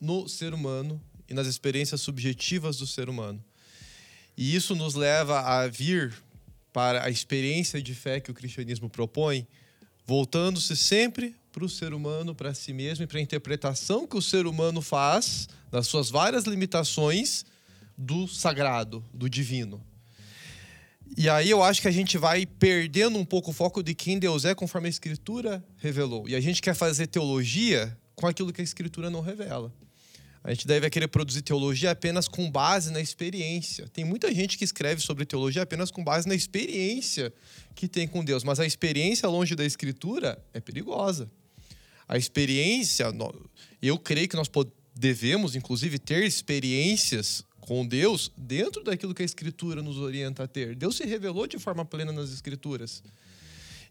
no 0.00 0.26
ser 0.30 0.54
humano 0.54 0.98
e 1.28 1.34
nas 1.34 1.46
experiências 1.46 2.00
subjetivas 2.00 2.78
do 2.78 2.86
ser 2.86 3.10
humano. 3.10 3.44
E 4.34 4.56
isso 4.56 4.74
nos 4.74 4.94
leva 4.94 5.40
a 5.40 5.68
vir 5.68 6.14
para 6.72 7.04
a 7.04 7.10
experiência 7.10 7.82
de 7.82 7.94
fé 7.94 8.20
que 8.20 8.30
o 8.30 8.34
cristianismo 8.34 8.88
propõe, 8.88 9.46
voltando-se 10.06 10.76
sempre 10.76 11.36
para 11.52 11.64
o 11.64 11.68
ser 11.68 11.92
humano, 11.92 12.34
para 12.34 12.54
si 12.54 12.72
mesmo 12.72 13.04
e 13.04 13.06
para 13.06 13.18
a 13.18 13.22
interpretação 13.22 14.06
que 14.06 14.16
o 14.16 14.22
ser 14.22 14.46
humano 14.46 14.80
faz 14.80 15.48
das 15.70 15.86
suas 15.86 16.08
várias 16.10 16.44
limitações 16.44 17.44
do 17.96 18.26
sagrado, 18.26 19.04
do 19.12 19.28
divino. 19.28 19.84
E 21.16 21.28
aí 21.28 21.50
eu 21.50 21.62
acho 21.62 21.82
que 21.82 21.88
a 21.88 21.92
gente 21.92 22.16
vai 22.16 22.46
perdendo 22.46 23.18
um 23.18 23.24
pouco 23.24 23.50
o 23.50 23.52
foco 23.52 23.82
de 23.82 23.94
quem 23.94 24.18
Deus 24.18 24.46
é 24.46 24.54
conforme 24.54 24.86
a 24.86 24.90
Escritura 24.90 25.62
revelou. 25.76 26.26
E 26.26 26.34
a 26.34 26.40
gente 26.40 26.62
quer 26.62 26.74
fazer 26.74 27.06
teologia 27.06 27.96
com 28.14 28.26
aquilo 28.26 28.52
que 28.52 28.62
a 28.62 28.64
Escritura 28.64 29.10
não 29.10 29.20
revela. 29.20 29.70
A 30.44 30.52
gente 30.52 30.66
deve 30.66 30.90
querer 30.90 31.06
produzir 31.06 31.42
teologia 31.42 31.92
apenas 31.92 32.26
com 32.26 32.50
base 32.50 32.90
na 32.90 33.00
experiência. 33.00 33.86
Tem 33.88 34.04
muita 34.04 34.34
gente 34.34 34.58
que 34.58 34.64
escreve 34.64 35.00
sobre 35.00 35.24
teologia 35.24 35.62
apenas 35.62 35.90
com 35.90 36.02
base 36.02 36.26
na 36.26 36.34
experiência 36.34 37.32
que 37.76 37.86
tem 37.86 38.08
com 38.08 38.24
Deus, 38.24 38.42
mas 38.42 38.58
a 38.58 38.66
experiência 38.66 39.28
longe 39.28 39.54
da 39.54 39.64
Escritura 39.64 40.44
é 40.52 40.60
perigosa. 40.60 41.30
A 42.08 42.16
experiência, 42.18 43.06
eu 43.80 43.96
creio 43.98 44.28
que 44.28 44.34
nós 44.34 44.50
devemos, 44.94 45.54
inclusive, 45.54 45.98
ter 45.98 46.24
experiências 46.24 47.44
com 47.60 47.86
Deus 47.86 48.32
dentro 48.36 48.82
daquilo 48.82 49.14
que 49.14 49.22
a 49.22 49.24
Escritura 49.24 49.80
nos 49.80 49.96
orienta 49.98 50.42
a 50.42 50.48
ter. 50.48 50.74
Deus 50.74 50.96
se 50.96 51.06
revelou 51.06 51.46
de 51.46 51.58
forma 51.58 51.84
plena 51.84 52.10
nas 52.10 52.32
Escrituras. 52.32 53.00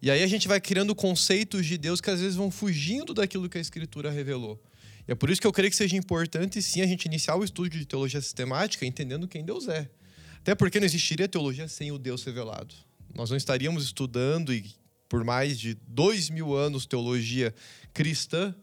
E 0.01 0.11
aí 0.11 0.21
a 0.21 0.27
gente 0.27 0.49
vai 0.49 0.59
criando 0.59 0.93
conceitos 0.93 1.65
de 1.65 1.77
Deus 1.77 2.01
que 2.01 2.09
às 2.09 2.19
vezes 2.19 2.35
vão 2.35 2.51
fugindo 2.51 3.13
daquilo 3.13 3.47
que 3.47 3.57
a 3.57 3.61
Escritura 3.61 4.11
revelou. 4.11 4.61
E 5.07 5.11
é 5.11 5.15
por 5.15 5.29
isso 5.29 5.41
que 5.41 5.47
eu 5.47 5.51
creio 5.51 5.69
que 5.69 5.77
seja 5.77 5.95
importante, 5.95 6.61
sim, 6.61 6.81
a 6.81 6.87
gente 6.87 7.05
iniciar 7.05 7.35
o 7.35 7.43
estudo 7.43 7.69
de 7.69 7.85
teologia 7.85 8.21
sistemática 8.21 8.85
entendendo 8.85 9.27
quem 9.27 9.43
Deus 9.43 9.67
é. 9.67 9.89
Até 10.37 10.55
porque 10.55 10.79
não 10.79 10.85
existiria 10.85 11.27
teologia 11.27 11.67
sem 11.67 11.91
o 11.91 11.97
Deus 11.97 12.23
revelado. 12.23 12.73
Nós 13.13 13.29
não 13.29 13.37
estaríamos 13.37 13.83
estudando 13.83 14.53
e 14.53 14.73
por 15.07 15.23
mais 15.23 15.59
de 15.59 15.73
dois 15.87 16.29
mil 16.29 16.55
anos 16.55 16.85
teologia 16.85 17.53
cristã 17.93 18.55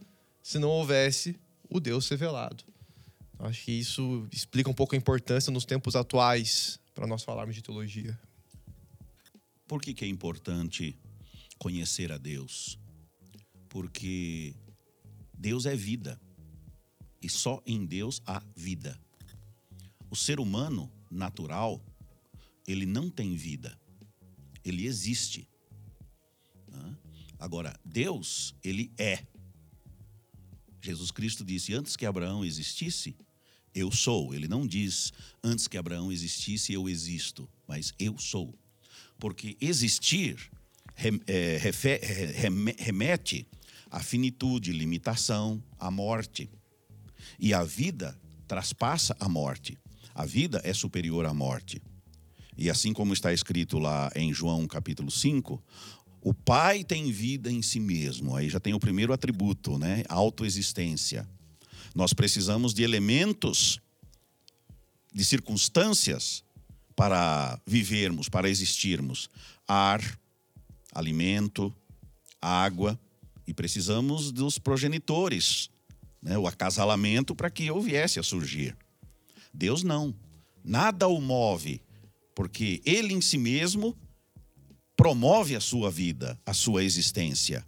se 0.43 0.59
não 0.59 0.71
houvesse 0.71 1.39
o 1.69 1.79
Deus 1.79 2.09
revelado. 2.09 2.65
Acho 3.39 3.65
que 3.65 3.73
isso 3.73 4.27
explica 4.33 4.69
um 4.69 4.75
pouco 4.75 4.95
a 4.95 4.99
importância 4.99 5.53
nos 5.53 5.65
tempos 5.65 5.95
atuais 5.95 6.81
para 6.95 7.07
nós 7.07 7.23
falarmos 7.23 7.55
de 7.55 7.63
teologia. 7.63 8.19
Por 9.69 9.81
que, 9.81 9.93
que 9.95 10.05
é 10.05 10.09
importante 10.09 10.97
conhecer 11.59 12.11
a 12.11 12.19
Deus? 12.19 12.79
Porque 13.69 14.55
Deus 15.35 15.67
é 15.67 15.77
vida 15.77 16.19
e 17.23 17.29
só 17.29 17.63
em 17.67 17.85
Deus 17.85 18.23
há 18.27 18.43
vida. 18.55 18.99
O 20.11 20.17
ser 20.17 20.41
humano 20.41 20.91
natural, 21.11 21.85
ele 22.67 22.87
não 22.87 23.11
tem 23.11 23.35
vida, 23.35 23.79
ele 24.65 24.87
existe. 24.87 25.49
Agora, 27.39 27.79
Deus, 27.85 28.55
ele 28.65 28.91
é. 28.99 29.25
Jesus 30.81 31.11
Cristo 31.11 31.45
disse: 31.45 31.73
Antes 31.73 31.97
que 31.97 32.05
Abraão 32.05 32.45
existisse, 32.45 33.17
eu 33.75 33.91
sou. 33.93 34.35
Ele 34.35 34.49
não 34.49 34.67
diz 34.67 35.13
antes 35.43 35.69
que 35.69 35.79
Abraão 35.79 36.11
existisse, 36.11 36.73
eu 36.73 36.89
existo, 36.89 37.49
mas 37.67 37.95
eu 37.99 38.19
sou. 38.19 38.59
Porque 39.19 39.57
existir 39.61 40.51
é, 41.27 41.59
remete 42.77 43.47
à 43.91 44.01
finitude, 44.01 44.73
limitação, 44.73 45.63
à 45.79 45.91
morte. 45.91 46.51
E 47.39 47.53
a 47.53 47.63
vida 47.63 48.19
traspassa 48.47 49.17
a 49.19 49.29
morte. 49.29 49.79
A 50.15 50.25
vida 50.25 50.61
é 50.65 50.73
superior 50.73 51.27
à 51.27 51.35
morte. 51.35 51.83
E 52.57 52.69
assim 52.69 52.93
como 52.93 53.13
está 53.13 53.33
escrito 53.33 53.79
lá 53.79 54.11
em 54.17 54.33
João 54.33 54.67
capítulo 54.67 55.11
5, 55.11 55.63
o 56.21 56.35
Pai 56.35 56.83
tem 56.83 57.13
vida 57.13 57.51
em 57.51 57.63
si 57.63 57.79
mesmo. 57.79 58.35
Aí 58.35 58.49
já 58.49 58.59
tem 58.59 58.75
o 58.75 58.81
primeiro 58.81 59.13
atributo, 59.13 59.79
né? 59.79 60.03
Autoexistência. 60.09 61.29
Nós 61.95 62.13
precisamos 62.13 62.75
de 62.75 62.83
elementos, 62.83 63.81
de 65.13 65.25
circunstâncias 65.25 66.43
para 66.97 67.61
vivermos, 67.65 68.29
para 68.29 68.49
existirmos: 68.49 69.31
ar, 69.67 70.03
alimento, 70.93 71.73
água, 72.43 72.99
e 73.47 73.55
precisamos 73.55 74.33
dos 74.33 74.59
progenitores, 74.59 75.71
né? 76.23 76.37
o 76.39 76.47
acasalamento 76.47 77.35
para 77.35 77.51
que 77.51 77.67
eu 77.67 77.81
viesse 77.81 78.19
a 78.19 78.23
surgir. 78.23 78.77
Deus 79.53 79.83
não. 79.83 80.15
Nada 80.65 81.09
o 81.09 81.21
move, 81.21 81.81
porque 82.35 82.81
ele 82.85 83.15
em 83.15 83.21
si 83.21 83.39
mesmo 83.39 83.97
promove 84.97 85.55
a 85.55 85.61
sua 85.61 85.91
vida, 85.91 86.39
a 86.45 86.53
sua 86.53 86.85
existência. 86.85 87.65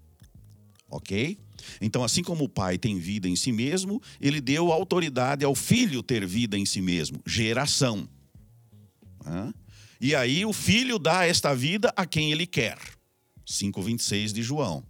Ok? 0.88 1.38
Então, 1.80 2.02
assim 2.02 2.22
como 2.22 2.44
o 2.44 2.48
pai 2.48 2.76
tem 2.76 2.98
vida 2.98 3.28
em 3.28 3.36
si 3.36 3.52
mesmo, 3.52 4.02
ele 4.20 4.40
deu 4.40 4.72
autoridade 4.72 5.44
ao 5.44 5.54
filho 5.54 6.02
ter 6.02 6.26
vida 6.26 6.58
em 6.58 6.66
si 6.66 6.80
mesmo, 6.80 7.20
geração. 7.24 8.08
E 10.00 10.14
aí 10.14 10.44
o 10.44 10.52
filho 10.52 10.98
dá 10.98 11.26
esta 11.26 11.54
vida 11.54 11.92
a 11.96 12.04
quem 12.06 12.32
ele 12.32 12.46
quer. 12.46 12.78
5,26 13.46 14.32
de 14.32 14.42
João. 14.42 14.82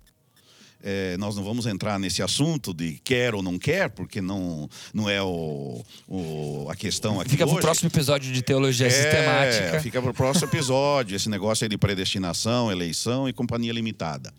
É, 0.83 1.17
nós 1.19 1.37
não 1.37 1.45
vamos 1.45 1.67
entrar 1.67 1.99
nesse 1.99 2.23
assunto 2.23 2.73
de 2.73 3.01
quer 3.05 3.35
ou 3.35 3.43
não 3.43 3.59
quer, 3.59 3.91
porque 3.91 4.21
não, 4.21 4.69
não 4.95 5.09
é 5.09 5.23
o, 5.23 5.85
o 6.09 6.67
a 6.71 6.77
questão 6.77 7.21
aqui. 7.21 7.31
Fica 7.31 7.47
para 7.47 7.57
o 7.57 7.61
próximo 7.61 7.89
episódio 7.89 8.33
de 8.33 8.43
teologia 8.43 8.87
é, 8.87 8.91
sistemática. 8.91 9.81
Fica 9.81 10.01
para 10.01 10.11
o 10.11 10.15
próximo 10.15 10.47
episódio, 10.47 11.17
esse 11.17 11.29
negócio 11.29 11.65
aí 11.65 11.69
de 11.69 11.77
predestinação, 11.77 12.73
eleição 12.73 13.29
e 13.29 13.33
companhia 13.33 13.73
limitada. 13.73 14.33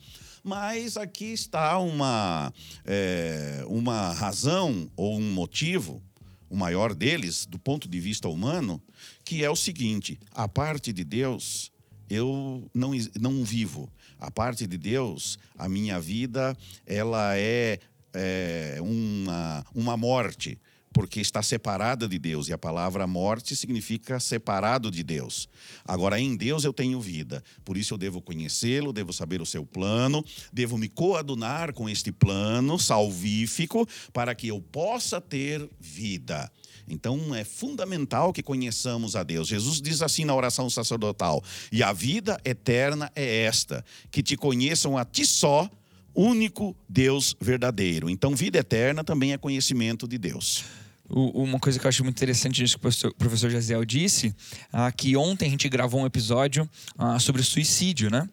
Mas 0.44 0.98
aqui 0.98 1.34
está 1.34 1.78
uma, 1.78 2.52
é, 2.86 3.64
uma 3.68 4.12
razão 4.14 4.90
ou 4.96 5.18
um 5.18 5.32
motivo, 5.32 6.02
o 6.50 6.58
maior 6.58 6.96
deles, 6.96 7.46
do 7.46 7.60
ponto 7.60 7.88
de 7.88 8.00
vista 8.00 8.28
humano, 8.28 8.82
que 9.24 9.44
é 9.44 9.50
o 9.50 9.56
seguinte: 9.56 10.20
a 10.32 10.48
parte 10.48 10.92
de 10.92 11.04
Deus 11.04 11.72
eu 12.10 12.70
não, 12.74 12.92
não 13.20 13.44
vivo. 13.44 13.90
A 14.22 14.30
parte 14.30 14.68
de 14.68 14.78
Deus, 14.78 15.40
a 15.58 15.68
minha 15.68 16.00
vida, 16.00 16.56
ela 16.86 17.36
é, 17.36 17.80
é 18.14 18.78
uma, 18.80 19.66
uma 19.74 19.98
morte 19.98 20.60
porque 20.94 21.20
está 21.20 21.42
separada 21.42 22.08
de 22.08 22.20
Deus. 22.20 22.48
E 22.48 22.54
a 22.54 22.58
palavra 22.58 23.08
morte 23.08 23.56
significa 23.56 24.20
separado 24.20 24.92
de 24.92 25.04
Deus. 25.04 25.50
Agora, 25.86 26.20
em 26.20 26.36
Deus 26.36 26.64
eu 26.64 26.74
tenho 26.74 27.00
vida. 27.00 27.44
Por 27.64 27.78
isso 27.78 27.94
eu 27.94 27.98
devo 27.98 28.22
conhecê-lo, 28.22 28.94
devo 28.94 29.14
saber 29.14 29.42
o 29.42 29.46
seu 29.46 29.66
plano, 29.66 30.24
devo 30.52 30.78
me 30.78 30.90
coadunar 30.90 31.74
com 31.74 31.90
este 31.90 32.12
plano 32.12 32.78
salvífico 32.78 33.88
para 34.14 34.36
que 34.36 34.48
eu 34.48 34.62
possa 34.62 35.22
ter 35.22 35.68
vida. 35.80 36.52
Então 36.88 37.34
é 37.34 37.44
fundamental 37.44 38.34
que 38.34 38.44
conheçamos 38.44 39.16
a 39.16 39.24
Deus. 39.24 39.48
Jesus 39.48 39.82
diz 39.82 40.02
assim 40.02 40.26
na 40.26 40.36
oração 40.36 40.70
sacerdotal: 40.70 41.42
E 41.72 41.82
a 41.82 41.94
vida 41.94 42.40
eterna 42.44 43.12
é 43.16 43.44
esta, 43.44 43.86
que 44.10 44.22
te 44.22 44.36
conheçam 44.36 44.98
a 44.98 45.06
ti 45.06 45.26
só, 45.26 45.70
único 46.14 46.76
Deus 46.90 47.36
verdadeiro. 47.40 48.10
Então, 48.10 48.36
vida 48.36 48.60
eterna 48.60 49.04
também 49.04 49.34
é 49.34 49.38
conhecimento 49.38 50.08
de 50.08 50.18
Deus. 50.18 50.66
Uma 51.14 51.60
coisa 51.60 51.78
que 51.78 51.86
eu 51.86 51.90
acho 51.90 52.04
muito 52.04 52.18
interessante 52.18 52.62
nisso 52.62 52.80
que 52.80 52.88
o 53.08 53.14
professor, 53.16 53.50
Jaziel 53.50 53.84
disse, 53.84 54.34
ah, 54.72 54.92
que 54.92 55.18
ontem 55.18 55.48
a 55.48 55.50
gente 55.50 55.68
gravou 55.68 56.02
um 56.02 56.06
episódio 56.06 56.70
ah, 56.98 57.20
sobre 57.20 57.44
suicídio, 57.44 58.10
né? 58.10 58.28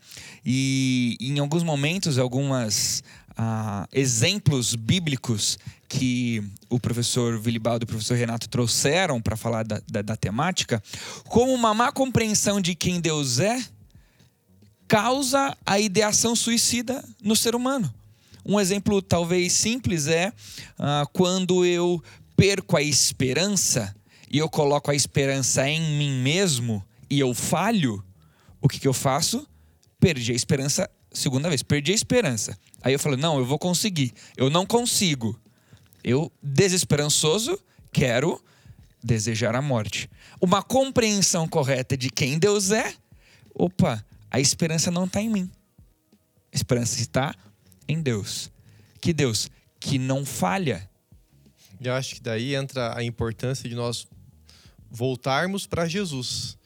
E, 0.44 1.16
e 1.20 1.30
em 1.30 1.38
alguns 1.40 1.64
momentos, 1.64 2.18
algumas 2.18 3.02
ah, 3.36 3.88
exemplos 3.92 4.76
bíblicos 4.76 5.58
que 5.88 6.42
o 6.68 6.78
professor 6.78 7.40
Vilibaldo 7.40 7.82
e 7.82 7.86
o 7.86 7.88
professor 7.88 8.16
Renato 8.16 8.48
trouxeram 8.48 9.20
para 9.20 9.36
falar 9.36 9.64
da, 9.64 9.80
da, 9.90 10.02
da 10.02 10.16
temática, 10.16 10.82
como 11.24 11.52
uma 11.52 11.74
má 11.74 11.90
compreensão 11.90 12.60
de 12.60 12.74
quem 12.74 13.00
Deus 13.00 13.40
é, 13.40 13.60
causa 14.86 15.56
a 15.66 15.80
ideação 15.80 16.36
suicida 16.36 17.04
no 17.22 17.34
ser 17.34 17.56
humano. 17.56 17.92
Um 18.44 18.58
exemplo 18.58 19.02
talvez 19.02 19.52
simples 19.52 20.06
é 20.06 20.32
ah, 20.78 21.04
quando 21.12 21.64
eu 21.64 22.02
perco 22.38 22.76
a 22.76 22.82
esperança 22.82 23.92
e 24.30 24.38
eu 24.38 24.48
coloco 24.48 24.92
a 24.92 24.94
esperança 24.94 25.68
em 25.68 25.98
mim 25.98 26.22
mesmo 26.22 26.84
e 27.10 27.18
eu 27.18 27.34
falho, 27.34 28.04
o 28.60 28.68
que, 28.68 28.78
que 28.78 28.86
eu 28.86 28.92
faço? 28.92 29.44
Perdi 29.98 30.30
a 30.30 30.36
esperança, 30.36 30.88
segunda 31.10 31.48
vez, 31.48 31.64
perdi 31.64 31.90
a 31.90 31.94
esperança. 31.96 32.56
Aí 32.80 32.92
eu 32.92 32.98
falo, 33.00 33.16
não, 33.16 33.38
eu 33.38 33.44
vou 33.44 33.58
conseguir. 33.58 34.14
Eu 34.36 34.48
não 34.48 34.64
consigo. 34.64 35.36
Eu, 36.04 36.30
desesperançoso, 36.40 37.58
quero 37.92 38.40
desejar 39.02 39.56
a 39.56 39.62
morte. 39.62 40.08
Uma 40.40 40.62
compreensão 40.62 41.48
correta 41.48 41.96
de 41.96 42.08
quem 42.08 42.38
Deus 42.38 42.70
é, 42.70 42.94
opa, 43.52 44.04
a 44.30 44.38
esperança 44.38 44.92
não 44.92 45.06
está 45.06 45.20
em 45.20 45.28
mim. 45.28 45.50
A 46.52 46.56
esperança 46.56 47.00
está 47.00 47.34
em 47.88 48.00
Deus. 48.00 48.48
Que 49.00 49.12
Deus 49.12 49.50
que 49.80 49.98
não 49.98 50.24
falha. 50.24 50.88
E 51.80 51.88
acho 51.88 52.16
que 52.16 52.20
daí 52.20 52.54
entra 52.54 52.96
a 52.96 53.04
importância 53.04 53.68
de 53.68 53.74
nós 53.74 54.06
voltarmos 54.90 55.66
para 55.66 55.86
Jesus. 55.86 56.58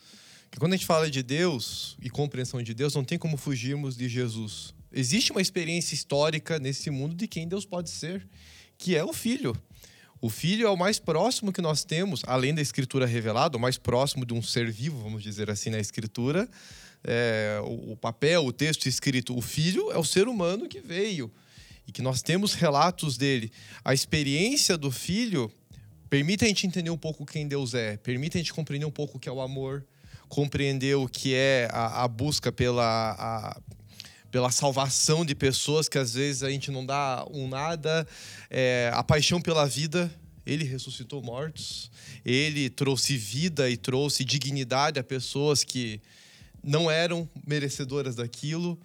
Que 0.50 0.58
quando 0.58 0.74
a 0.74 0.76
gente 0.76 0.86
fala 0.86 1.10
de 1.10 1.22
Deus 1.22 1.96
e 2.00 2.10
compreensão 2.10 2.62
de 2.62 2.74
Deus, 2.74 2.94
não 2.94 3.04
tem 3.04 3.18
como 3.18 3.36
fugirmos 3.36 3.96
de 3.96 4.08
Jesus. 4.08 4.74
Existe 4.92 5.32
uma 5.32 5.40
experiência 5.40 5.94
histórica 5.94 6.58
nesse 6.58 6.90
mundo 6.90 7.14
de 7.14 7.26
quem 7.26 7.48
Deus 7.48 7.64
pode 7.64 7.90
ser, 7.90 8.26
que 8.76 8.94
é 8.94 9.04
o 9.04 9.12
Filho. 9.12 9.56
O 10.20 10.28
Filho 10.28 10.66
é 10.66 10.70
o 10.70 10.76
mais 10.76 10.98
próximo 10.98 11.52
que 11.52 11.60
nós 11.60 11.84
temos, 11.84 12.22
além 12.26 12.54
da 12.54 12.62
Escritura 12.62 13.06
revelada, 13.06 13.56
o 13.56 13.60
mais 13.60 13.76
próximo 13.76 14.24
de 14.24 14.32
um 14.32 14.42
ser 14.42 14.70
vivo, 14.70 15.02
vamos 15.02 15.22
dizer 15.22 15.50
assim, 15.50 15.70
na 15.70 15.80
Escritura, 15.80 16.48
é, 17.02 17.58
o, 17.64 17.92
o 17.92 17.96
papel, 17.96 18.44
o 18.44 18.52
texto 18.52 18.86
escrito, 18.86 19.36
o 19.36 19.40
filho 19.40 19.90
é 19.90 19.98
o 19.98 20.04
ser 20.04 20.28
humano 20.28 20.68
que 20.68 20.80
veio 20.80 21.32
que 21.92 22.02
nós 22.02 22.22
temos 22.22 22.54
relatos 22.54 23.16
dele. 23.16 23.52
A 23.84 23.92
experiência 23.92 24.76
do 24.76 24.90
filho 24.90 25.52
permite 26.08 26.44
a 26.44 26.48
gente 26.48 26.66
entender 26.66 26.90
um 26.90 26.98
pouco 26.98 27.24
quem 27.24 27.46
Deus 27.46 27.74
é, 27.74 27.96
permite 27.96 28.36
a 28.36 28.40
gente 28.40 28.52
compreender 28.52 28.84
um 28.84 28.90
pouco 28.90 29.16
o 29.16 29.20
que 29.20 29.28
é 29.28 29.32
o 29.32 29.40
amor, 29.40 29.84
compreender 30.28 30.94
o 30.96 31.08
que 31.08 31.34
é 31.34 31.68
a, 31.70 32.04
a 32.04 32.08
busca 32.08 32.50
pela, 32.50 33.12
a, 33.18 33.60
pela 34.30 34.50
salvação 34.50 35.24
de 35.24 35.34
pessoas 35.34 35.88
que 35.88 35.98
às 35.98 36.14
vezes 36.14 36.42
a 36.42 36.50
gente 36.50 36.70
não 36.70 36.84
dá 36.84 37.26
um 37.30 37.48
nada, 37.48 38.06
é, 38.50 38.90
a 38.94 39.02
paixão 39.02 39.40
pela 39.40 39.66
vida. 39.66 40.12
Ele 40.44 40.64
ressuscitou 40.64 41.22
mortos, 41.22 41.90
ele 42.24 42.68
trouxe 42.68 43.16
vida 43.16 43.70
e 43.70 43.76
trouxe 43.76 44.24
dignidade 44.24 44.98
a 44.98 45.04
pessoas 45.04 45.62
que 45.62 46.00
não 46.62 46.90
eram 46.90 47.28
merecedoras 47.46 48.16
daquilo. 48.16 48.78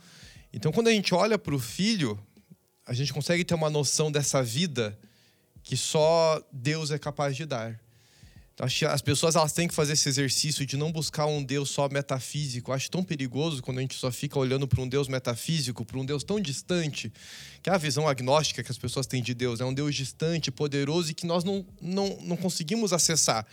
Então, 0.54 0.72
quando 0.72 0.88
a 0.88 0.92
gente 0.92 1.14
olha 1.16 1.38
para 1.38 1.56
o 1.56 1.60
filho, 1.60 2.20
a 2.88 2.94
gente 2.94 3.14
consegue 3.14 3.44
ter 3.44 3.54
uma 3.54 3.70
noção 3.70 4.10
dessa 4.10 4.42
vida 4.42 4.98
que 5.62 5.76
só 5.76 6.42
Deus 6.52 6.90
é 6.90 6.98
capaz 6.98 7.36
de 7.36 7.46
dar. 7.46 7.78
Então, 8.54 8.66
acho 8.66 8.80
que 8.80 8.86
as 8.86 9.02
pessoas 9.02 9.36
elas 9.36 9.52
têm 9.52 9.68
que 9.68 9.74
fazer 9.74 9.94
esse 9.94 10.08
exercício 10.10 10.66
de 10.66 10.78
não 10.78 10.92
buscar 10.92 11.28
um 11.28 11.44
Deus 11.44 11.70
só 11.70 11.88
metafísico. 11.90 12.72
Eu 12.72 12.76
acho 12.76 12.90
tão 12.90 13.04
perigoso 13.04 13.62
quando 13.62 13.80
a 13.80 13.82
gente 13.82 13.94
só 13.94 14.12
fica 14.12 14.40
olhando 14.40 14.68
para 14.68 14.82
um 14.82 14.88
Deus 14.88 15.08
metafísico, 15.08 15.86
para 15.86 16.00
um 16.00 16.06
Deus 16.06 16.24
tão 16.24 16.40
distante, 16.40 17.12
que 17.62 17.70
é 17.70 17.74
a 17.74 17.78
visão 17.78 18.08
agnóstica 18.08 18.64
que 18.64 18.72
as 18.72 18.78
pessoas 18.78 19.06
têm 19.06 19.22
de 19.22 19.34
Deus. 19.34 19.60
É 19.60 19.66
um 19.66 19.74
Deus 19.74 19.94
distante, 19.94 20.50
poderoso 20.50 21.12
e 21.12 21.14
que 21.14 21.28
nós 21.28 21.44
não, 21.44 21.64
não, 21.80 22.18
não 22.22 22.38
conseguimos 22.38 22.94
acessar. 22.94 23.46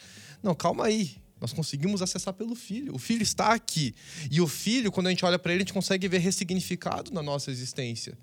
Não, 0.42 0.54
calma 0.54 0.86
aí. 0.86 1.16
Nós 1.40 1.52
conseguimos 1.52 2.00
acessar 2.00 2.32
pelo 2.32 2.54
Filho. 2.54 2.94
O 2.94 2.98
Filho 2.98 3.22
está 3.22 3.52
aqui. 3.52 3.94
E 4.30 4.40
o 4.40 4.46
Filho, 4.46 4.90
quando 4.90 5.08
a 5.08 5.10
gente 5.10 5.24
olha 5.24 5.38
para 5.38 5.52
ele, 5.52 5.62
a 5.62 5.64
gente 5.66 5.74
consegue 5.74 6.08
ver 6.08 6.18
ressignificado 6.18 7.12
na 7.12 7.22
nossa 7.22 7.50
existência. 7.50 8.16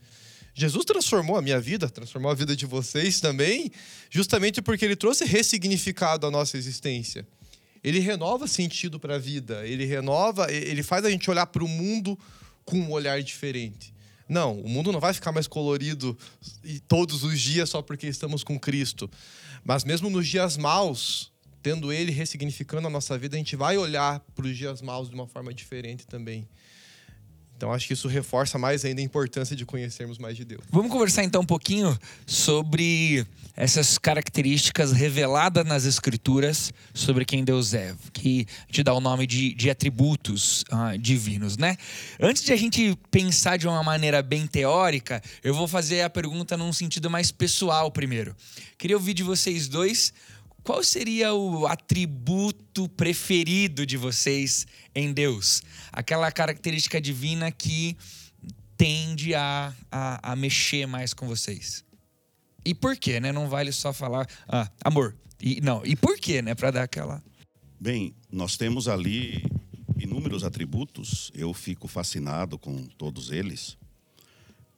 Jesus 0.53 0.85
transformou 0.85 1.37
a 1.37 1.41
minha 1.41 1.59
vida, 1.59 1.89
transformou 1.89 2.31
a 2.31 2.35
vida 2.35 2.55
de 2.55 2.65
vocês 2.65 3.19
também, 3.19 3.71
justamente 4.09 4.61
porque 4.61 4.83
ele 4.83 4.95
trouxe 4.95 5.25
ressignificado 5.25 6.27
à 6.27 6.31
nossa 6.31 6.57
existência. 6.57 7.25
Ele 7.83 7.99
renova 7.99 8.47
sentido 8.47 8.99
para 8.99 9.15
a 9.15 9.19
vida, 9.19 9.65
ele 9.65 9.85
renova, 9.85 10.51
ele 10.51 10.83
faz 10.83 11.03
a 11.05 11.09
gente 11.09 11.29
olhar 11.29 11.47
para 11.47 11.63
o 11.63 11.67
mundo 11.67 12.17
com 12.63 12.77
um 12.77 12.91
olhar 12.91 13.21
diferente. 13.23 13.93
Não, 14.29 14.59
o 14.61 14.69
mundo 14.69 14.91
não 14.91 14.99
vai 14.99 15.13
ficar 15.13 15.31
mais 15.31 15.47
colorido 15.47 16.17
todos 16.87 17.23
os 17.23 17.39
dias 17.39 17.69
só 17.69 17.81
porque 17.81 18.07
estamos 18.07 18.43
com 18.43 18.59
Cristo. 18.59 19.09
Mas 19.63 19.83
mesmo 19.83 20.09
nos 20.09 20.27
dias 20.27 20.57
maus, 20.57 21.31
tendo 21.61 21.91
ele 21.91 22.11
ressignificando 22.11 22.87
a 22.87 22.89
nossa 22.89 23.17
vida, 23.17 23.35
a 23.35 23.39
gente 23.39 23.55
vai 23.55 23.77
olhar 23.77 24.19
para 24.35 24.45
os 24.45 24.55
dias 24.55 24.81
maus 24.81 25.09
de 25.09 25.15
uma 25.15 25.27
forma 25.27 25.53
diferente 25.53 26.05
também. 26.07 26.47
Então 27.61 27.71
acho 27.71 27.85
que 27.85 27.93
isso 27.93 28.07
reforça 28.07 28.57
mais 28.57 28.83
ainda 28.83 29.01
a 29.01 29.03
importância 29.03 29.55
de 29.55 29.67
conhecermos 29.67 30.17
mais 30.17 30.35
de 30.35 30.43
Deus. 30.43 30.63
Vamos 30.71 30.91
conversar 30.91 31.23
então 31.23 31.43
um 31.43 31.45
pouquinho 31.45 31.95
sobre 32.25 33.23
essas 33.55 33.99
características 33.99 34.91
reveladas 34.91 35.63
nas 35.63 35.85
Escrituras 35.85 36.73
sobre 36.91 37.23
quem 37.23 37.43
Deus 37.43 37.75
é, 37.75 37.93
que 38.11 38.47
te 38.71 38.81
dá 38.81 38.95
o 38.95 38.99
nome 38.99 39.27
de, 39.27 39.53
de 39.53 39.69
atributos 39.69 40.65
ah, 40.71 40.97
divinos, 40.97 41.55
né? 41.55 41.77
Antes 42.19 42.43
de 42.43 42.51
a 42.51 42.55
gente 42.55 42.97
pensar 43.11 43.57
de 43.57 43.67
uma 43.67 43.83
maneira 43.83 44.23
bem 44.23 44.47
teórica, 44.47 45.21
eu 45.43 45.53
vou 45.53 45.67
fazer 45.67 46.01
a 46.01 46.09
pergunta 46.09 46.57
num 46.57 46.73
sentido 46.73 47.11
mais 47.11 47.31
pessoal 47.31 47.91
primeiro. 47.91 48.35
Queria 48.75 48.97
ouvir 48.97 49.13
de 49.13 49.21
vocês 49.21 49.67
dois 49.67 50.11
qual 50.63 50.83
seria 50.83 51.33
o 51.33 51.65
atributo 51.65 52.87
preferido 52.89 53.85
de 53.85 53.97
vocês 53.97 54.67
em 54.93 55.11
Deus? 55.11 55.63
Aquela 55.91 56.31
característica 56.31 57.01
divina 57.01 57.51
que 57.51 57.97
tende 58.77 59.33
a, 59.33 59.73
a, 59.91 60.31
a 60.31 60.35
mexer 60.35 60.85
mais 60.85 61.13
com 61.13 61.27
vocês. 61.27 61.83
E 62.63 62.75
por 62.75 62.95
quê, 62.95 63.19
né? 63.19 63.31
Não 63.31 63.49
vale 63.49 63.71
só 63.71 63.91
falar, 63.91 64.27
ah, 64.47 64.69
amor. 64.83 65.15
E, 65.41 65.59
não, 65.61 65.83
e 65.83 65.95
por 65.95 66.17
quê, 66.19 66.41
né? 66.41 66.53
Para 66.53 66.71
dar 66.71 66.83
aquela. 66.83 67.23
Bem, 67.79 68.13
nós 68.31 68.55
temos 68.55 68.87
ali 68.87 69.43
inúmeros 69.97 70.43
atributos. 70.43 71.31
Eu 71.33 71.53
fico 71.53 71.87
fascinado 71.87 72.59
com 72.59 72.85
todos 72.97 73.31
eles, 73.31 73.77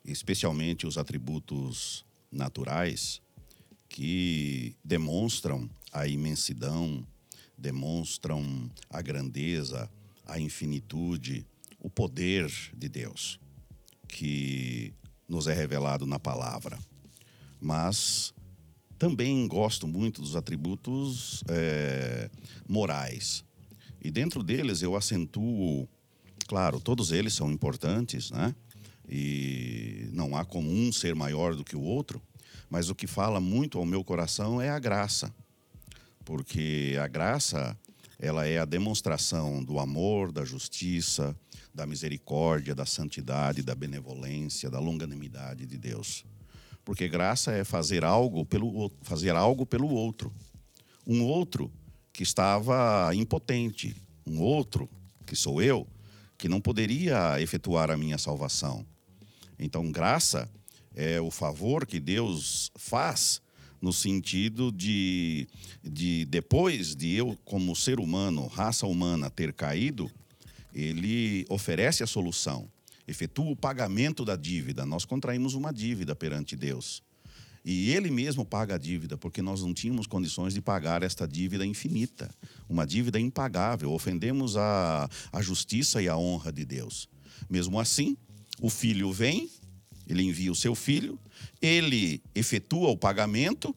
especialmente 0.06 0.88
os 0.88 0.98
atributos 0.98 2.06
naturais 2.32 3.22
que 3.94 4.76
demonstram 4.84 5.70
a 5.92 6.08
imensidão, 6.08 7.06
demonstram 7.56 8.68
a 8.90 9.04
grandeza, 9.04 9.88
a 10.26 10.40
infinitude, 10.40 11.46
o 11.80 11.92
poder 11.92 12.52
de 12.76 12.90
Deus, 12.90 13.40
que 14.08 14.96
nos 15.30 15.46
é 15.46 15.54
revelado 15.54 16.08
na 16.08 16.18
palavra. 16.18 16.80
Mas 17.62 18.34
também 18.98 19.48
gosto 19.48 19.88
muito 19.88 20.24
dos 20.24 20.36
atributos 20.36 21.44
é, 21.48 22.32
morais. 22.68 23.46
E 24.02 24.10
dentro 24.10 24.42
deles 24.42 24.82
eu 24.82 24.96
acentuo, 24.96 25.88
claro, 26.48 26.80
todos 26.80 27.12
eles 27.12 27.36
são 27.36 27.52
importantes, 27.52 28.32
né? 28.32 28.56
E 29.08 30.10
não 30.14 30.36
há 30.36 30.44
como 30.44 30.68
um 30.68 30.92
ser 30.92 31.14
maior 31.14 31.56
do 31.56 31.64
que 31.64 31.76
o 31.76 31.82
outro, 31.82 32.20
mas 32.74 32.90
o 32.90 32.96
que 32.96 33.06
fala 33.06 33.40
muito 33.40 33.78
ao 33.78 33.86
meu 33.86 34.04
coração 34.04 34.60
é 34.60 34.68
a 34.68 34.80
graça. 34.80 35.32
Porque 36.26 36.98
a 37.00 37.08
graça, 37.08 37.78
ela 38.18 38.48
é 38.48 38.58
a 38.58 38.66
demonstração 38.66 39.64
do 39.64 39.78
amor, 39.78 40.32
da 40.32 40.44
justiça, 40.44 41.36
da 41.72 41.86
misericórdia, 41.86 42.74
da 42.74 42.84
santidade, 42.84 43.62
da 43.62 43.76
benevolência, 43.76 44.72
da 44.72 44.80
longanimidade 44.80 45.68
de 45.68 45.78
Deus. 45.78 46.26
Porque 46.84 47.08
graça 47.08 47.52
é 47.52 47.64
fazer 47.64 48.04
algo 48.04 48.44
pelo 48.44 48.92
fazer 49.04 49.36
algo 49.36 49.68
pelo 49.68 49.90
outro. 49.90 50.34
Um 51.06 51.22
outro 51.22 51.72
que 52.12 52.24
estava 52.24 53.14
impotente, 53.14 53.96
um 54.26 54.42
outro 54.42 54.90
que 55.28 55.36
sou 55.36 55.62
eu, 55.62 55.88
que 56.40 56.50
não 56.50 56.60
poderia 56.60 57.40
efetuar 57.40 57.92
a 57.92 57.98
minha 57.98 58.18
salvação. 58.18 58.84
Então, 59.60 59.92
graça 59.92 60.50
é 60.96 61.20
o 61.20 61.32
favor 61.32 61.86
que 61.86 62.00
Deus 62.00 62.72
faz 62.76 63.42
no 63.82 63.92
sentido 63.92 64.72
de, 64.72 65.48
de 65.84 66.24
depois 66.26 66.96
de 66.96 67.14
eu, 67.14 67.38
como 67.44 67.76
ser 67.76 68.00
humano, 68.00 68.48
raça 68.48 68.88
humana, 68.88 69.30
ter 69.30 69.52
caído, 69.52 70.10
ele 70.74 71.46
oferece 71.50 72.02
a 72.02 72.08
solução, 72.08 72.70
efetua 73.06 73.52
o 73.52 73.56
pagamento 73.56 74.24
da 74.24 74.38
dívida. 74.38 74.86
Nós 74.86 75.04
contraímos 75.04 75.54
uma 75.54 75.74
dívida 75.74 76.16
perante 76.16 76.56
Deus. 76.56 77.04
E 77.66 77.92
ele 77.92 78.12
mesmo 78.12 78.46
paga 78.46 78.76
a 78.76 78.78
dívida, 78.78 79.18
porque 79.18 79.42
nós 79.42 79.62
não 79.62 79.74
tínhamos 79.74 80.06
condições 80.06 80.54
de 80.54 80.62
pagar 80.62 81.02
esta 81.02 81.26
dívida 81.26 81.66
infinita, 81.66 82.30
uma 82.68 82.86
dívida 82.86 83.20
impagável. 83.20 83.92
Ofendemos 83.92 84.58
a, 84.58 85.10
a 85.32 85.42
justiça 85.42 86.02
e 86.02 86.10
a 86.10 86.18
honra 86.18 86.52
de 86.52 86.66
Deus. 86.66 87.08
Mesmo 87.50 87.80
assim, 87.80 88.18
o 88.62 88.70
filho 88.70 89.12
vem, 89.14 89.50
ele 90.08 90.24
envia 90.24 90.52
o 90.52 90.56
seu 90.56 90.76
filho, 90.76 91.20
ele 91.62 92.22
efetua 92.36 92.90
o 92.90 92.98
pagamento, 92.98 93.76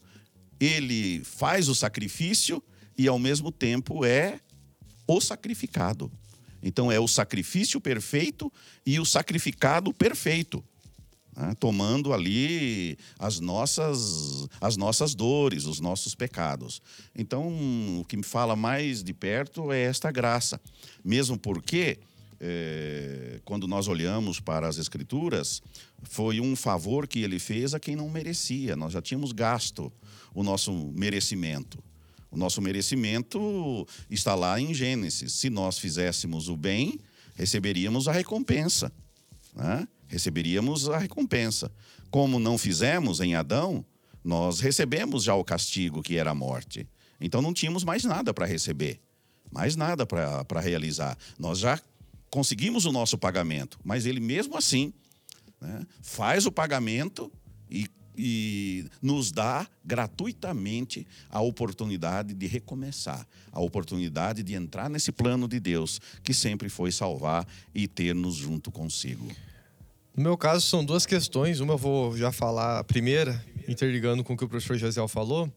ele 0.59 1.23
faz 1.25 1.69
o 1.69 1.75
sacrifício 1.75 2.63
e, 2.97 3.07
ao 3.07 3.19
mesmo 3.19 3.53
tempo, 3.53 4.05
é 4.05 4.41
o 5.07 5.21
sacrificado. 5.21 6.11
Então, 6.63 6.91
é 6.91 6.99
o 6.99 7.07
sacrifício 7.07 7.81
perfeito 7.81 8.53
e 8.85 8.99
o 8.99 9.05
sacrificado 9.05 9.93
perfeito 9.93 10.65
né? 11.37 11.55
tomando 11.61 12.13
ali 12.13 12.97
as 13.19 13.39
nossas, 13.39 14.49
as 14.61 14.77
nossas 14.77 15.15
dores, 15.15 15.67
os 15.67 15.79
nossos 15.79 16.15
pecados. 16.15 16.81
Então, 17.15 17.49
o 18.01 18.05
que 18.05 18.17
me 18.17 18.23
fala 18.23 18.57
mais 18.57 19.03
de 19.05 19.13
perto 19.13 19.71
é 19.71 19.83
esta 19.83 20.11
graça, 20.11 20.61
mesmo 21.05 21.39
porque. 21.39 21.99
É, 22.41 23.41
quando 23.45 23.67
nós 23.67 23.89
olhamos 23.89 24.41
para 24.41 24.69
as 24.69 24.79
Escrituras, 24.79 25.63
foi 26.03 26.41
um 26.41 26.55
favor 26.55 27.07
que 27.07 27.21
ele 27.21 27.39
fez 27.39 27.75
a 27.75 27.81
quem 27.81 27.97
não 27.97 28.09
merecia. 28.09 28.77
Nós 28.77 28.93
já 28.93 29.03
tínhamos 29.03 29.33
gasto 29.33 29.93
o 30.35 30.43
nosso 30.43 30.73
merecimento. 30.95 31.83
O 32.31 32.37
nosso 32.37 32.61
merecimento 32.61 33.87
está 34.11 34.35
lá 34.35 34.61
em 34.61 34.75
Gênesis. 34.75 35.33
Se 35.33 35.49
nós 35.49 35.79
fizéssemos 35.79 36.49
o 36.49 36.57
bem, 36.57 36.99
receberíamos 37.35 38.09
a 38.09 38.13
recompensa. 38.13 38.93
Né? 39.55 39.89
receberíamos 40.07 40.89
a 40.89 40.99
recompensa. 40.99 41.71
Como 42.11 42.39
não 42.39 42.57
fizemos 42.57 43.21
em 43.21 43.35
Adão, 43.35 43.85
nós 44.23 44.61
recebemos 44.61 45.25
já 45.25 45.35
o 45.35 45.45
castigo 45.45 46.03
que 46.03 46.17
era 46.17 46.31
a 46.31 46.35
morte. 46.35 46.89
Então 47.21 47.43
não 47.43 47.53
tínhamos 47.53 47.85
mais 47.85 48.05
nada 48.05 48.33
para 48.33 48.47
receber, 48.47 49.01
mais 49.51 49.77
nada 49.77 50.07
para 50.07 50.61
realizar. 50.61 51.17
Nós 51.39 51.59
já 51.59 51.81
conseguimos 52.31 52.85
o 52.85 52.93
nosso 52.93 53.17
pagamento, 53.17 53.79
mas 53.85 54.07
ele 54.07 54.21
mesmo 54.21 54.57
assim 54.57 54.93
né, 55.61 55.87
faz 56.03 56.47
o 56.47 56.53
pagamento 56.53 57.31
e, 57.71 57.87
e 58.17 58.87
nos 59.01 59.31
dá 59.31 59.67
gratuitamente 59.85 61.07
a 61.29 61.41
oportunidade 61.41 62.35
de 62.35 62.47
recomeçar, 62.47 63.27
a 63.53 63.61
oportunidade 63.61 64.43
de 64.43 64.55
entrar 64.55 64.89
nesse 64.89 65.13
plano 65.13 65.49
de 65.49 65.61
Deus 65.61 66.01
que 66.23 66.35
sempre 66.35 66.69
foi 66.69 66.93
salvar 66.93 67.47
e 67.75 67.87
ter-nos 67.87 68.37
junto 68.37 68.71
consigo. 68.71 69.27
No 70.17 70.23
meu 70.23 70.37
caso, 70.39 70.67
são 70.67 70.83
duas 70.83 71.05
questões. 71.05 71.61
Uma 71.61 71.75
eu 71.75 71.79
vou 71.79 72.17
já 72.17 72.33
falar 72.33 72.79
a 72.79 72.85
primeira, 72.85 73.45
interligando 73.69 74.25
com 74.25 74.33
o 74.33 74.37
que 74.37 74.45
o 74.45 74.49
professor 74.49 74.79
José 74.79 75.07
falou, 75.09 75.53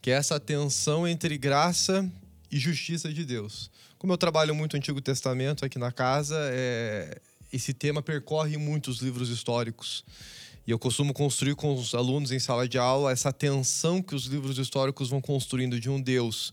que 0.00 0.12
é 0.12 0.14
essa 0.14 0.38
tensão 0.38 1.08
entre 1.08 1.36
graça 1.36 2.08
e 2.50 2.56
justiça 2.56 3.12
de 3.12 3.24
Deus. 3.24 3.68
Como 3.98 4.12
eu 4.12 4.18
trabalho 4.18 4.54
muito 4.54 4.74
o 4.74 4.76
Antigo 4.76 5.00
Testamento 5.00 5.64
aqui 5.64 5.78
na 5.78 5.90
casa, 5.90 6.36
é... 6.52 7.18
esse 7.52 7.72
tema 7.72 8.02
percorre 8.02 8.56
muitos 8.56 8.98
livros 9.00 9.30
históricos. 9.30 10.04
E 10.66 10.70
eu 10.70 10.78
costumo 10.78 11.14
construir 11.14 11.54
com 11.54 11.74
os 11.74 11.94
alunos 11.94 12.30
em 12.30 12.38
sala 12.38 12.68
de 12.68 12.76
aula 12.76 13.12
essa 13.12 13.32
tensão 13.32 14.02
que 14.02 14.14
os 14.14 14.26
livros 14.26 14.58
históricos 14.58 15.08
vão 15.08 15.20
construindo 15.20 15.80
de 15.80 15.88
um 15.88 16.00
Deus 16.00 16.52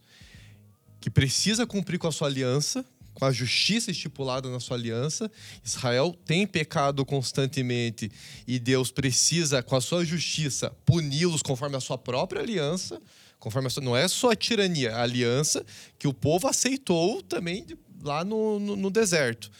que 1.01 1.09
precisa 1.09 1.67
cumprir 1.67 1.97
com 1.97 2.07
a 2.07 2.13
sua 2.13 2.29
aliança, 2.29 2.85
com 3.13 3.25
a 3.25 3.31
justiça 3.31 3.91
estipulada 3.91 4.49
na 4.49 4.61
sua 4.61 4.77
aliança. 4.77 5.29
Israel 5.61 6.15
tem 6.25 6.47
pecado 6.47 7.05
constantemente 7.05 8.09
e 8.47 8.57
Deus 8.57 8.89
precisa, 8.89 9.61
com 9.61 9.75
a 9.75 9.81
sua 9.81 10.05
justiça, 10.05 10.69
puni-los 10.85 11.41
conforme 11.41 11.75
a 11.75 11.81
sua 11.81 11.97
própria 11.97 12.41
aliança. 12.41 13.01
Conforme 13.43 13.69
sua, 13.69 13.83
não 13.83 13.93
é 13.93 14.07
só 14.07 14.31
a 14.31 14.35
tirania, 14.37 14.95
a 14.95 15.01
aliança 15.01 15.65
que 15.99 16.07
o 16.07 16.13
povo 16.13 16.47
aceitou 16.47 17.21
também 17.21 17.65
lá 18.01 18.23
no, 18.23 18.57
no, 18.57 18.77
no 18.77 18.89
deserto. 18.89 19.51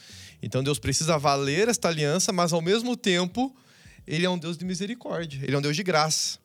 Então 0.42 0.64
Deus 0.64 0.78
precisa 0.78 1.18
valer 1.18 1.68
esta 1.68 1.88
aliança, 1.88 2.32
mas 2.32 2.54
ao 2.54 2.62
mesmo 2.62 2.96
tempo, 2.96 3.54
Ele 4.06 4.24
é 4.24 4.30
um 4.30 4.38
Deus 4.38 4.56
de 4.56 4.64
misericórdia, 4.64 5.38
Ele 5.42 5.54
é 5.54 5.58
um 5.58 5.60
Deus 5.60 5.76
de 5.76 5.82
graça. 5.82 6.38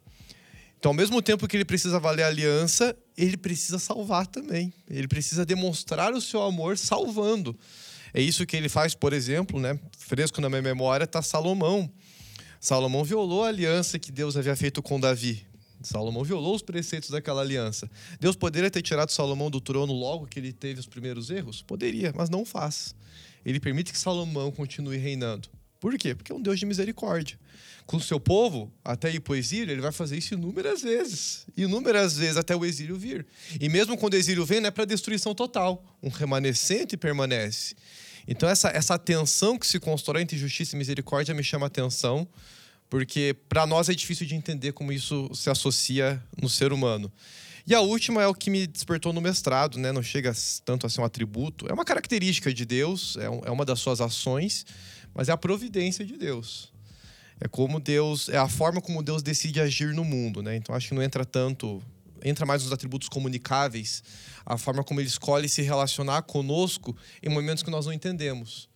Então, 0.77 0.89
ao 0.89 0.93
mesmo 0.93 1.21
tempo 1.21 1.47
que 1.47 1.55
ele 1.55 1.63
precisa 1.63 1.97
valer 1.97 2.23
a 2.23 2.27
aliança, 2.27 2.93
ele 3.17 3.37
precisa 3.37 3.79
salvar 3.79 4.27
também. 4.27 4.73
Ele 4.89 5.07
precisa 5.07 5.45
demonstrar 5.45 6.11
o 6.11 6.19
seu 6.19 6.41
amor 6.41 6.77
salvando. 6.77 7.57
É 8.13 8.21
isso 8.21 8.45
que 8.45 8.57
ele 8.57 8.67
faz, 8.67 8.93
por 8.93 9.13
exemplo, 9.13 9.61
né? 9.61 9.79
Fresco 9.97 10.41
na 10.41 10.49
minha 10.49 10.61
memória 10.61 11.05
está 11.05 11.21
Salomão. 11.21 11.89
Salomão 12.59 13.05
violou 13.05 13.45
a 13.45 13.47
aliança 13.47 13.97
que 13.97 14.11
Deus 14.11 14.35
havia 14.35 14.57
feito 14.57 14.81
com 14.81 14.99
Davi. 14.99 15.48
Salomão 15.81 16.23
violou 16.23 16.55
os 16.55 16.61
preceitos 16.61 17.09
daquela 17.09 17.41
aliança. 17.41 17.89
Deus 18.19 18.35
poderia 18.35 18.69
ter 18.69 18.81
tirado 18.81 19.11
Salomão 19.11 19.49
do 19.49 19.61
trono 19.61 19.93
logo 19.93 20.27
que 20.27 20.39
ele 20.39 20.51
teve 20.51 20.79
os 20.79 20.87
primeiros 20.87 21.29
erros? 21.29 21.61
Poderia, 21.61 22.13
mas 22.15 22.29
não 22.29 22.45
faz. 22.45 22.95
Ele 23.45 23.59
permite 23.59 23.91
que 23.91 23.97
Salomão 23.97 24.51
continue 24.51 24.97
reinando. 24.97 25.49
Por 25.79 25.97
quê? 25.97 26.13
Porque 26.13 26.31
é 26.31 26.35
um 26.35 26.41
Deus 26.41 26.59
de 26.59 26.65
misericórdia 26.65 27.39
com 27.89 27.97
o 27.97 27.99
seu 27.99 28.19
povo 28.19 28.71
até 28.85 29.11
ir 29.11 29.19
para 29.19 29.33
o 29.33 29.35
exílio, 29.35 29.73
ele 29.73 29.81
vai 29.81 29.91
fazer 29.91 30.15
isso 30.15 30.35
inúmeras 30.35 30.83
vezes. 30.83 31.47
Inúmeras 31.57 32.15
vezes 32.15 32.37
até 32.37 32.55
o 32.55 32.63
exílio 32.63 32.95
vir. 32.95 33.25
E 33.59 33.67
mesmo 33.67 33.97
quando 33.97 34.13
o 34.13 34.15
exílio 34.15 34.45
vem, 34.45 34.59
não 34.61 34.67
é 34.67 34.71
para 34.71 34.85
destruição 34.85 35.33
total. 35.33 35.83
Um 36.03 36.09
remanescente 36.09 36.95
permanece. 36.95 37.73
Então, 38.27 38.47
essa, 38.47 38.69
essa 38.69 38.99
tensão 38.99 39.57
que 39.57 39.65
se 39.65 39.79
constrói 39.79 40.21
entre 40.21 40.37
justiça 40.37 40.75
e 40.75 40.77
misericórdia 40.77 41.33
me 41.33 41.43
chama 41.43 41.65
a 41.65 41.67
atenção, 41.67 42.27
porque 42.89 43.35
para 43.47 43.65
nós 43.67 43.87
é 43.87 43.93
difícil 43.93 44.25
de 44.25 44.35
entender 44.35 44.73
como 44.73 44.91
isso 44.91 45.29
se 45.33 45.49
associa 45.49 46.21
no 46.41 46.49
ser 46.49 46.73
humano. 46.73 47.11
E 47.67 47.75
a 47.75 47.81
última 47.81 48.23
é 48.23 48.27
o 48.27 48.33
que 48.33 48.49
me 48.49 48.65
despertou 48.65 49.13
no 49.13 49.21
mestrado, 49.21 49.77
né? 49.77 49.91
não 49.91 50.01
chega 50.01 50.33
tanto 50.65 50.87
a 50.87 50.89
ser 50.89 51.01
um 51.01 51.03
atributo, 51.03 51.67
é 51.69 51.73
uma 51.73 51.85
característica 51.85 52.51
de 52.51 52.65
Deus, 52.65 53.15
é, 53.17 53.29
um, 53.29 53.41
é 53.45 53.51
uma 53.51 53.63
das 53.63 53.79
suas 53.79 54.01
ações, 54.01 54.65
mas 55.13 55.29
é 55.29 55.31
a 55.31 55.37
providência 55.37 56.03
de 56.03 56.17
Deus. 56.17 56.73
É 57.39 57.47
como 57.47 57.79
Deus, 57.79 58.27
é 58.27 58.37
a 58.37 58.47
forma 58.47 58.81
como 58.81 59.03
Deus 59.03 59.21
decide 59.21 59.61
agir 59.61 59.93
no 59.93 60.03
mundo, 60.03 60.41
né? 60.41 60.55
Então 60.55 60.75
acho 60.75 60.89
que 60.89 60.95
não 60.95 61.01
entra 61.01 61.23
tanto, 61.23 61.81
entra 62.23 62.45
mais 62.45 62.63
nos 62.63 62.73
atributos 62.73 63.07
comunicáveis, 63.07 64.03
a 64.45 64.57
forma 64.57 64.83
como 64.83 64.99
ele 64.99 65.07
escolhe 65.07 65.47
se 65.47 65.61
relacionar 65.61 66.23
conosco 66.23 66.97
em 67.21 67.29
momentos 67.29 67.63
que 67.63 67.69
nós 67.69 67.85
não 67.85 67.93
entendemos. 67.93 68.68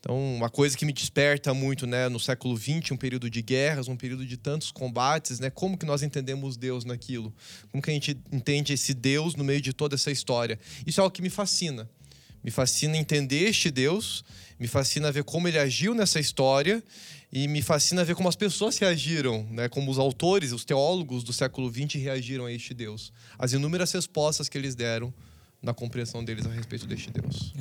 Então, 0.00 0.16
uma 0.36 0.48
coisa 0.48 0.76
que 0.76 0.84
me 0.84 0.92
desperta 0.92 1.52
muito, 1.52 1.86
né, 1.86 2.08
no 2.08 2.20
século 2.20 2.56
XX, 2.56 2.92
um 2.92 2.96
período 2.96 3.28
de 3.28 3.42
guerras, 3.42 3.88
um 3.88 3.96
período 3.96 4.24
de 4.24 4.36
tantos 4.36 4.70
combates, 4.70 5.40
né, 5.40 5.50
como 5.50 5.76
que 5.76 5.84
nós 5.84 6.02
entendemos 6.02 6.56
Deus 6.56 6.84
naquilo? 6.84 7.34
Como 7.72 7.82
que 7.82 7.90
a 7.90 7.94
gente 7.94 8.16
entende 8.30 8.72
esse 8.72 8.94
Deus 8.94 9.34
no 9.34 9.42
meio 9.42 9.60
de 9.60 9.72
toda 9.72 9.96
essa 9.96 10.10
história? 10.10 10.58
Isso 10.86 11.00
é 11.00 11.02
algo 11.02 11.12
que 11.12 11.22
me 11.22 11.30
fascina. 11.30 11.90
Me 12.44 12.50
fascina 12.52 12.96
entender 12.96 13.48
este 13.48 13.70
Deus, 13.70 14.24
me 14.58 14.68
fascina 14.68 15.10
ver 15.10 15.24
como 15.24 15.48
ele 15.48 15.58
agiu 15.58 15.92
nessa 15.92 16.20
história 16.20 16.82
e 17.32 17.48
me 17.48 17.60
fascina 17.60 18.04
ver 18.04 18.14
como 18.14 18.28
as 18.28 18.36
pessoas 18.36 18.78
reagiram, 18.78 19.46
né? 19.50 19.68
como 19.68 19.90
os 19.90 19.98
autores, 19.98 20.52
os 20.52 20.64
teólogos 20.64 21.24
do 21.24 21.32
século 21.32 21.68
XX 21.68 22.00
reagiram 22.00 22.46
a 22.46 22.52
este 22.52 22.72
Deus. 22.72 23.12
As 23.36 23.52
inúmeras 23.52 23.90
respostas 23.90 24.48
que 24.48 24.56
eles 24.56 24.76
deram 24.76 25.12
na 25.62 25.74
compreensão 25.74 26.24
deles 26.24 26.46
a 26.46 26.50
respeito 26.50 26.86
deste 26.86 27.10
Deus. 27.10 27.52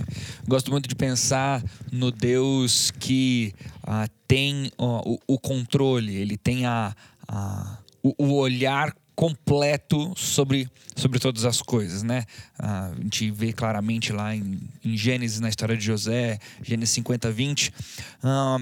Gosto 0.48 0.72
muito 0.72 0.88
de 0.88 0.96
pensar 0.96 1.64
no 1.92 2.12
Deus 2.12 2.92
que 2.92 3.54
ah, 3.84 4.08
tem 4.28 4.72
o, 4.78 5.20
o, 5.28 5.40
controle, 5.40 6.16
ele 6.16 6.38
tem 6.38 6.66
a, 6.66 6.96
a 7.28 7.80
o, 8.04 8.14
o 8.18 8.34
olhar 8.36 8.96
completo 9.16 10.14
sobre, 10.16 10.70
sobre 10.96 11.18
todas 11.18 11.44
as 11.44 11.60
coisas, 11.60 12.04
né? 12.04 12.24
Ah, 12.58 12.92
a 12.96 13.02
gente 13.02 13.32
vê 13.32 13.52
claramente 13.52 14.14
lá 14.14 14.36
em, 14.36 14.60
em, 14.86 14.96
Gênesis, 14.96 15.40
na 15.40 15.50
história 15.50 15.76
de 15.76 15.84
José, 15.84 16.38
Gênesis 16.62 16.94
50, 16.94 17.32
20. 17.32 17.74
Ah, 18.22 18.60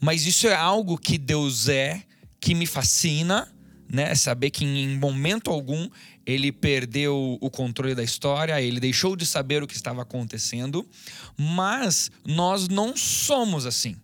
mas 0.00 0.24
isso 0.24 0.46
é 0.46 0.54
algo 0.54 0.96
que 0.96 1.18
Deus 1.18 1.68
é, 1.68 2.02
que 2.40 2.54
me 2.54 2.66
fascina, 2.66 3.48
né? 3.90 4.14
Saber 4.14 4.50
que 4.50 4.64
em 4.64 4.96
momento 4.96 5.50
algum 5.50 5.88
ele 6.26 6.50
perdeu 6.50 7.38
o 7.40 7.48
controle 7.48 7.94
da 7.94 8.02
história, 8.02 8.60
ele 8.60 8.80
deixou 8.80 9.14
de 9.14 9.24
saber 9.24 9.62
o 9.62 9.66
que 9.66 9.76
estava 9.76 10.02
acontecendo, 10.02 10.84
mas 11.38 12.10
nós 12.26 12.68
não 12.68 12.96
somos 12.96 13.64
assim. 13.64 13.96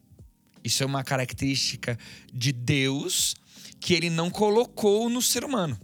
Isso 0.62 0.84
é 0.84 0.86
uma 0.86 1.02
característica 1.02 1.98
de 2.32 2.52
Deus 2.52 3.34
que 3.80 3.92
ele 3.92 4.08
não 4.08 4.30
colocou 4.30 5.10
no 5.10 5.20
ser 5.20 5.44
humano. 5.44 5.76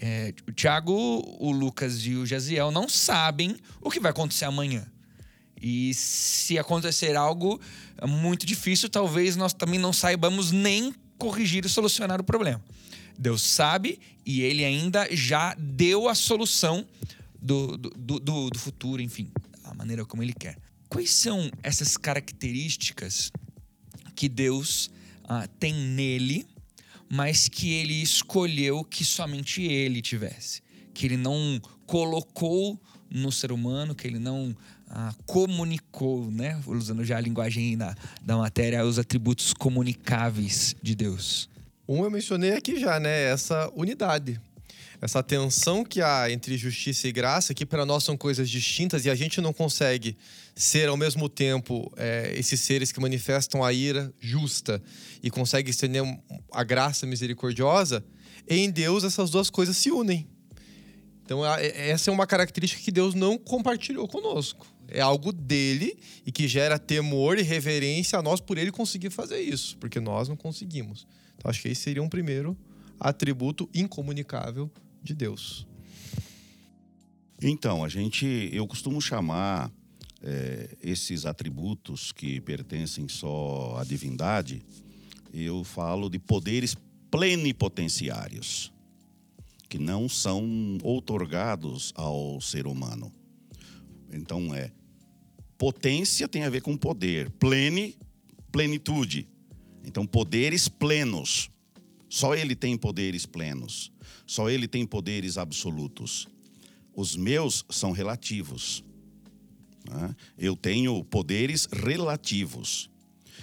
É, 0.00 0.32
o 0.48 0.52
Thiago, 0.52 0.94
o 1.38 1.52
Lucas 1.52 2.06
e 2.06 2.14
o 2.14 2.24
Jaziel 2.24 2.70
não 2.70 2.88
sabem 2.88 3.54
o 3.82 3.90
que 3.90 4.00
vai 4.00 4.12
acontecer 4.12 4.46
amanhã. 4.46 4.90
E 5.60 5.92
se 5.92 6.58
acontecer 6.58 7.14
algo 7.14 7.60
muito 8.08 8.46
difícil, 8.46 8.88
talvez 8.88 9.36
nós 9.36 9.52
também 9.52 9.78
não 9.78 9.92
saibamos 9.92 10.50
nem 10.50 10.94
corrigir 11.18 11.66
e 11.66 11.68
solucionar 11.68 12.18
o 12.18 12.24
problema. 12.24 12.62
Deus 13.20 13.42
sabe 13.42 14.00
e 14.24 14.40
ele 14.40 14.64
ainda 14.64 15.06
já 15.14 15.54
deu 15.54 16.08
a 16.08 16.14
solução 16.14 16.86
do, 17.40 17.76
do, 17.76 18.18
do, 18.18 18.50
do 18.50 18.58
futuro, 18.58 19.02
enfim, 19.02 19.30
a 19.62 19.74
maneira 19.74 20.06
como 20.06 20.22
ele 20.22 20.32
quer. 20.32 20.56
Quais 20.88 21.10
são 21.10 21.50
essas 21.62 21.98
características 21.98 23.30
que 24.16 24.26
Deus 24.26 24.90
ah, 25.24 25.46
tem 25.58 25.74
nele, 25.74 26.46
mas 27.08 27.46
que 27.46 27.72
ele 27.72 28.00
escolheu 28.00 28.82
que 28.82 29.04
somente 29.04 29.62
ele 29.62 30.00
tivesse. 30.00 30.62
Que 30.94 31.06
ele 31.06 31.16
não 31.16 31.60
colocou 31.86 32.80
no 33.10 33.30
ser 33.30 33.52
humano, 33.52 33.94
que 33.94 34.06
ele 34.06 34.18
não 34.18 34.56
ah, 34.88 35.14
comunicou, 35.26 36.30
né? 36.30 36.60
Usando 36.66 37.04
já 37.04 37.18
a 37.18 37.20
linguagem 37.20 37.76
da, 37.76 37.94
da 38.22 38.36
matéria, 38.36 38.84
os 38.84 38.98
atributos 38.98 39.52
comunicáveis 39.52 40.74
de 40.82 40.94
Deus. 40.94 41.50
Um 41.90 42.04
eu 42.04 42.10
mencionei 42.10 42.52
aqui 42.52 42.78
já, 42.78 43.00
né? 43.00 43.24
Essa 43.32 43.68
unidade. 43.74 44.40
Essa 45.00 45.24
tensão 45.24 45.84
que 45.84 46.00
há 46.00 46.30
entre 46.30 46.56
justiça 46.56 47.08
e 47.08 47.12
graça, 47.12 47.52
que 47.52 47.66
para 47.66 47.84
nós 47.84 48.04
são 48.04 48.16
coisas 48.16 48.48
distintas 48.48 49.04
e 49.06 49.10
a 49.10 49.14
gente 49.16 49.40
não 49.40 49.52
consegue 49.52 50.16
ser 50.54 50.88
ao 50.88 50.96
mesmo 50.96 51.28
tempo 51.28 51.92
é, 51.96 52.32
esses 52.36 52.60
seres 52.60 52.92
que 52.92 53.00
manifestam 53.00 53.64
a 53.64 53.72
ira 53.72 54.14
justa 54.20 54.80
e 55.20 55.30
conseguem 55.30 55.68
estender 55.68 56.00
a 56.52 56.62
graça 56.62 57.06
misericordiosa, 57.06 58.04
em 58.48 58.70
Deus 58.70 59.02
essas 59.02 59.28
duas 59.28 59.50
coisas 59.50 59.76
se 59.76 59.90
unem. 59.90 60.28
Então, 61.24 61.44
essa 61.44 62.08
é 62.08 62.12
uma 62.12 62.26
característica 62.26 62.80
que 62.80 62.92
Deus 62.92 63.14
não 63.14 63.36
compartilhou 63.36 64.06
conosco. 64.06 64.64
É 64.86 65.00
algo 65.00 65.32
dele 65.32 65.98
e 66.24 66.30
que 66.30 66.46
gera 66.46 66.78
temor 66.78 67.36
e 67.36 67.42
reverência 67.42 68.16
a 68.16 68.22
nós 68.22 68.40
por 68.40 68.58
ele 68.58 68.70
conseguir 68.70 69.10
fazer 69.10 69.40
isso, 69.40 69.76
porque 69.78 69.98
nós 69.98 70.28
não 70.28 70.36
conseguimos. 70.36 71.04
Então, 71.40 71.50
acho 71.50 71.62
que 71.62 71.68
esse 71.68 71.80
seria 71.80 72.02
um 72.02 72.08
primeiro 72.08 72.54
atributo 72.98 73.66
incomunicável 73.74 74.70
de 75.02 75.14
Deus. 75.14 75.66
Então, 77.40 77.82
a 77.82 77.88
gente, 77.88 78.50
eu 78.52 78.66
costumo 78.66 79.00
chamar 79.00 79.72
é, 80.22 80.76
esses 80.82 81.24
atributos 81.24 82.12
que 82.12 82.38
pertencem 82.42 83.08
só 83.08 83.78
à 83.78 83.84
divindade, 83.84 84.62
eu 85.32 85.64
falo 85.64 86.10
de 86.10 86.18
poderes 86.18 86.76
plenipotenciários 87.10 88.70
que 89.66 89.78
não 89.78 90.08
são 90.08 90.78
outorgados 90.82 91.92
ao 91.94 92.38
ser 92.40 92.66
humano. 92.66 93.10
Então 94.12 94.54
é 94.54 94.72
potência 95.56 96.26
tem 96.28 96.44
a 96.44 96.50
ver 96.50 96.60
com 96.60 96.76
poder, 96.76 97.30
plene, 97.30 97.96
plenitude. 98.50 99.28
Então 99.84 100.06
poderes 100.06 100.68
plenos. 100.68 101.50
Só 102.08 102.34
ele 102.34 102.54
tem 102.54 102.76
poderes 102.76 103.26
plenos. 103.26 103.92
Só 104.26 104.50
ele 104.50 104.66
tem 104.68 104.86
poderes 104.86 105.38
absolutos. 105.38 106.28
Os 106.94 107.16
meus 107.16 107.64
são 107.70 107.92
relativos. 107.92 108.84
Né? 109.88 110.14
Eu 110.38 110.56
tenho 110.56 111.02
poderes 111.04 111.66
relativos. 111.66 112.90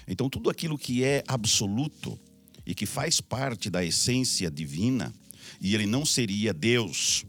Então, 0.07 0.29
tudo 0.29 0.49
aquilo 0.49 0.77
que 0.77 1.03
é 1.03 1.23
absoluto 1.27 2.17
e 2.65 2.73
que 2.73 2.85
faz 2.85 3.19
parte 3.19 3.69
da 3.69 3.83
essência 3.83 4.49
divina, 4.49 5.13
e 5.59 5.73
ele 5.75 5.85
não 5.85 6.05
seria 6.05 6.53
Deus 6.53 7.25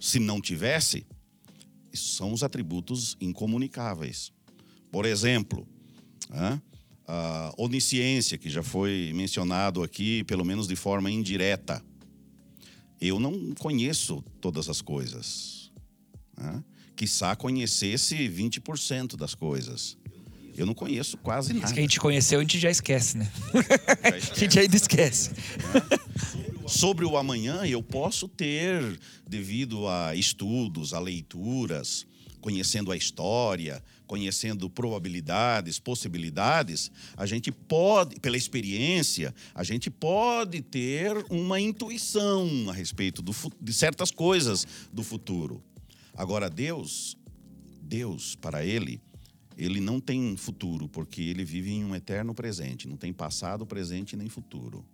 se 0.00 0.18
não 0.18 0.40
tivesse, 0.40 1.06
são 1.92 2.32
os 2.32 2.42
atributos 2.42 3.16
incomunicáveis. 3.20 4.32
Por 4.90 5.06
exemplo, 5.06 5.66
a 7.14 7.52
onisciência, 7.58 8.38
que 8.38 8.48
já 8.48 8.62
foi 8.62 9.12
mencionado 9.14 9.82
aqui, 9.82 10.24
pelo 10.24 10.46
menos 10.46 10.66
de 10.66 10.74
forma 10.74 11.10
indireta. 11.10 11.84
Eu 12.98 13.20
não 13.20 13.52
conheço 13.52 14.24
todas 14.40 14.66
as 14.70 14.80
coisas. 14.80 15.70
Né? 16.38 16.64
Quiçá 16.96 17.36
conhecesse 17.36 18.16
20% 18.16 19.14
das 19.14 19.34
coisas. 19.34 19.98
Eu 20.56 20.64
não 20.64 20.72
conheço 20.72 21.18
quase 21.18 21.52
nada. 21.52 21.66
Isso 21.66 21.74
que 21.74 21.80
a 21.80 21.82
gente 21.82 22.00
conheceu, 22.00 22.38
a 22.38 22.42
gente 22.42 22.58
já 22.58 22.70
esquece, 22.70 23.18
né? 23.18 23.30
Já 23.52 23.60
esquece. 23.60 24.32
a 24.34 24.38
gente 24.40 24.58
ainda 24.58 24.76
esquece. 24.76 25.30
Sobre 26.66 27.04
o 27.04 27.18
amanhã, 27.18 27.66
eu 27.66 27.82
posso 27.82 28.26
ter, 28.26 28.98
devido 29.28 29.86
a 29.86 30.14
estudos, 30.16 30.94
a 30.94 30.98
leituras, 30.98 32.06
conhecendo 32.40 32.90
a 32.90 32.96
história, 32.96 33.84
conhecendo 34.12 34.68
probabilidades, 34.68 35.78
possibilidades, 35.78 36.90
a 37.16 37.24
gente 37.24 37.50
pode, 37.50 38.20
pela 38.20 38.36
experiência, 38.36 39.34
a 39.54 39.64
gente 39.64 39.88
pode 39.90 40.60
ter 40.60 41.24
uma 41.30 41.58
intuição 41.58 42.46
a 42.68 42.74
respeito 42.74 43.22
do, 43.22 43.34
de 43.58 43.72
certas 43.72 44.10
coisas 44.10 44.66
do 44.92 45.02
futuro. 45.02 45.64
Agora, 46.14 46.50
Deus, 46.50 47.16
Deus, 47.80 48.34
para 48.34 48.62
Ele, 48.62 49.00
ele 49.56 49.80
não 49.80 49.98
tem 49.98 50.36
futuro, 50.36 50.90
porque 50.90 51.22
ele 51.22 51.42
vive 51.42 51.70
em 51.70 51.82
um 51.82 51.94
eterno 51.94 52.34
presente, 52.34 52.86
não 52.86 52.98
tem 52.98 53.14
passado, 53.14 53.64
presente 53.64 54.14
nem 54.14 54.28
futuro. 54.28 54.84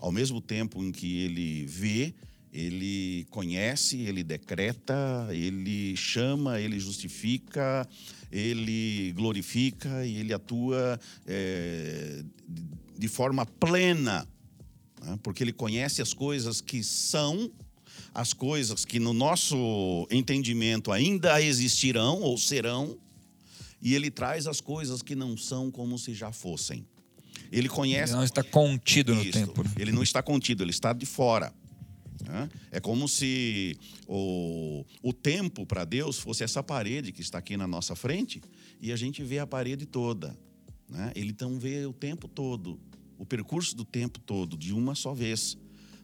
Ao 0.00 0.10
mesmo 0.10 0.40
tempo 0.40 0.82
em 0.82 0.90
que 0.90 1.18
ele 1.20 1.64
vê, 1.64 2.12
ele 2.52 3.26
conhece, 3.30 3.98
ele 4.00 4.22
decreta, 4.22 5.28
ele 5.30 5.94
chama, 5.96 6.60
ele 6.60 6.80
justifica, 6.80 7.86
ele 8.30 9.12
glorifica 9.12 10.04
e 10.06 10.16
ele 10.18 10.32
atua 10.32 10.98
é, 11.26 12.22
de 12.96 13.08
forma 13.08 13.46
plena, 13.46 14.26
né? 15.02 15.18
porque 15.22 15.42
ele 15.42 15.52
conhece 15.52 16.02
as 16.02 16.12
coisas 16.12 16.60
que 16.60 16.82
são, 16.82 17.50
as 18.14 18.32
coisas 18.32 18.84
que 18.84 18.98
no 18.98 19.12
nosso 19.12 20.06
entendimento 20.10 20.92
ainda 20.92 21.40
existirão 21.40 22.20
ou 22.20 22.36
serão, 22.36 22.98
e 23.80 23.94
ele 23.94 24.10
traz 24.10 24.46
as 24.46 24.60
coisas 24.60 25.02
que 25.02 25.14
não 25.14 25.36
são 25.36 25.70
como 25.70 25.98
se 25.98 26.12
já 26.12 26.32
fossem. 26.32 26.84
Ele 27.50 27.68
conhece. 27.68 28.12
Ele 28.12 28.18
não 28.18 28.24
está 28.24 28.42
contido 28.42 29.14
no 29.14 29.30
tempo. 29.30 29.64
Ele 29.78 29.92
não 29.92 30.02
está 30.02 30.22
contido, 30.22 30.62
ele 30.62 30.70
está 30.70 30.92
de 30.92 31.06
fora. 31.06 31.52
Né? 32.26 32.48
É 32.70 32.80
como 32.80 33.08
se 33.08 33.78
o, 34.06 34.84
o 35.02 35.12
tempo 35.12 35.64
para 35.64 35.84
Deus 35.84 36.18
fosse 36.18 36.42
essa 36.42 36.62
parede 36.62 37.12
que 37.12 37.20
está 37.20 37.38
aqui 37.38 37.56
na 37.56 37.66
nossa 37.66 37.94
frente 37.94 38.40
e 38.80 38.92
a 38.92 38.96
gente 38.96 39.22
vê 39.22 39.38
a 39.38 39.46
parede 39.46 39.86
toda. 39.86 40.36
Né? 40.88 41.12
Ele 41.14 41.30
então 41.30 41.58
vê 41.58 41.84
o 41.86 41.92
tempo 41.92 42.28
todo, 42.28 42.80
o 43.18 43.26
percurso 43.26 43.76
do 43.76 43.84
tempo 43.84 44.18
todo, 44.20 44.56
de 44.56 44.72
uma 44.72 44.94
só 44.94 45.12
vez. 45.14 45.56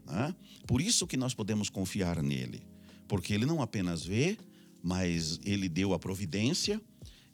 Né? 0.06 0.34
Por 0.66 0.80
isso 0.80 1.06
que 1.06 1.16
nós 1.16 1.34
podemos 1.34 1.70
confiar 1.70 2.22
nele, 2.22 2.62
porque 3.08 3.32
ele 3.32 3.46
não 3.46 3.62
apenas 3.62 4.04
vê, 4.04 4.36
mas 4.82 5.40
ele 5.44 5.68
deu 5.68 5.94
a 5.94 5.98
providência, 5.98 6.80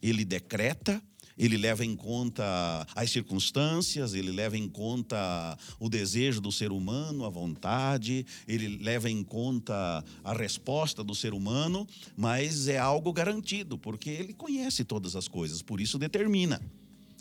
ele 0.01 0.23
decreta 0.23 1.01
ele 1.41 1.57
leva 1.57 1.83
em 1.83 1.95
conta 1.95 2.87
as 2.95 3.09
circunstâncias, 3.09 4.13
ele 4.13 4.31
leva 4.31 4.55
em 4.55 4.69
conta 4.69 5.57
o 5.79 5.89
desejo 5.89 6.39
do 6.39 6.51
ser 6.51 6.71
humano, 6.71 7.25
a 7.25 7.29
vontade, 7.29 8.25
ele 8.47 8.77
leva 8.77 9.09
em 9.09 9.23
conta 9.23 10.05
a 10.23 10.33
resposta 10.33 11.03
do 11.03 11.15
ser 11.15 11.33
humano, 11.33 11.87
mas 12.15 12.67
é 12.67 12.77
algo 12.77 13.11
garantido, 13.11 13.75
porque 13.75 14.11
ele 14.11 14.33
conhece 14.33 14.83
todas 14.83 15.15
as 15.15 15.27
coisas, 15.27 15.63
por 15.63 15.81
isso 15.81 15.97
determina. 15.97 16.61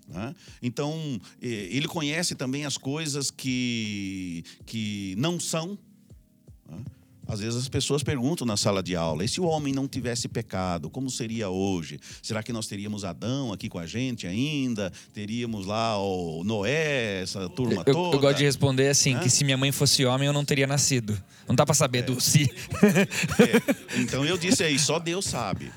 Né? 0.07 0.35
Então, 0.61 1.21
ele 1.41 1.89
conhece 1.89 2.35
também 2.35 2.67
as 2.67 2.77
coisas 2.77 3.31
que, 3.31 4.45
que 4.67 5.15
não 5.17 5.41
são. 5.41 5.79
Né? 7.31 7.35
Às 7.35 7.41
vezes 7.41 7.63
as 7.63 7.69
pessoas 7.69 8.03
perguntam 8.03 8.47
na 8.47 8.57
sala 8.57 8.83
de 8.83 8.97
aula: 8.97 9.25
e 9.25 9.29
se 9.29 9.41
o 9.41 9.45
homem 9.45 9.73
não 9.73 9.87
tivesse 9.87 10.29
pecado, 10.29 10.91
como 10.91 11.09
seria 11.11 11.49
hoje? 11.49 11.99
Será 12.23 12.43
que 12.43 12.53
nós 12.53 12.67
teríamos 12.67 13.05
Adão 13.05 13.53
aqui 13.53 13.69
com 13.69 13.79
a 13.79 13.87
gente 13.87 14.27
ainda? 14.27 14.93
Teríamos 15.15 15.67
lá 15.67 15.99
o 15.99 16.43
Noé, 16.45 17.23
essa 17.23 17.49
turma 17.49 17.83
eu, 17.87 17.95
toda? 17.95 18.17
Eu 18.17 18.21
gosto 18.21 18.39
de 18.39 18.45
responder 18.45 18.89
assim: 18.89 19.19
que 19.19 19.31
se 19.31 19.45
minha 19.45 19.57
mãe 19.57 19.73
fosse 19.73 20.05
homem, 20.05 20.27
eu 20.27 20.33
não 20.33 20.45
teria 20.45 20.67
nascido. 20.67 21.21
Não 21.49 21.55
dá 21.55 21.65
para 21.65 21.75
saber 21.75 21.99
é. 21.99 22.03
do 22.03 22.21
se. 22.21 22.51
É. 23.41 24.01
Então 24.01 24.25
eu 24.25 24.37
disse 24.37 24.63
aí: 24.63 24.79
só 24.79 24.99
Deus 24.99 25.25
sabe. 25.25 25.71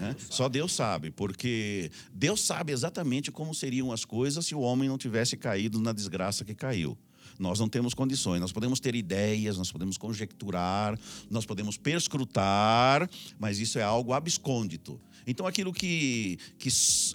Né? 0.00 0.16
Só 0.30 0.48
Deus 0.48 0.72
sabe, 0.72 1.10
porque 1.10 1.90
Deus 2.12 2.40
sabe 2.40 2.72
exatamente 2.72 3.30
como 3.30 3.54
seriam 3.54 3.92
as 3.92 4.04
coisas 4.04 4.46
se 4.46 4.54
o 4.54 4.60
homem 4.60 4.88
não 4.88 4.96
tivesse 4.96 5.36
caído 5.36 5.78
na 5.80 5.92
desgraça 5.92 6.44
que 6.44 6.54
caiu. 6.54 6.96
Nós 7.40 7.58
não 7.58 7.68
temos 7.68 7.94
condições. 7.94 8.40
Nós 8.40 8.52
podemos 8.52 8.78
ter 8.78 8.94
ideias, 8.94 9.56
nós 9.56 9.72
podemos 9.72 9.96
conjecturar, 9.96 10.98
nós 11.30 11.46
podemos 11.46 11.78
perscrutar, 11.78 13.08
mas 13.38 13.58
isso 13.58 13.78
é 13.78 13.82
algo 13.82 14.12
abscôndito. 14.12 15.00
Então, 15.26 15.46
aquilo 15.46 15.72
que, 15.72 16.38
que, 16.58 16.68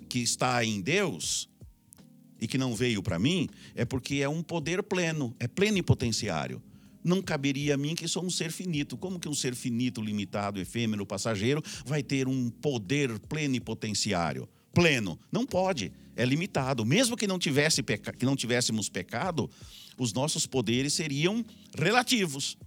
que 0.09 0.19
está 0.19 0.65
em 0.65 0.81
Deus 0.81 1.47
e 2.41 2.47
que 2.47 2.57
não 2.57 2.75
veio 2.75 3.03
para 3.03 3.19
mim 3.19 3.47
é 3.75 3.85
porque 3.85 4.15
é 4.15 4.27
um 4.27 4.41
poder 4.41 4.81
pleno, 4.81 5.35
é 5.39 5.47
plenipotenciário 5.47 6.61
não 7.05 7.21
caberia 7.21 7.75
a 7.75 7.77
mim 7.77 7.93
que 7.93 8.07
sou 8.07 8.25
um 8.25 8.31
ser 8.31 8.51
finito. 8.51 8.97
Como 8.97 9.19
que 9.19 9.29
um 9.29 9.33
ser 9.35 9.53
finito, 9.53 10.01
limitado, 10.01 10.59
efêmero, 10.59 11.05
passageiro 11.05 11.61
vai 11.85 12.01
ter 12.01 12.27
um 12.27 12.49
poder 12.49 13.19
plenipotenciário? 13.19 14.49
Pleno. 14.73 15.19
Não 15.31 15.45
pode. 15.45 15.93
É 16.15 16.25
limitado. 16.25 16.83
Mesmo 16.83 17.15
que 17.15 17.27
não, 17.27 17.37
tivesse 17.37 17.83
que 17.83 18.25
não 18.25 18.35
tivéssemos 18.35 18.89
pecado, 18.89 19.47
os 19.97 20.13
nossos 20.13 20.45
poderes 20.45 20.93
seriam 20.93 21.43
relativos. 21.77 22.57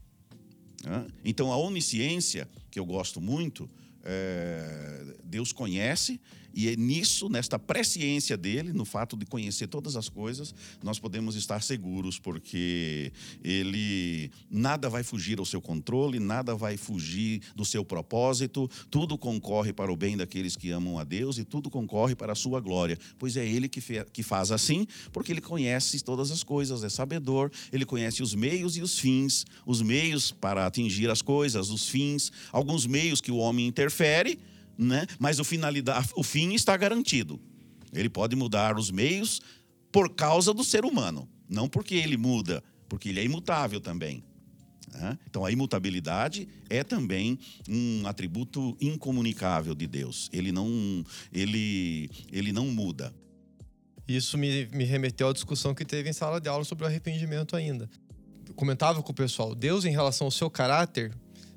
Então, 1.24 1.52
a 1.52 1.56
onisciência 1.56 2.48
que 2.70 2.78
eu 2.78 2.86
gosto 2.86 3.20
muito, 3.20 3.68
é, 4.02 5.16
Deus 5.24 5.52
conhece 5.52 6.20
e 6.52 6.68
é 6.68 6.76
nisso, 6.76 7.28
nesta 7.28 7.58
presciência 7.58 8.36
dele, 8.36 8.72
no 8.72 8.84
fato 8.84 9.16
de 9.16 9.26
conhecer 9.26 9.66
todas 9.66 9.96
as 9.96 10.08
coisas, 10.08 10.54
nós 10.82 10.98
podemos 10.98 11.36
estar 11.36 11.62
seguros, 11.62 12.18
porque 12.18 13.12
ele 13.44 14.30
nada 14.50 14.88
vai 14.88 15.02
fugir 15.02 15.38
ao 15.38 15.44
seu 15.44 15.60
controle, 15.60 16.18
nada 16.18 16.54
vai 16.54 16.76
fugir 16.76 17.42
do 17.54 17.64
seu 17.64 17.84
propósito, 17.84 18.68
tudo 18.90 19.18
concorre 19.18 19.72
para 19.72 19.92
o 19.92 19.96
bem 19.96 20.16
daqueles 20.16 20.56
que 20.56 20.70
amam 20.70 20.98
a 20.98 21.04
Deus 21.04 21.38
e 21.38 21.44
tudo 21.44 21.70
concorre 21.70 22.14
para 22.14 22.32
a 22.32 22.36
sua 22.36 22.60
glória, 22.60 22.98
pois 23.18 23.36
é 23.36 23.46
ele 23.46 23.68
que, 23.68 23.80
que 24.12 24.22
faz 24.22 24.50
assim, 24.50 24.86
porque 25.12 25.32
ele 25.32 25.40
conhece 25.40 26.02
todas 26.02 26.30
as 26.30 26.42
coisas, 26.42 26.82
é 26.82 26.88
sabedor, 26.88 27.50
ele 27.72 27.84
conhece 27.84 28.22
os 28.22 28.34
meios 28.34 28.76
e 28.76 28.82
os 28.82 28.98
fins, 28.98 29.44
os 29.66 29.82
meios 29.82 30.32
para 30.32 30.66
atingir 30.66 31.10
as 31.10 31.22
coisas, 31.22 31.70
os 31.70 31.88
fins, 31.88 32.32
alguns 32.50 32.86
meios 32.86 33.20
que 33.20 33.30
o 33.30 33.36
homem 33.36 33.66
interfere 33.66 34.38
né? 34.78 35.06
mas 35.18 35.40
o, 35.40 35.44
finalidade, 35.44 36.08
o 36.14 36.22
fim 36.22 36.54
está 36.54 36.76
garantido. 36.76 37.40
Ele 37.92 38.08
pode 38.08 38.36
mudar 38.36 38.78
os 38.78 38.90
meios 38.90 39.40
por 39.90 40.14
causa 40.14 40.54
do 40.54 40.62
ser 40.62 40.84
humano, 40.84 41.28
não 41.48 41.68
porque 41.68 41.96
ele 41.96 42.16
muda, 42.16 42.62
porque 42.88 43.08
ele 43.08 43.20
é 43.20 43.24
imutável 43.24 43.80
também. 43.80 44.22
Né? 44.92 45.18
Então, 45.28 45.44
a 45.44 45.50
imutabilidade 45.50 46.48
é 46.68 46.82
também 46.82 47.38
um 47.68 48.06
atributo 48.06 48.76
incomunicável 48.80 49.74
de 49.74 49.86
Deus. 49.86 50.28
Ele 50.32 50.52
não, 50.52 51.04
ele, 51.32 52.10
ele 52.32 52.52
não 52.52 52.66
muda. 52.66 53.12
Isso 54.06 54.38
me, 54.38 54.66
me 54.66 54.84
remeteu 54.84 55.28
à 55.28 55.32
discussão 55.32 55.74
que 55.74 55.84
teve 55.84 56.08
em 56.08 56.12
sala 56.12 56.40
de 56.40 56.48
aula 56.48 56.64
sobre 56.64 56.84
o 56.84 56.86
arrependimento 56.86 57.54
ainda. 57.54 57.90
Eu 58.46 58.54
comentava 58.54 59.02
com 59.02 59.12
o 59.12 59.14
pessoal, 59.14 59.54
Deus, 59.54 59.84
em 59.84 59.90
relação 59.90 60.26
ao 60.26 60.30
seu 60.30 60.50
caráter, 60.50 61.14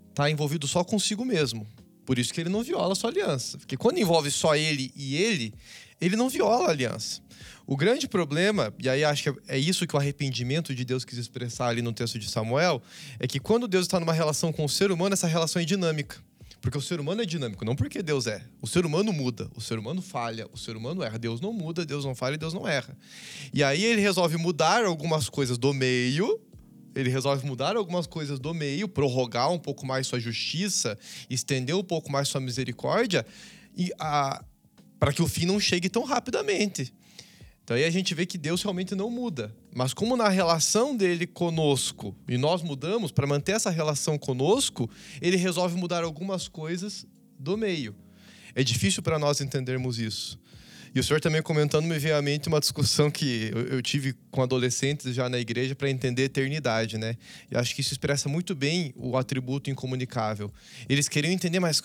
está 0.09 0.29
envolvido 0.29 0.67
só 0.67 0.83
consigo 0.83 1.23
mesmo. 1.23 1.65
Por 2.05 2.17
isso 2.17 2.33
que 2.33 2.41
ele 2.41 2.49
não 2.49 2.63
viola 2.63 2.93
a 2.93 2.95
sua 2.95 3.09
aliança. 3.09 3.57
Porque 3.57 3.77
quando 3.77 3.99
envolve 3.99 4.29
só 4.31 4.55
ele 4.55 4.91
e 4.95 5.15
ele, 5.15 5.53
ele 5.99 6.15
não 6.15 6.29
viola 6.29 6.67
a 6.67 6.71
aliança. 6.71 7.21
O 7.65 7.77
grande 7.77 8.07
problema, 8.07 8.73
e 8.79 8.89
aí 8.89 9.03
acho 9.03 9.23
que 9.23 9.41
é 9.47 9.57
isso 9.57 9.87
que 9.87 9.95
o 9.95 9.99
arrependimento 9.99 10.75
de 10.75 10.83
Deus 10.83 11.05
quis 11.05 11.17
expressar 11.17 11.67
ali 11.67 11.81
no 11.81 11.93
texto 11.93 12.19
de 12.19 12.29
Samuel, 12.29 12.81
é 13.19 13.27
que 13.27 13.39
quando 13.39 13.67
Deus 13.67 13.85
está 13.85 13.99
numa 13.99 14.13
relação 14.13 14.51
com 14.51 14.65
o 14.65 14.69
ser 14.69 14.91
humano, 14.91 15.13
essa 15.13 15.27
relação 15.27 15.61
é 15.61 15.65
dinâmica. 15.65 16.17
Porque 16.59 16.77
o 16.77 16.81
ser 16.81 16.99
humano 16.99 17.21
é 17.23 17.25
dinâmico, 17.25 17.65
não 17.65 17.75
porque 17.75 18.03
Deus 18.03 18.27
é. 18.27 18.43
O 18.61 18.67
ser 18.67 18.85
humano 18.85 19.11
muda, 19.11 19.49
o 19.55 19.61
ser 19.61 19.79
humano 19.79 20.01
falha, 20.01 20.47
o 20.53 20.57
ser 20.57 20.77
humano 20.77 21.01
erra. 21.01 21.17
Deus 21.17 21.41
não 21.41 21.51
muda, 21.51 21.83
Deus 21.83 22.05
não 22.05 22.13
falha 22.13 22.35
e 22.35 22.37
Deus 22.37 22.53
não 22.53 22.67
erra. 22.67 22.95
E 23.51 23.63
aí 23.63 23.83
ele 23.83 23.99
resolve 23.99 24.37
mudar 24.37 24.85
algumas 24.85 25.27
coisas 25.27 25.57
do 25.57 25.73
meio 25.73 26.39
ele 26.95 27.09
resolve 27.09 27.45
mudar 27.45 27.75
algumas 27.75 28.07
coisas 28.07 28.39
do 28.39 28.53
meio, 28.53 28.87
prorrogar 28.87 29.51
um 29.51 29.59
pouco 29.59 29.85
mais 29.85 30.07
sua 30.07 30.19
justiça, 30.19 30.97
estender 31.29 31.75
um 31.75 31.83
pouco 31.83 32.11
mais 32.11 32.27
sua 32.27 32.41
misericórdia, 32.41 33.25
e 33.75 33.91
para 34.99 35.13
que 35.13 35.21
o 35.21 35.27
fim 35.27 35.45
não 35.45 35.59
chegue 35.59 35.89
tão 35.89 36.03
rapidamente. 36.03 36.93
Então 37.63 37.77
aí 37.77 37.85
a 37.85 37.89
gente 37.89 38.13
vê 38.13 38.25
que 38.25 38.37
Deus 38.37 38.61
realmente 38.61 38.95
não 38.95 39.09
muda. 39.09 39.55
Mas 39.73 39.93
como 39.93 40.17
na 40.17 40.27
relação 40.27 40.97
dele 40.97 41.25
conosco, 41.27 42.15
e 42.27 42.37
nós 42.37 42.61
mudamos, 42.61 43.11
para 43.11 43.27
manter 43.27 43.53
essa 43.53 43.69
relação 43.69 44.17
conosco, 44.17 44.89
ele 45.21 45.37
resolve 45.37 45.77
mudar 45.77 46.03
algumas 46.03 46.47
coisas 46.47 47.05
do 47.39 47.55
meio. 47.55 47.95
É 48.53 48.63
difícil 48.63 49.01
para 49.01 49.17
nós 49.17 49.39
entendermos 49.39 49.99
isso. 49.99 50.37
E 50.93 50.99
o 50.99 51.03
senhor 51.03 51.21
também 51.21 51.41
comentando 51.41 51.85
me 51.85 51.97
veio 51.97 52.17
à 52.17 52.21
mente 52.21 52.49
uma 52.49 52.59
discussão 52.59 53.09
que 53.09 53.49
eu, 53.69 53.81
tive 53.81 54.13
com 54.29 54.41
adolescentes 54.41 55.15
já 55.15 55.29
na 55.29 55.39
igreja 55.39 55.73
para 55.73 55.89
entender 55.89 56.23
eternidade, 56.23 56.97
né? 56.97 57.15
E 57.49 57.55
acho 57.55 57.73
que 57.73 57.79
isso 57.79 57.93
expressa 57.93 58.27
muito 58.27 58.53
bem 58.53 58.93
o 58.97 59.15
atributo 59.15 59.69
incomunicável. 59.69 60.51
Eles 60.89 61.07
queriam 61.07 61.31
entender, 61.31 61.61
mas 61.61 61.81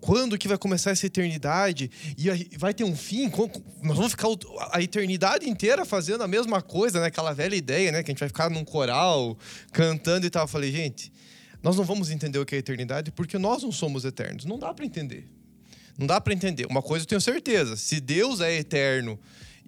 quando 0.00 0.38
que 0.38 0.46
vai 0.46 0.56
começar 0.56 0.92
essa 0.92 1.06
eternidade? 1.06 1.90
E 2.16 2.56
vai 2.56 2.72
ter 2.72 2.84
um 2.84 2.94
fim? 2.94 3.28
Nós 3.82 3.96
vamos 3.96 4.12
ficar 4.12 4.28
a 4.70 4.80
eternidade 4.80 5.48
inteira 5.48 5.84
fazendo 5.84 6.22
a 6.22 6.28
mesma 6.28 6.62
coisa, 6.62 7.00
né? 7.00 7.06
Aquela 7.06 7.32
velha 7.32 7.56
ideia, 7.56 7.90
né? 7.90 8.04
Que 8.04 8.10
a 8.10 8.12
gente 8.12 8.20
vai 8.20 8.28
ficar 8.28 8.48
num 8.48 8.64
coral 8.64 9.36
cantando 9.72 10.24
e 10.24 10.30
tal. 10.30 10.44
Eu 10.44 10.48
falei, 10.48 10.70
gente, 10.70 11.12
nós 11.60 11.76
não 11.76 11.84
vamos 11.84 12.10
entender 12.10 12.38
o 12.38 12.46
que 12.46 12.54
é 12.54 12.58
eternidade 12.58 13.10
porque 13.10 13.38
nós 13.38 13.64
não 13.64 13.72
somos 13.72 14.04
eternos. 14.04 14.44
Não 14.44 14.56
dá 14.56 14.72
para 14.72 14.84
entender. 14.84 15.35
Não 15.98 16.06
dá 16.06 16.20
para 16.20 16.32
entender. 16.32 16.66
Uma 16.66 16.82
coisa 16.82 17.04
eu 17.04 17.08
tenho 17.08 17.20
certeza: 17.20 17.76
se 17.76 18.00
Deus 18.00 18.40
é 18.40 18.54
eterno 18.54 19.18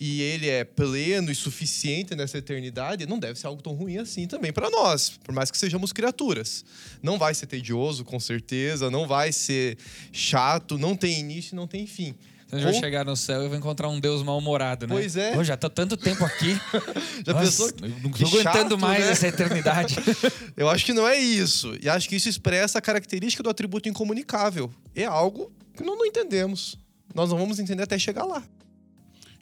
e 0.00 0.22
ele 0.22 0.48
é 0.48 0.64
pleno 0.64 1.30
e 1.30 1.34
suficiente 1.34 2.14
nessa 2.14 2.38
eternidade, 2.38 3.06
não 3.06 3.18
deve 3.18 3.38
ser 3.38 3.48
algo 3.48 3.60
tão 3.60 3.74
ruim 3.74 3.98
assim 3.98 4.26
também 4.26 4.52
para 4.52 4.70
nós, 4.70 5.18
por 5.24 5.34
mais 5.34 5.50
que 5.50 5.58
sejamos 5.58 5.92
criaturas. 5.92 6.64
Não 7.02 7.18
vai 7.18 7.34
ser 7.34 7.46
tedioso, 7.46 8.04
com 8.04 8.20
certeza, 8.20 8.90
não 8.90 9.08
vai 9.08 9.32
ser 9.32 9.76
chato, 10.12 10.78
não 10.78 10.94
tem 10.94 11.18
início, 11.18 11.56
não 11.56 11.66
tem 11.66 11.86
fim. 11.86 12.14
Então, 12.46 12.60
vai 12.62 12.72
chegar 12.72 13.04
no 13.04 13.14
céu 13.14 13.44
e 13.44 13.48
vai 13.48 13.58
encontrar 13.58 13.90
um 13.90 14.00
Deus 14.00 14.22
mal-humorado, 14.22 14.86
né? 14.86 14.94
Pois 14.94 15.16
é. 15.16 15.34
Pô, 15.34 15.44
já 15.44 15.54
tô 15.54 15.68
tanto 15.68 15.98
tempo 15.98 16.24
aqui. 16.24 16.58
já 17.26 17.34
Nossa, 17.34 17.44
pensou? 17.44 17.70
Não 18.02 18.10
tô 18.10 18.26
aguentando 18.26 18.78
mais 18.78 19.04
né? 19.04 19.10
essa 19.10 19.28
eternidade. 19.28 19.96
Eu 20.56 20.70
acho 20.70 20.82
que 20.86 20.94
não 20.94 21.06
é 21.06 21.18
isso. 21.18 21.76
E 21.82 21.90
acho 21.90 22.08
que 22.08 22.16
isso 22.16 22.26
expressa 22.26 22.78
a 22.78 22.80
característica 22.80 23.42
do 23.42 23.50
atributo 23.50 23.86
incomunicável. 23.86 24.70
É 24.96 25.04
algo 25.04 25.52
que 25.78 25.84
nós 25.84 25.96
não 25.96 26.04
entendemos. 26.04 26.76
Nós 27.14 27.30
não 27.30 27.38
vamos 27.38 27.58
entender 27.60 27.84
até 27.84 27.98
chegar 27.98 28.24
lá. 28.24 28.44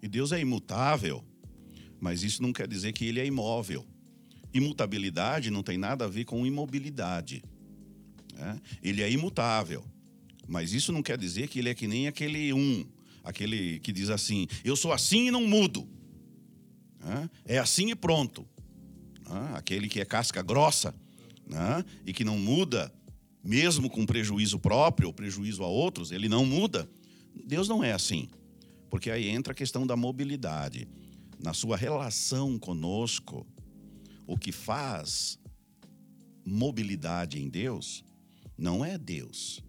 E 0.02 0.06
Deus 0.06 0.32
é 0.32 0.38
imutável, 0.38 1.24
mas 1.98 2.22
isso 2.22 2.42
não 2.42 2.52
quer 2.52 2.68
dizer 2.68 2.92
que 2.92 3.06
ele 3.06 3.18
é 3.18 3.26
imóvel. 3.26 3.84
Imutabilidade 4.52 5.50
não 5.50 5.62
tem 5.62 5.78
nada 5.78 6.04
a 6.04 6.08
ver 6.08 6.24
com 6.24 6.46
imobilidade. 6.46 7.42
Né? 8.34 8.60
Ele 8.82 9.02
é 9.02 9.10
imutável, 9.10 9.82
mas 10.46 10.72
isso 10.74 10.92
não 10.92 11.02
quer 11.02 11.16
dizer 11.16 11.48
que 11.48 11.58
ele 11.58 11.70
é 11.70 11.74
que 11.74 11.88
nem 11.88 12.06
aquele 12.06 12.52
um, 12.52 12.86
aquele 13.24 13.80
que 13.80 13.90
diz 13.90 14.10
assim: 14.10 14.46
eu 14.62 14.76
sou 14.76 14.92
assim 14.92 15.28
e 15.28 15.30
não 15.30 15.46
mudo. 15.46 15.88
Né? 17.00 17.30
É 17.46 17.58
assim 17.58 17.90
e 17.90 17.94
pronto. 17.94 18.46
Né? 19.26 19.52
Aquele 19.54 19.88
que 19.88 20.00
é 20.00 20.04
casca 20.04 20.42
grossa 20.42 20.94
né? 21.46 21.82
e 22.04 22.12
que 22.12 22.24
não 22.24 22.38
muda 22.38 22.92
mesmo 23.46 23.88
com 23.88 24.04
prejuízo 24.04 24.58
próprio 24.58 25.08
ou 25.08 25.14
prejuízo 25.14 25.62
a 25.62 25.68
outros, 25.68 26.10
ele 26.10 26.28
não 26.28 26.44
muda. 26.44 26.88
Deus 27.46 27.68
não 27.68 27.84
é 27.84 27.92
assim. 27.92 28.28
Porque 28.90 29.10
aí 29.10 29.28
entra 29.28 29.52
a 29.52 29.56
questão 29.56 29.86
da 29.86 29.96
mobilidade. 29.96 30.88
Na 31.38 31.54
sua 31.54 31.76
relação 31.76 32.58
conosco, 32.58 33.46
o 34.26 34.36
que 34.36 34.50
faz 34.50 35.38
mobilidade 36.44 37.40
em 37.40 37.48
Deus 37.48 38.04
não 38.56 38.84
é 38.84 38.96
Deus, 38.96 39.62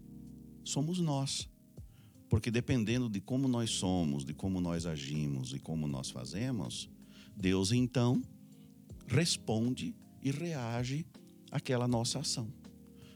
somos 0.64 0.98
nós. 0.98 1.48
Porque 2.28 2.50
dependendo 2.50 3.08
de 3.08 3.20
como 3.20 3.48
nós 3.48 3.70
somos, 3.70 4.24
de 4.24 4.34
como 4.34 4.60
nós 4.60 4.86
agimos 4.86 5.52
e 5.52 5.58
como 5.58 5.86
nós 5.86 6.10
fazemos, 6.10 6.88
Deus 7.36 7.72
então 7.72 8.22
responde 9.06 9.94
e 10.22 10.30
reage 10.30 11.06
àquela 11.50 11.86
nossa 11.86 12.20
ação. 12.20 12.52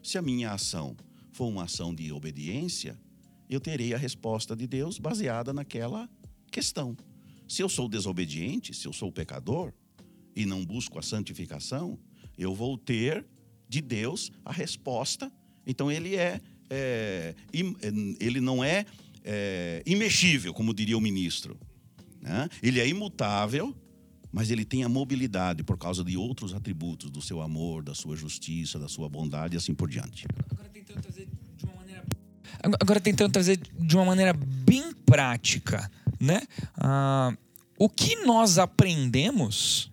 Se 0.02 0.18
a 0.18 0.22
minha 0.22 0.52
ação 0.52 0.96
for 1.30 1.46
uma 1.46 1.64
ação 1.64 1.94
de 1.94 2.10
obediência, 2.12 2.98
eu 3.48 3.60
terei 3.60 3.94
a 3.94 3.98
resposta 3.98 4.56
de 4.56 4.66
Deus 4.66 4.98
baseada 4.98 5.52
naquela 5.52 6.10
questão. 6.50 6.96
Se 7.48 7.62
eu 7.62 7.68
sou 7.68 7.88
desobediente, 7.88 8.74
se 8.74 8.86
eu 8.86 8.92
sou 8.92 9.12
pecador 9.12 9.72
e 10.34 10.44
não 10.44 10.64
busco 10.64 10.98
a 10.98 11.02
santificação, 11.02 11.98
eu 12.36 12.54
vou 12.54 12.76
ter 12.76 13.24
de 13.68 13.80
Deus 13.80 14.32
a 14.44 14.52
resposta. 14.52 15.30
Então 15.66 15.90
ele 15.90 16.16
é, 16.16 16.40
é 16.68 17.34
ele 18.18 18.40
não 18.40 18.64
é, 18.64 18.84
é, 19.22 19.82
imexível, 19.86 20.52
como 20.52 20.74
diria 20.74 20.98
o 20.98 21.00
ministro. 21.00 21.58
Né? 22.20 22.48
Ele 22.62 22.80
é 22.80 22.88
imutável 22.88 23.74
mas 24.32 24.50
ele 24.50 24.64
tem 24.64 24.82
a 24.82 24.88
mobilidade 24.88 25.62
por 25.62 25.76
causa 25.76 26.02
de 26.02 26.16
outros 26.16 26.54
atributos 26.54 27.10
do 27.10 27.20
seu 27.20 27.42
amor, 27.42 27.82
da 27.82 27.94
sua 27.94 28.16
justiça, 28.16 28.78
da 28.78 28.88
sua 28.88 29.08
bondade 29.08 29.54
e 29.54 29.58
assim 29.58 29.74
por 29.74 29.88
diante. 29.88 30.26
Agora 30.50 30.68
tentando 30.70 31.02
trazer 31.02 31.28
de 31.56 31.64
uma 31.64 31.74
maneira, 31.74 32.04
Agora, 32.80 33.00
tentando 33.00 33.32
trazer 33.32 33.58
de 33.58 33.96
uma 33.96 34.04
maneira 34.04 34.32
bem 34.32 34.92
prática, 35.06 35.90
né? 36.18 36.42
Ah, 36.76 37.36
o 37.78 37.88
que 37.88 38.24
nós 38.24 38.58
aprendemos 38.58 39.90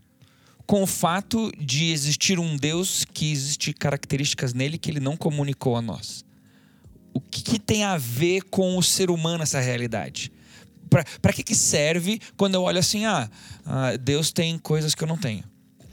com 0.66 0.84
o 0.84 0.88
fato 0.88 1.52
de 1.60 1.92
existir 1.92 2.40
um 2.40 2.56
Deus 2.56 3.04
que 3.04 3.32
existe 3.32 3.74
características 3.74 4.54
nele 4.54 4.78
que 4.78 4.92
ele 4.92 5.00
não 5.00 5.18
comunicou 5.18 5.76
a 5.76 5.82
nós? 5.82 6.24
O 7.14 7.20
que, 7.20 7.42
que 7.42 7.60
tem 7.60 7.84
a 7.84 7.98
ver 7.98 8.44
com 8.44 8.78
o 8.78 8.84
ser 8.84 9.10
humano 9.10 9.42
essa 9.42 9.60
realidade? 9.60 10.32
Para 10.90 11.34
que, 11.34 11.44
que 11.44 11.56
serve 11.56 12.20
quando 12.36 12.56
eu 12.56 12.64
olho 12.64 12.80
assim, 12.80 13.06
ah, 13.06 13.30
ah, 13.66 13.96
Deus 13.98 14.32
tem 14.32 14.58
coisas 14.58 14.96
que 14.96 15.04
eu 15.04 15.08
não 15.08 15.18
tenho? 15.18 15.44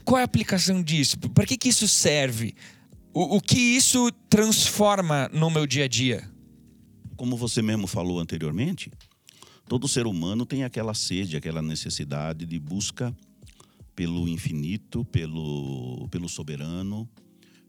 Qual 0.03 0.17
é 0.17 0.21
a 0.21 0.25
aplicação 0.25 0.81
disso? 0.81 1.17
Para 1.17 1.45
que, 1.45 1.57
que 1.57 1.69
isso 1.69 1.87
serve? 1.87 2.55
O, 3.13 3.37
o 3.37 3.41
que 3.41 3.59
isso 3.59 4.11
transforma 4.29 5.29
no 5.33 5.49
meu 5.49 5.67
dia 5.67 5.85
a 5.85 5.87
dia? 5.87 6.29
Como 7.15 7.35
você 7.35 7.61
mesmo 7.61 7.87
falou 7.87 8.19
anteriormente, 8.19 8.91
todo 9.67 9.87
ser 9.87 10.07
humano 10.07 10.45
tem 10.45 10.63
aquela 10.63 10.93
sede, 10.93 11.35
aquela 11.35 11.61
necessidade 11.61 12.45
de 12.45 12.59
busca 12.59 13.15
pelo 13.95 14.27
infinito, 14.27 15.03
pelo, 15.05 16.07
pelo 16.09 16.29
soberano, 16.29 17.09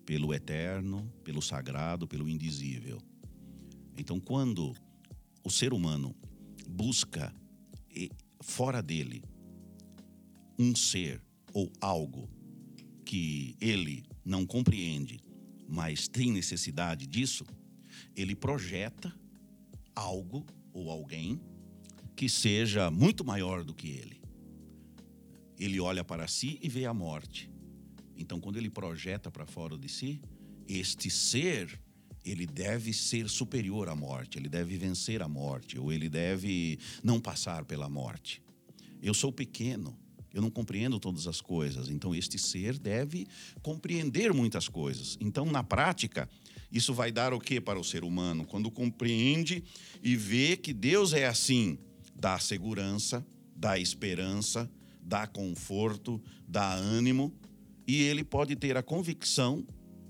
pelo 0.05 0.33
eterno, 0.35 1.11
pelo 1.25 1.41
sagrado, 1.41 2.07
pelo 2.07 2.29
indizível. 2.29 2.99
Então, 3.97 4.21
quando 4.21 4.75
o 5.43 5.51
ser 5.51 5.73
humano 5.73 6.15
busca 6.69 7.35
fora 8.41 8.83
dele 8.83 9.23
um 10.59 10.75
ser 10.75 11.21
ou 11.53 11.73
algo 11.81 12.29
que 13.05 13.57
ele 13.61 14.05
não 14.25 14.45
compreende, 14.45 15.19
mas 15.67 16.09
tem 16.09 16.31
necessidade 16.31 17.07
disso, 17.07 17.45
ele 18.15 18.35
projeta 18.35 19.15
algo 19.95 20.45
ou 20.73 20.91
alguém 20.91 21.41
que 22.15 22.29
seja 22.29 22.91
muito 22.91 23.25
maior 23.25 23.65
do 23.65 23.75
que 23.75 23.89
ele. 23.89 24.21
Ele 25.59 25.81
olha 25.81 26.05
para 26.05 26.29
si 26.29 26.59
e 26.63 26.69
vê 26.69 26.85
a 26.85 26.95
morte. 26.95 27.51
Então, 28.17 28.41
quando 28.41 28.57
ele 28.57 28.71
projeta 28.71 29.31
para 29.31 29.47
fora 29.47 29.79
de 29.79 29.89
si, 29.89 30.21
este 30.69 31.11
ser 31.11 31.81
ele 32.31 32.47
deve 32.47 32.93
ser 32.93 33.29
superior 33.29 33.89
à 33.89 33.95
morte, 33.95 34.39
ele 34.39 34.49
deve 34.49 34.77
vencer 34.77 35.23
a 35.23 35.29
morte, 35.29 35.79
ou 35.79 35.93
ele 35.93 36.09
deve 36.09 36.79
não 37.03 37.21
passar 37.21 37.65
pela 37.65 37.89
morte. 37.89 38.43
Eu 39.03 39.15
sou 39.15 39.33
pequeno, 39.33 39.97
eu 40.33 40.43
não 40.43 40.51
compreendo 40.51 40.99
todas 40.99 41.27
as 41.27 41.41
coisas, 41.41 41.89
então 41.89 42.15
este 42.15 42.39
ser 42.39 42.79
deve 42.79 43.27
compreender 43.63 44.33
muitas 44.33 44.69
coisas. 44.69 45.17
Então, 45.21 45.47
na 45.47 45.63
prática, 45.63 46.29
isso 46.71 46.93
vai 46.93 47.11
dar 47.11 47.33
o 47.33 47.41
que 47.41 47.61
para 47.61 47.79
o 47.79 47.85
ser 47.85 48.05
humano? 48.05 48.45
Quando 48.45 48.71
compreende 48.71 49.65
e 50.03 50.17
vê 50.17 50.57
que 50.57 50.73
Deus 50.73 51.13
é 51.13 51.27
assim, 51.27 51.79
dá 52.15 52.39
segurança, 52.39 53.27
dá 53.57 53.79
esperança, 53.79 54.71
dá 55.01 55.27
conforto, 55.27 56.23
dá 56.47 56.75
ânimo, 56.75 57.33
e 57.87 58.03
ele 58.03 58.23
pode 58.23 58.55
ter 58.55 58.77
a 58.77 58.83
convicção 58.83 59.65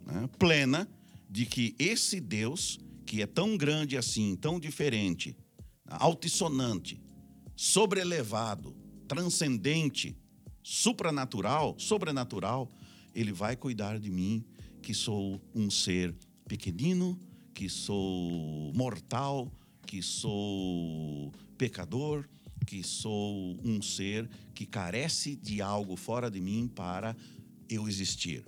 né, 0.05 0.29
plena 0.39 0.89
de 1.29 1.45
que 1.45 1.75
esse 1.79 2.21
Deus, 2.21 2.79
que 3.05 3.23
é 3.23 3.27
tão 3.27 3.57
grande 3.57 3.97
assim, 3.97 4.37
tão 4.37 4.59
diferente, 4.59 5.37
altissonante, 5.87 7.01
sobrelevado, 7.55 8.75
transcendente, 9.07 10.17
supranatural, 10.63 11.75
sobrenatural, 11.79 12.71
ele 13.15 13.33
vai 13.33 13.57
cuidar 13.57 13.99
de 13.99 14.11
mim, 14.11 14.45
que 14.83 14.95
sou 14.95 15.41
um 15.55 15.71
ser 15.71 16.15
pequenino, 16.47 17.19
que 17.55 17.69
sou 17.69 18.73
mortal, 18.75 19.53
que 19.87 20.03
sou 20.03 21.33
pecador, 21.57 22.29
que 22.67 22.83
sou 22.83 23.57
um 23.65 23.81
ser 23.81 24.29
que 24.55 24.67
carece 24.67 25.35
de 25.35 25.63
algo 25.63 25.97
fora 25.97 26.31
de 26.31 26.41
mim 26.41 26.69
para 26.69 27.17
eu 27.69 27.89
existir. 27.89 28.45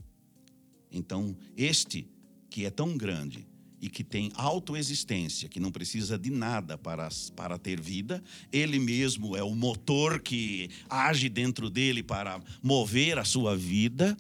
Então, 0.92 1.36
este 1.56 2.08
que 2.50 2.66
é 2.66 2.70
tão 2.70 2.96
grande 2.96 3.46
e 3.80 3.88
que 3.88 4.04
tem 4.04 4.30
autoexistência, 4.34 5.48
que 5.48 5.58
não 5.58 5.72
precisa 5.72 6.18
de 6.18 6.30
nada 6.30 6.76
para, 6.76 7.08
para 7.34 7.56
ter 7.56 7.80
vida, 7.80 8.22
ele 8.52 8.78
mesmo 8.78 9.34
é 9.34 9.42
o 9.42 9.54
motor 9.54 10.20
que 10.20 10.68
age 10.88 11.30
dentro 11.30 11.70
dele 11.70 12.02
para 12.02 12.42
mover 12.62 13.18
a 13.18 13.24
sua 13.24 13.56
vida 13.56 14.16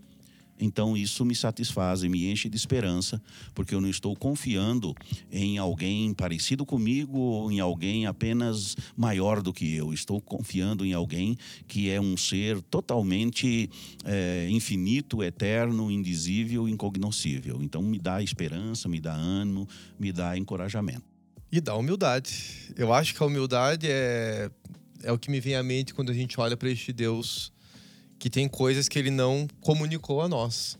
então 0.60 0.96
isso 0.96 1.24
me 1.24 1.34
satisfaz 1.34 2.02
e 2.02 2.08
me 2.08 2.30
enche 2.30 2.48
de 2.48 2.56
esperança, 2.56 3.20
porque 3.54 3.74
eu 3.74 3.80
não 3.80 3.88
estou 3.88 4.14
confiando 4.14 4.94
em 5.32 5.56
alguém 5.58 6.12
parecido 6.12 6.66
comigo 6.66 7.18
ou 7.18 7.50
em 7.50 7.58
alguém 7.58 8.06
apenas 8.06 8.76
maior 8.96 9.40
do 9.40 9.52
que 9.52 9.74
eu. 9.74 9.92
Estou 9.92 10.20
confiando 10.20 10.84
em 10.84 10.92
alguém 10.92 11.36
que 11.66 11.88
é 11.88 12.00
um 12.00 12.16
ser 12.16 12.60
totalmente 12.62 13.70
é, 14.04 14.48
infinito, 14.50 15.22
eterno, 15.22 15.90
indizível, 15.90 16.68
incognoscível. 16.68 17.60
Então 17.62 17.82
me 17.82 17.98
dá 17.98 18.22
esperança, 18.22 18.88
me 18.88 19.00
dá 19.00 19.14
ânimo, 19.14 19.66
me 19.98 20.12
dá 20.12 20.36
encorajamento. 20.36 21.02
E 21.50 21.60
dá 21.60 21.74
humildade. 21.74 22.72
Eu 22.76 22.92
acho 22.92 23.14
que 23.14 23.22
a 23.22 23.26
humildade 23.26 23.86
é, 23.88 24.50
é 25.02 25.10
o 25.10 25.18
que 25.18 25.30
me 25.30 25.40
vem 25.40 25.56
à 25.56 25.62
mente 25.62 25.92
quando 25.92 26.10
a 26.10 26.14
gente 26.14 26.38
olha 26.38 26.56
para 26.56 26.70
este 26.70 26.92
Deus 26.92 27.52
que 28.20 28.30
tem 28.30 28.46
coisas 28.46 28.86
que 28.86 28.98
ele 28.98 29.10
não 29.10 29.48
comunicou 29.62 30.20
a 30.20 30.28
nós. 30.28 30.78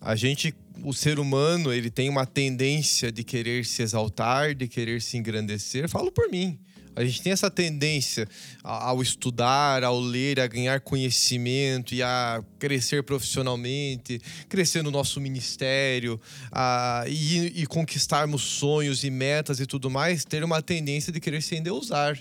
A 0.00 0.16
gente, 0.16 0.52
o 0.82 0.92
ser 0.92 1.20
humano, 1.20 1.72
ele 1.72 1.90
tem 1.90 2.08
uma 2.08 2.26
tendência 2.26 3.12
de 3.12 3.22
querer 3.22 3.64
se 3.64 3.82
exaltar, 3.82 4.54
de 4.54 4.66
querer 4.66 5.00
se 5.00 5.16
engrandecer. 5.16 5.88
Falo 5.88 6.10
por 6.10 6.28
mim. 6.28 6.58
A 6.96 7.04
gente 7.04 7.22
tem 7.22 7.32
essa 7.32 7.50
tendência 7.50 8.28
ao 8.62 9.00
estudar, 9.00 9.84
ao 9.84 9.98
ler, 9.98 10.40
a 10.40 10.46
ganhar 10.46 10.80
conhecimento 10.80 11.94
e 11.94 12.02
a 12.02 12.42
crescer 12.58 13.02
profissionalmente, 13.02 14.20
crescer 14.48 14.82
no 14.82 14.90
nosso 14.90 15.20
ministério 15.20 16.20
a, 16.50 17.04
e, 17.06 17.62
e 17.62 17.66
conquistarmos 17.66 18.42
sonhos 18.42 19.04
e 19.04 19.10
metas 19.10 19.60
e 19.60 19.66
tudo 19.66 19.88
mais, 19.88 20.24
ter 20.24 20.42
uma 20.44 20.60
tendência 20.60 21.12
de 21.12 21.20
querer 21.20 21.42
se 21.42 21.54
endeusar. 21.54 22.18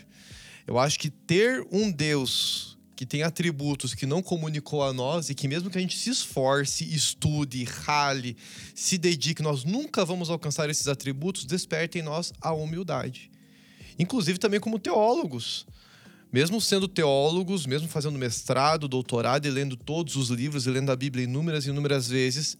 Eu 0.65 0.77
acho 0.77 0.99
que 0.99 1.09
ter 1.09 1.65
um 1.71 1.91
Deus 1.91 2.70
que 3.01 3.05
tem 3.07 3.23
atributos 3.23 3.95
que 3.95 4.05
não 4.05 4.21
comunicou 4.21 4.83
a 4.83 4.93
nós 4.93 5.27
e 5.27 5.33
que 5.33 5.47
mesmo 5.47 5.71
que 5.71 5.77
a 5.79 5.81
gente 5.81 5.97
se 5.97 6.11
esforce, 6.11 6.83
estude, 6.93 7.63
rale, 7.63 8.37
se 8.75 8.95
dedique, 8.95 9.41
nós 9.41 9.63
nunca 9.63 10.05
vamos 10.05 10.29
alcançar 10.29 10.69
esses 10.69 10.87
atributos, 10.87 11.43
desperta 11.43 11.97
em 11.97 12.03
nós 12.03 12.31
a 12.39 12.53
humildade. 12.53 13.31
Inclusive 13.97 14.37
também 14.37 14.59
como 14.59 14.77
teólogos. 14.77 15.65
Mesmo 16.31 16.61
sendo 16.61 16.87
teólogos, 16.87 17.65
mesmo 17.65 17.87
fazendo 17.87 18.19
mestrado, 18.19 18.87
doutorado 18.87 19.47
e 19.47 19.49
lendo 19.49 19.75
todos 19.75 20.15
os 20.15 20.29
livros 20.29 20.67
e 20.67 20.69
lendo 20.69 20.91
a 20.91 20.95
Bíblia 20.95 21.23
inúmeras 21.23 21.65
e 21.65 21.69
inúmeras 21.69 22.07
vezes, 22.07 22.55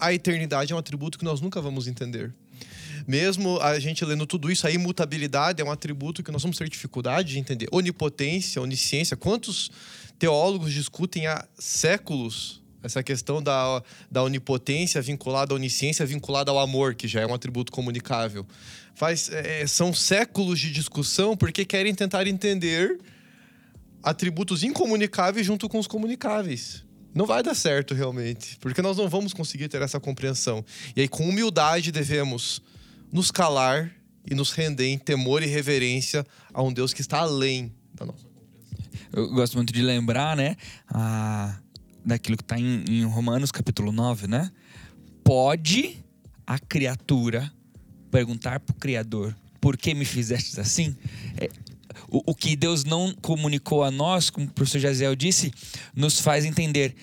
a 0.00 0.10
eternidade 0.14 0.72
é 0.72 0.74
um 0.74 0.78
atributo 0.78 1.18
que 1.18 1.24
nós 1.26 1.42
nunca 1.42 1.60
vamos 1.60 1.86
entender 1.86 2.32
mesmo 3.06 3.60
a 3.60 3.78
gente 3.78 4.04
lendo 4.04 4.26
tudo 4.26 4.50
isso, 4.50 4.66
a 4.66 4.70
imutabilidade 4.70 5.60
é 5.60 5.64
um 5.64 5.70
atributo 5.70 6.22
que 6.22 6.30
nós 6.30 6.42
vamos 6.42 6.56
ter 6.56 6.68
dificuldade 6.68 7.32
de 7.32 7.38
entender. 7.38 7.68
Onipotência, 7.70 8.60
onisciência, 8.60 9.16
quantos 9.16 9.70
teólogos 10.18 10.72
discutem 10.72 11.26
há 11.26 11.46
séculos 11.58 12.62
essa 12.82 13.02
questão 13.02 13.40
da, 13.40 13.82
da 14.10 14.22
onipotência 14.22 15.00
vinculada 15.00 15.54
à 15.54 15.56
onisciência, 15.56 16.04
vinculada 16.04 16.50
ao 16.50 16.58
amor, 16.58 16.94
que 16.94 17.06
já 17.06 17.20
é 17.20 17.26
um 17.26 17.32
atributo 17.32 17.70
comunicável. 17.70 18.44
Faz, 18.94 19.30
é, 19.30 19.66
são 19.66 19.94
séculos 19.94 20.58
de 20.58 20.70
discussão 20.72 21.36
porque 21.36 21.64
querem 21.64 21.94
tentar 21.94 22.26
entender 22.26 22.98
atributos 24.02 24.64
incomunicáveis 24.64 25.46
junto 25.46 25.68
com 25.68 25.78
os 25.78 25.86
comunicáveis. 25.86 26.84
Não 27.14 27.26
vai 27.26 27.42
dar 27.42 27.54
certo 27.54 27.94
realmente, 27.94 28.56
porque 28.58 28.82
nós 28.82 28.96
não 28.96 29.08
vamos 29.08 29.32
conseguir 29.32 29.68
ter 29.68 29.80
essa 29.82 30.00
compreensão. 30.00 30.64
E 30.96 31.02
aí, 31.02 31.08
com 31.08 31.28
humildade, 31.28 31.92
devemos 31.92 32.62
nos 33.12 33.30
calar 33.30 33.92
e 34.28 34.34
nos 34.34 34.52
render 34.52 34.86
em 34.86 34.98
temor 34.98 35.42
e 35.42 35.46
reverência 35.46 36.26
a 36.52 36.62
um 36.62 36.72
Deus 36.72 36.94
que 36.94 37.02
está 37.02 37.18
além 37.18 37.72
da 37.94 38.06
nossa. 38.06 38.26
Eu 39.12 39.28
gosto 39.28 39.54
muito 39.56 39.72
de 39.72 39.82
lembrar, 39.82 40.36
né, 40.36 40.56
a, 40.88 41.58
daquilo 42.04 42.36
que 42.36 42.42
está 42.42 42.58
em, 42.58 42.84
em 42.88 43.04
Romanos 43.04 43.52
capítulo 43.52 43.92
9, 43.92 44.26
né? 44.26 44.50
Pode 45.22 46.02
a 46.46 46.58
criatura 46.58 47.52
perguntar 48.10 48.60
para 48.60 48.72
o 48.72 48.76
Criador: 48.76 49.36
por 49.60 49.76
que 49.76 49.94
me 49.94 50.04
fizeste 50.04 50.58
assim? 50.58 50.96
É, 51.36 51.50
o, 52.08 52.32
o, 52.32 52.34
que 52.34 52.56
Deus 52.56 52.84
não 52.84 53.14
comunicou 53.20 53.84
a 53.84 53.90
nós, 53.90 54.30
como 54.30 54.46
o 54.46 54.50
professor 54.50 54.78
Jaziel 54.78 55.14
disse, 55.14 55.52
nos 55.94 56.20
faz 56.20 56.44
entender: 56.44 56.96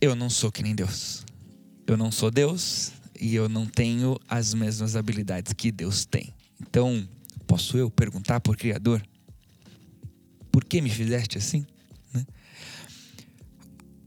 eu 0.00 0.14
não 0.14 0.30
sou 0.30 0.52
que 0.52 0.62
nem 0.62 0.74
Deus. 0.74 1.24
Eu 1.86 1.96
não 1.96 2.12
sou 2.12 2.30
Deus, 2.30 2.92
e 3.20 3.34
eu 3.34 3.48
não 3.48 3.66
tenho 3.66 4.18
as 4.28 4.54
mesmas 4.54 4.96
habilidades 4.96 5.52
que 5.52 5.70
Deus 5.70 6.04
tem. 6.04 6.34
Então, 6.60 7.08
posso 7.46 7.76
eu 7.76 7.90
perguntar 7.90 8.40
por 8.40 8.56
Criador? 8.56 9.02
Por 10.50 10.64
que 10.64 10.80
me 10.80 10.90
fizeste 10.90 11.38
assim? 11.38 11.66
Né? 12.12 12.26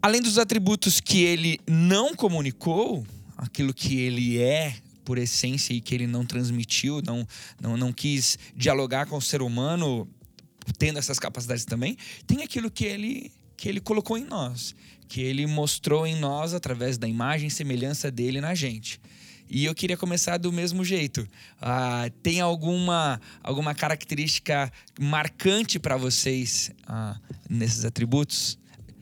Além 0.01 0.21
dos 0.21 0.37
atributos 0.37 0.99
que 0.99 1.21
ele 1.21 1.59
não 1.67 2.15
comunicou, 2.15 3.05
aquilo 3.37 3.73
que 3.73 3.99
ele 3.99 4.39
é 4.39 4.75
por 5.03 5.17
essência 5.17 5.73
e 5.73 5.81
que 5.81 5.95
ele 5.95 6.07
não 6.07 6.25
transmitiu, 6.25 7.01
não, 7.05 7.27
não, 7.59 7.75
não 7.75 7.91
quis 7.91 8.37
dialogar 8.55 9.07
com 9.07 9.17
o 9.17 9.21
ser 9.21 9.41
humano, 9.41 10.07
tendo 10.77 10.99
essas 10.99 11.19
capacidades 11.19 11.65
também, 11.65 11.97
tem 12.27 12.43
aquilo 12.43 12.69
que 12.69 12.85
ele, 12.85 13.31
que 13.57 13.67
ele 13.67 13.79
colocou 13.79 14.17
em 14.17 14.23
nós, 14.23 14.75
que 15.11 15.19
ele 15.19 15.45
mostrou 15.45 16.07
em 16.07 16.15
nós 16.15 16.53
através 16.53 16.97
da 16.97 17.05
imagem 17.05 17.49
e 17.49 17.51
semelhança 17.51 18.09
dele 18.09 18.39
na 18.39 18.55
gente. 18.55 18.97
E 19.49 19.65
eu 19.65 19.75
queria 19.75 19.97
começar 19.97 20.37
do 20.37 20.53
mesmo 20.53 20.85
jeito. 20.85 21.27
Ah, 21.61 22.09
tem 22.23 22.39
alguma, 22.39 23.19
alguma 23.43 23.75
característica 23.75 24.71
marcante 24.97 25.77
para 25.77 25.97
vocês 25.97 26.71
ah, 26.87 27.19
nesses 27.49 27.83
atributos? 27.83 28.57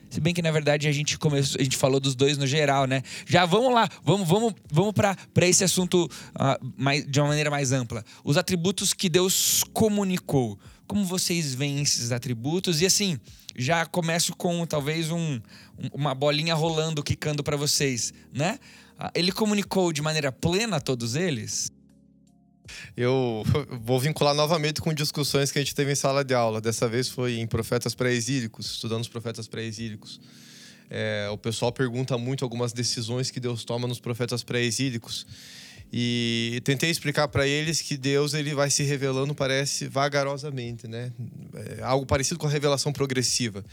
Se 0.09 0.19
bem 0.19 0.33
que 0.33 0.41
na 0.41 0.49
verdade 0.49 0.87
a 0.87 0.91
gente 0.91 1.15
começou, 1.15 1.61
a 1.61 1.63
gente 1.63 1.77
falou 1.77 1.99
dos 1.99 2.15
dois 2.15 2.39
no 2.39 2.47
geral, 2.47 2.87
né? 2.87 3.03
Já 3.27 3.45
vamos 3.45 3.71
lá, 3.71 3.87
vamos, 4.03 4.27
vamos, 4.27 4.55
vamos 4.71 4.93
para 4.95 5.15
esse 5.45 5.63
assunto 5.63 6.05
uh, 6.05 6.73
mais, 6.75 7.05
de 7.05 7.19
uma 7.19 7.27
maneira 7.27 7.51
mais 7.51 7.71
ampla. 7.71 8.03
Os 8.23 8.35
atributos 8.35 8.95
que 8.95 9.09
Deus 9.09 9.63
comunicou. 9.73 10.57
Como 10.89 11.05
vocês 11.05 11.53
veem 11.53 11.83
esses 11.83 12.11
atributos? 12.11 12.81
E 12.81 12.85
assim, 12.87 13.19
já 13.55 13.85
começo 13.85 14.35
com 14.35 14.65
talvez 14.65 15.11
um, 15.11 15.39
uma 15.93 16.15
bolinha 16.15 16.55
rolando, 16.55 17.03
quicando 17.03 17.43
para 17.43 17.55
vocês, 17.55 18.11
né? 18.33 18.57
Ah, 18.97 19.11
ele 19.13 19.31
comunicou 19.31 19.93
de 19.93 20.01
maneira 20.01 20.31
plena 20.31 20.77
a 20.77 20.81
todos 20.81 21.13
eles? 21.13 21.71
Eu 22.97 23.43
vou 23.83 23.99
vincular 23.99 24.33
novamente 24.33 24.81
com 24.81 24.91
discussões 24.91 25.51
que 25.51 25.59
a 25.59 25.61
gente 25.61 25.75
teve 25.75 25.91
em 25.91 25.95
sala 25.95 26.23
de 26.23 26.33
aula. 26.33 26.59
Dessa 26.59 26.89
vez 26.89 27.07
foi 27.07 27.37
em 27.37 27.45
profetas 27.45 27.93
pré-exílicos, 27.93 28.71
estudando 28.71 29.01
os 29.01 29.07
profetas 29.07 29.47
pré-exílicos. 29.47 30.19
É, 30.89 31.29
o 31.31 31.37
pessoal 31.37 31.71
pergunta 31.71 32.17
muito 32.17 32.43
algumas 32.43 32.73
decisões 32.73 33.29
que 33.29 33.39
Deus 33.39 33.63
toma 33.63 33.87
nos 33.87 33.99
profetas 33.99 34.43
pré-exílicos. 34.43 35.27
E 35.91 36.61
tentei 36.63 36.89
explicar 36.89 37.27
para 37.27 37.47
eles 37.47 37.81
que 37.81 37.97
Deus 37.97 38.35
ele 38.35 38.53
vai 38.53 38.69
se 38.69 38.83
revelando, 38.83 39.33
parece, 39.33 39.87
vagarosamente, 39.87 40.87
né? 40.87 41.11
É 41.79 41.81
algo 41.81 42.05
parecido 42.05 42.39
com 42.39 42.45
a 42.45 42.49
revelação 42.49 42.93
progressiva. 42.93 43.65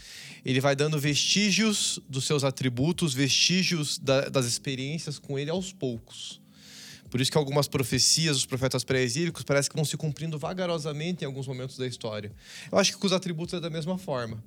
Ele 0.43 0.59
vai 0.59 0.75
dando 0.75 0.99
vestígios 0.99 1.99
dos 2.09 2.25
seus 2.25 2.43
atributos, 2.43 3.13
vestígios 3.13 3.99
da, 3.99 4.29
das 4.29 4.47
experiências 4.47 5.19
com 5.19 5.37
ele 5.37 5.51
aos 5.51 5.71
poucos. 5.71 6.41
Por 7.09 7.21
isso 7.21 7.31
que 7.31 7.37
algumas 7.37 7.67
profecias 7.67 8.35
dos 8.35 8.45
profetas 8.45 8.83
pré-exílicos 8.83 9.43
parece 9.43 9.69
que 9.69 9.75
vão 9.75 9.85
se 9.85 9.95
cumprindo 9.95 10.39
vagarosamente 10.39 11.23
em 11.23 11.27
alguns 11.27 11.47
momentos 11.47 11.77
da 11.77 11.87
história. 11.87 12.31
Eu 12.71 12.77
acho 12.79 12.91
que 12.91 12.97
com 12.97 13.07
os 13.07 13.13
atributos 13.13 13.53
é 13.53 13.59
da 13.59 13.69
mesma 13.69 13.97
forma. 13.97 14.43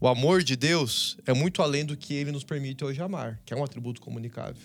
O 0.00 0.06
amor 0.06 0.44
de 0.44 0.54
Deus 0.54 1.18
é 1.26 1.34
muito 1.34 1.60
além 1.60 1.84
do 1.84 1.96
que 1.96 2.14
ele 2.14 2.30
nos 2.30 2.44
permite 2.44 2.84
hoje 2.84 3.02
amar, 3.02 3.40
que 3.44 3.52
é 3.52 3.56
um 3.56 3.64
atributo 3.64 4.00
comunicável. 4.00 4.62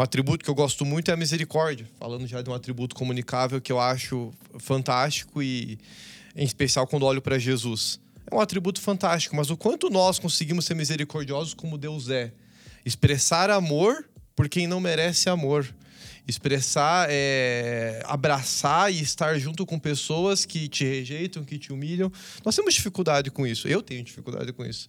Um 0.00 0.02
atributo 0.02 0.42
que 0.42 0.50
eu 0.50 0.54
gosto 0.54 0.86
muito 0.86 1.10
é 1.10 1.14
a 1.14 1.16
misericórdia, 1.16 1.86
falando 1.98 2.26
já 2.26 2.40
de 2.40 2.48
um 2.48 2.54
atributo 2.54 2.96
comunicável 2.96 3.60
que 3.60 3.70
eu 3.70 3.78
acho 3.78 4.32
fantástico 4.58 5.42
e 5.42 5.78
em 6.34 6.42
especial 6.42 6.86
quando 6.86 7.04
olho 7.04 7.20
para 7.20 7.38
Jesus. 7.38 8.00
É 8.30 8.34
um 8.34 8.40
atributo 8.40 8.80
fantástico, 8.80 9.36
mas 9.36 9.50
o 9.50 9.58
quanto 9.58 9.90
nós 9.90 10.18
conseguimos 10.18 10.64
ser 10.64 10.72
misericordiosos 10.72 11.52
como 11.52 11.76
Deus 11.76 12.08
é, 12.08 12.32
expressar 12.82 13.50
amor 13.50 14.08
por 14.34 14.48
quem 14.48 14.66
não 14.66 14.80
merece 14.80 15.28
amor, 15.28 15.68
expressar, 16.26 17.06
é, 17.10 18.02
abraçar 18.06 18.90
e 18.90 19.02
estar 19.02 19.38
junto 19.38 19.66
com 19.66 19.78
pessoas 19.78 20.46
que 20.46 20.66
te 20.66 20.82
rejeitam, 20.82 21.44
que 21.44 21.58
te 21.58 21.74
humilham. 21.74 22.10
Nós 22.42 22.56
temos 22.56 22.72
dificuldade 22.72 23.30
com 23.30 23.46
isso. 23.46 23.68
Eu 23.68 23.82
tenho 23.82 24.02
dificuldade 24.02 24.50
com 24.54 24.64
isso. 24.64 24.88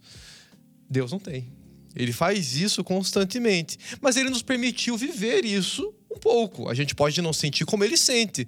Deus 0.90 1.12
não 1.12 1.20
tem. 1.20 1.52
Ele 1.96 2.12
faz 2.12 2.56
isso 2.56 2.84
constantemente. 2.84 3.78
Mas 4.02 4.18
ele 4.18 4.30
nos 4.30 4.42
permitiu 4.42 4.98
viver 4.98 5.46
isso 5.46 5.94
um 6.10 6.18
pouco. 6.18 6.70
A 6.70 6.74
gente 6.74 6.96
pode 6.96 7.22
não 7.22 7.34
sentir 7.34 7.66
como 7.66 7.84
ele 7.84 7.98
sente. 7.98 8.48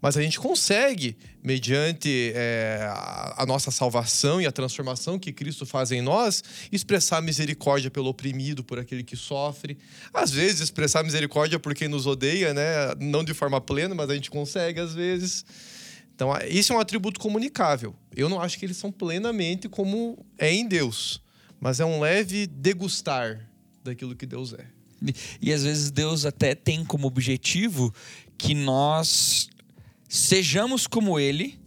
Mas 0.00 0.16
a 0.16 0.22
gente 0.22 0.38
consegue, 0.38 1.16
mediante 1.42 2.32
é, 2.34 2.88
a, 3.36 3.44
nossa 3.44 3.72
salvação 3.72 4.40
e 4.40 4.46
a 4.46 4.52
transformação 4.52 5.18
que 5.18 5.32
Cristo 5.32 5.66
faz 5.66 5.90
em 5.90 6.00
nós, 6.00 6.42
expressar 6.70 7.20
misericórdia 7.20 7.90
pelo 7.90 8.08
oprimido, 8.08 8.62
por 8.62 8.78
aquele 8.78 9.02
que 9.02 9.16
sofre. 9.16 9.76
Às 10.14 10.30
vezes, 10.30 10.60
expressar 10.60 11.02
misericórdia 11.02 11.58
por 11.58 11.74
quem 11.74 11.88
nos 11.88 12.06
odeia, 12.06 12.54
né? 12.54 12.94
não 13.00 13.24
de 13.24 13.34
forma 13.34 13.60
plena, 13.60 13.92
mas 13.92 14.08
a 14.08 14.14
gente 14.14 14.30
consegue 14.30 14.78
às 14.78 14.94
vezes. 14.94 15.44
Então, 16.14 16.30
isso 16.48 16.72
é 16.72 16.76
um 16.76 16.80
atributo 16.80 17.18
comunicável. 17.18 17.94
Eu 18.14 18.28
não 18.28 18.40
acho 18.40 18.56
que 18.56 18.64
eles 18.64 18.76
são 18.76 18.92
plenamente 18.92 19.68
como 19.68 20.24
é 20.38 20.52
em 20.52 20.66
Deus 20.66 21.20
mas 21.60 21.80
é 21.80 21.84
um 21.84 22.00
leve 22.00 22.46
degustar 22.46 23.48
daquilo 23.82 24.14
que 24.14 24.26
Deus 24.26 24.52
é. 24.52 24.66
E, 25.40 25.52
às 25.52 25.62
vezes 25.62 25.90
Deus 25.90 26.24
até 26.24 26.54
tem 26.54 26.84
como 26.84 27.06
objetivo 27.06 27.94
que 28.36 28.54
nós 28.54 29.48
sejamos 30.08 30.86
como 30.86 31.18
Ele, 31.18 31.58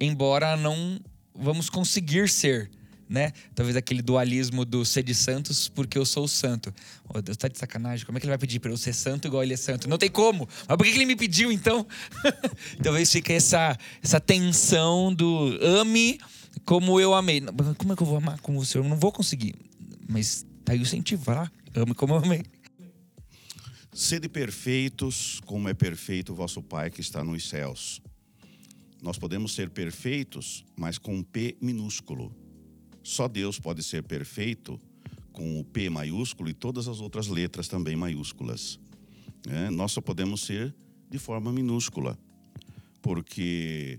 embora 0.00 0.56
não 0.56 1.00
vamos 1.34 1.68
conseguir 1.68 2.28
ser. 2.28 2.70
Né? 3.08 3.32
Talvez 3.54 3.74
aquele 3.74 4.02
dualismo 4.02 4.66
do 4.66 4.84
ser 4.84 5.02
de 5.02 5.14
santos 5.14 5.66
porque 5.66 5.96
eu 5.96 6.04
sou 6.04 6.28
santo. 6.28 6.74
Oh, 7.08 7.22
Deus 7.22 7.38
tá 7.38 7.48
de 7.48 7.56
sacanagem. 7.56 8.04
Como 8.04 8.18
é 8.18 8.20
que 8.20 8.26
ele 8.26 8.32
vai 8.32 8.38
pedir 8.38 8.60
para 8.60 8.70
eu 8.70 8.76
ser 8.76 8.92
santo 8.92 9.26
igual 9.26 9.42
ele 9.42 9.54
é 9.54 9.56
santo? 9.56 9.88
Não 9.88 9.96
tem 9.96 10.10
como. 10.10 10.46
Mas 10.68 10.76
por 10.76 10.84
que 10.84 10.92
ele 10.92 11.06
me 11.06 11.16
pediu 11.16 11.50
então? 11.50 11.86
Talvez 12.82 13.10
fique 13.10 13.32
essa, 13.32 13.78
essa 14.02 14.20
tensão 14.20 15.14
do 15.14 15.58
ame 15.62 16.20
como 16.64 17.00
eu 17.00 17.14
amei. 17.14 17.40
Como 17.76 17.92
é 17.92 17.96
que 17.96 18.02
eu 18.02 18.06
vou 18.06 18.16
amar 18.16 18.40
como 18.40 18.58
o 18.58 18.64
Senhor? 18.64 18.84
Eu 18.84 18.88
não 18.90 18.96
vou 18.96 19.12
conseguir. 19.12 19.54
Mas 20.08 20.46
tá 20.64 20.72
aí 20.72 20.82
o 20.82 21.30
lá. 21.32 21.50
Ame 21.74 21.94
como 21.94 22.14
eu 22.14 22.18
amei. 22.18 22.42
Sede 23.92 24.28
perfeitos, 24.28 25.40
como 25.44 25.68
é 25.68 25.74
perfeito 25.74 26.32
o 26.32 26.34
vosso 26.34 26.62
Pai 26.62 26.90
que 26.90 27.00
está 27.00 27.24
nos 27.24 27.48
céus. 27.48 28.00
Nós 29.02 29.18
podemos 29.18 29.54
ser 29.54 29.70
perfeitos, 29.70 30.64
mas 30.76 30.98
com 30.98 31.16
um 31.16 31.22
P 31.22 31.56
minúsculo. 31.60 32.34
Só 33.02 33.28
Deus 33.28 33.58
pode 33.58 33.82
ser 33.82 34.02
perfeito 34.02 34.78
com 35.32 35.60
o 35.60 35.64
P 35.64 35.88
maiúsculo 35.88 36.48
e 36.48 36.54
todas 36.54 36.88
as 36.88 37.00
outras 37.00 37.28
letras 37.28 37.68
também 37.68 37.96
maiúsculas. 37.96 38.78
É, 39.48 39.70
nós 39.70 39.92
só 39.92 40.00
podemos 40.00 40.42
ser 40.42 40.74
de 41.08 41.18
forma 41.18 41.52
minúscula, 41.52 42.18
porque 43.00 43.98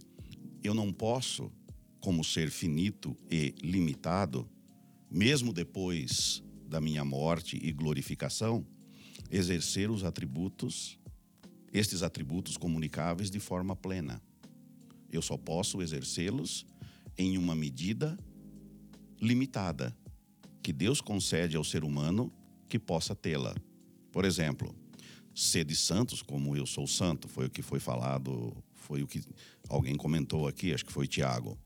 eu 0.63 0.73
não 0.73 0.91
posso 0.91 1.51
como 1.99 2.23
ser 2.23 2.49
finito 2.49 3.15
e 3.29 3.53
limitado, 3.61 4.49
mesmo 5.09 5.51
depois 5.51 6.43
da 6.67 6.79
minha 6.79 7.03
morte 7.03 7.59
e 7.61 7.71
glorificação, 7.71 8.65
exercer 9.31 9.89
os 9.89 10.03
atributos, 10.03 10.99
estes 11.73 12.03
atributos 12.03 12.57
comunicáveis 12.57 13.29
de 13.29 13.39
forma 13.39 13.75
plena. 13.75 14.21
Eu 15.11 15.21
só 15.21 15.37
posso 15.37 15.81
exercê-los 15.81 16.65
em 17.17 17.37
uma 17.37 17.55
medida 17.55 18.17
limitada, 19.21 19.95
que 20.61 20.71
Deus 20.71 21.01
concede 21.01 21.57
ao 21.57 21.63
ser 21.63 21.83
humano 21.83 22.31
que 22.67 22.79
possa 22.79 23.15
tê-la. 23.15 23.55
Por 24.11 24.25
exemplo, 24.25 24.73
sede 25.33 25.75
santos 25.75 26.21
como 26.21 26.55
eu 26.55 26.65
sou 26.65 26.87
santo, 26.87 27.27
foi 27.27 27.47
o 27.47 27.49
que 27.49 27.61
foi 27.61 27.79
falado, 27.79 28.55
foi 28.73 29.03
o 29.03 29.07
que 29.07 29.21
alguém 29.67 29.95
comentou 29.95 30.47
aqui, 30.47 30.73
acho 30.73 30.85
que 30.85 30.91
foi 30.91 31.07
Tiago. 31.07 31.57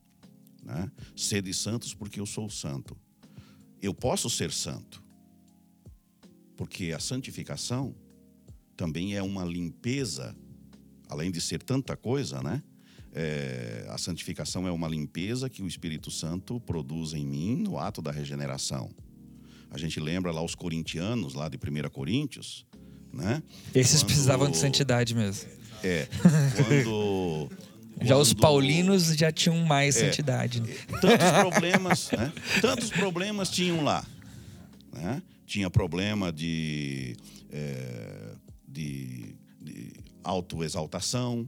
Né? 0.64 0.90
Sede 1.16 1.54
santos 1.54 1.94
porque 1.94 2.20
eu 2.20 2.26
sou 2.26 2.50
santo. 2.50 2.98
Eu 3.82 3.94
posso 3.94 4.30
ser 4.30 4.52
santo, 4.52 5.04
porque 6.56 6.94
a 6.94 7.00
santificação 7.00 7.94
também 8.78 9.16
é 9.16 9.22
uma 9.22 9.44
limpeza, 9.44 10.36
além 11.10 11.30
de 11.32 11.42
ser 11.42 11.62
tanta 11.62 11.98
coisa, 11.98 12.42
né? 12.42 12.64
É, 13.16 13.86
a 13.90 13.98
santificação 13.98 14.68
é 14.68 14.72
uma 14.72 14.88
limpeza 14.88 15.50
que 15.50 15.62
o 15.62 15.68
Espírito 15.68 16.10
Santo 16.10 16.60
produz 16.62 17.14
em 17.14 17.26
mim 17.26 17.58
no 17.58 17.78
ato 17.78 18.02
da 18.02 18.12
regeneração. 18.12 18.90
A 19.70 19.78
gente 19.78 20.00
lembra 20.00 20.32
lá 20.32 20.42
os 20.42 20.56
corintianos, 20.56 21.34
lá 21.34 21.50
de 21.50 21.58
1 21.58 21.90
Coríntios, 21.90 22.66
né? 23.12 23.44
Esses 23.76 24.02
quando... 24.02 24.08
precisavam 24.08 24.50
de 24.50 24.58
santidade 24.58 25.14
mesmo. 25.14 25.50
É, 25.84 26.08
quando 26.56 27.52
já 28.04 28.18
os 28.18 28.34
paulinos 28.34 29.16
já 29.16 29.32
tinham 29.32 29.58
mais 29.66 29.96
é, 29.98 30.06
santidade. 30.06 30.62
Né? 30.62 30.74
Tantos 31.02 31.32
problemas, 31.40 32.12
né? 32.12 32.34
Tantos 32.62 32.90
problemas 32.90 33.50
tinham 33.50 33.84
lá. 33.84 34.06
Né? 34.92 35.22
Tinha 35.46 35.70
problema 35.70 36.32
de, 36.32 37.16
é, 37.52 38.36
de, 38.68 39.36
de 39.62 39.94
autoexaltação, 40.24 41.48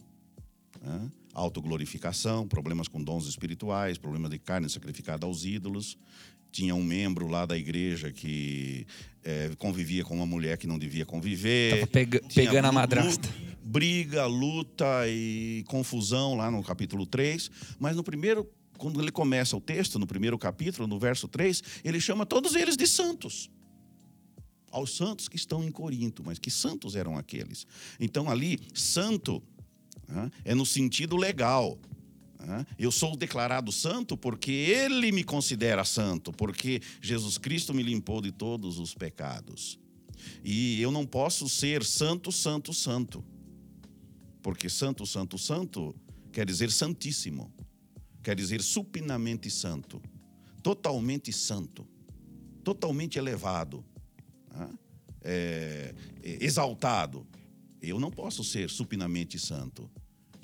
né? 0.82 1.10
autoglorificação, 1.34 2.48
problemas 2.48 2.88
com 2.88 3.04
dons 3.04 3.28
espirituais, 3.28 3.98
problemas 3.98 4.32
de 4.32 4.40
carne 4.40 4.70
sacrificada 4.70 5.26
aos 5.26 5.44
ídolos. 5.44 5.98
Tinha 6.56 6.74
um 6.74 6.82
membro 6.82 7.28
lá 7.28 7.46
da 7.46 7.58
igreja 7.58 8.14
que 8.14 8.88
é, 9.26 9.52
convivia 9.58 10.06
com 10.06 10.16
uma 10.16 10.26
mulher 10.26 10.58
que 10.58 10.66
não 10.66 10.80
devia 10.80 11.06
conviver. 11.06 11.72
Tava 11.72 11.88
pega, 11.88 12.22
pegando 12.34 12.66
a 12.66 12.72
madrasta 12.72 13.28
briga, 13.62 14.26
luta 14.26 14.86
e 15.06 15.66
confusão 15.68 16.36
lá 16.36 16.50
no 16.50 16.64
capítulo 16.64 17.06
3, 17.06 17.52
mas 17.78 17.96
no 17.96 18.04
primeiro, 18.06 18.50
quando 18.78 19.02
ele 19.02 19.12
começa 19.12 19.58
o 19.58 19.60
texto, 19.60 20.00
no 20.00 20.08
primeiro 20.08 20.38
capítulo, 20.38 20.88
no 20.88 20.98
verso 20.98 21.28
3, 21.28 21.62
ele 21.84 22.00
chama 22.00 22.26
todos 22.26 22.56
eles 22.56 22.78
de 22.78 22.88
santos. 22.88 23.50
Aos 24.72 24.96
santos 24.96 25.28
que 25.28 25.36
estão 25.36 25.62
em 25.62 25.72
Corinto, 25.72 26.24
mas 26.24 26.40
que 26.40 26.50
santos 26.50 26.96
eram 26.96 27.18
aqueles? 27.18 27.68
Então 28.00 28.30
ali, 28.30 28.60
santo 28.74 29.44
né, 30.08 30.32
é 30.46 30.56
no 30.56 30.66
sentido 30.66 31.18
legal. 31.18 31.78
Eu 32.78 32.92
sou 32.92 33.16
declarado 33.16 33.72
santo 33.72 34.16
porque 34.16 34.52
ele 34.52 35.12
me 35.12 35.24
considera 35.24 35.84
santo, 35.84 36.32
porque 36.32 36.82
Jesus 37.02 37.38
Cristo 37.38 37.74
me 37.74 37.84
limpou 37.84 38.22
de 38.22 38.32
todos 38.32 38.80
os 38.80 38.94
pecados. 38.94 39.80
E 40.44 40.82
eu 40.82 40.92
não 40.92 41.06
posso 41.06 41.48
ser 41.50 41.84
santo, 41.84 42.32
santo, 42.32 42.74
santo. 42.74 43.24
Porque 44.42 44.70
santo, 44.70 45.06
santo, 45.06 45.38
santo 45.38 45.96
quer 46.32 46.46
dizer 46.46 46.72
santíssimo, 46.72 47.52
quer 48.22 48.36
dizer 48.36 48.62
supinamente 48.62 49.50
santo, 49.50 50.02
totalmente 50.62 51.32
santo, 51.34 51.88
totalmente 52.64 53.18
elevado, 53.18 53.84
né? 54.54 54.70
é, 55.24 55.96
exaltado. 56.24 57.26
Eu 57.82 58.00
não 58.00 58.12
posso 58.12 58.44
ser 58.44 58.70
supinamente 58.70 59.40
santo. 59.40 59.90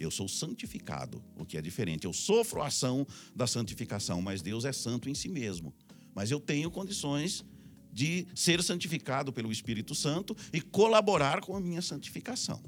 Eu 0.02 0.12
sou 0.12 0.28
santificado, 0.28 1.24
o 1.38 1.46
que 1.46 1.58
é 1.58 1.62
diferente. 1.62 2.06
Eu 2.06 2.14
sofro 2.14 2.62
a 2.62 2.68
ação 2.68 3.06
da 3.36 3.46
santificação, 3.46 4.22
mas 4.22 4.42
Deus 4.42 4.66
é 4.66 4.74
santo 4.74 5.10
em 5.10 5.14
si 5.14 5.30
mesmo. 5.30 5.74
Mas 6.16 6.32
eu 6.32 6.40
tenho 6.40 6.72
condições 6.72 7.46
de 7.94 8.26
ser 8.34 8.64
santificado 8.64 9.32
pelo 9.32 9.52
Espírito 9.52 9.94
Santo 9.94 10.36
e 10.52 10.62
colaborar 10.62 11.42
com 11.42 11.56
a 11.56 11.60
minha 11.60 11.82
santificação. 11.82 12.62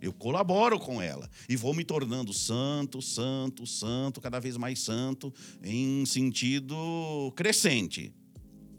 Eu 0.00 0.12
colaboro 0.12 0.80
com 0.80 1.00
ela 1.00 1.30
e 1.48 1.56
vou 1.56 1.72
me 1.72 1.84
tornando 1.84 2.32
santo, 2.32 3.00
santo, 3.00 3.66
santo, 3.66 4.20
cada 4.20 4.40
vez 4.40 4.56
mais 4.56 4.80
santo, 4.80 5.32
em 5.62 6.04
sentido 6.06 7.32
crescente. 7.36 8.12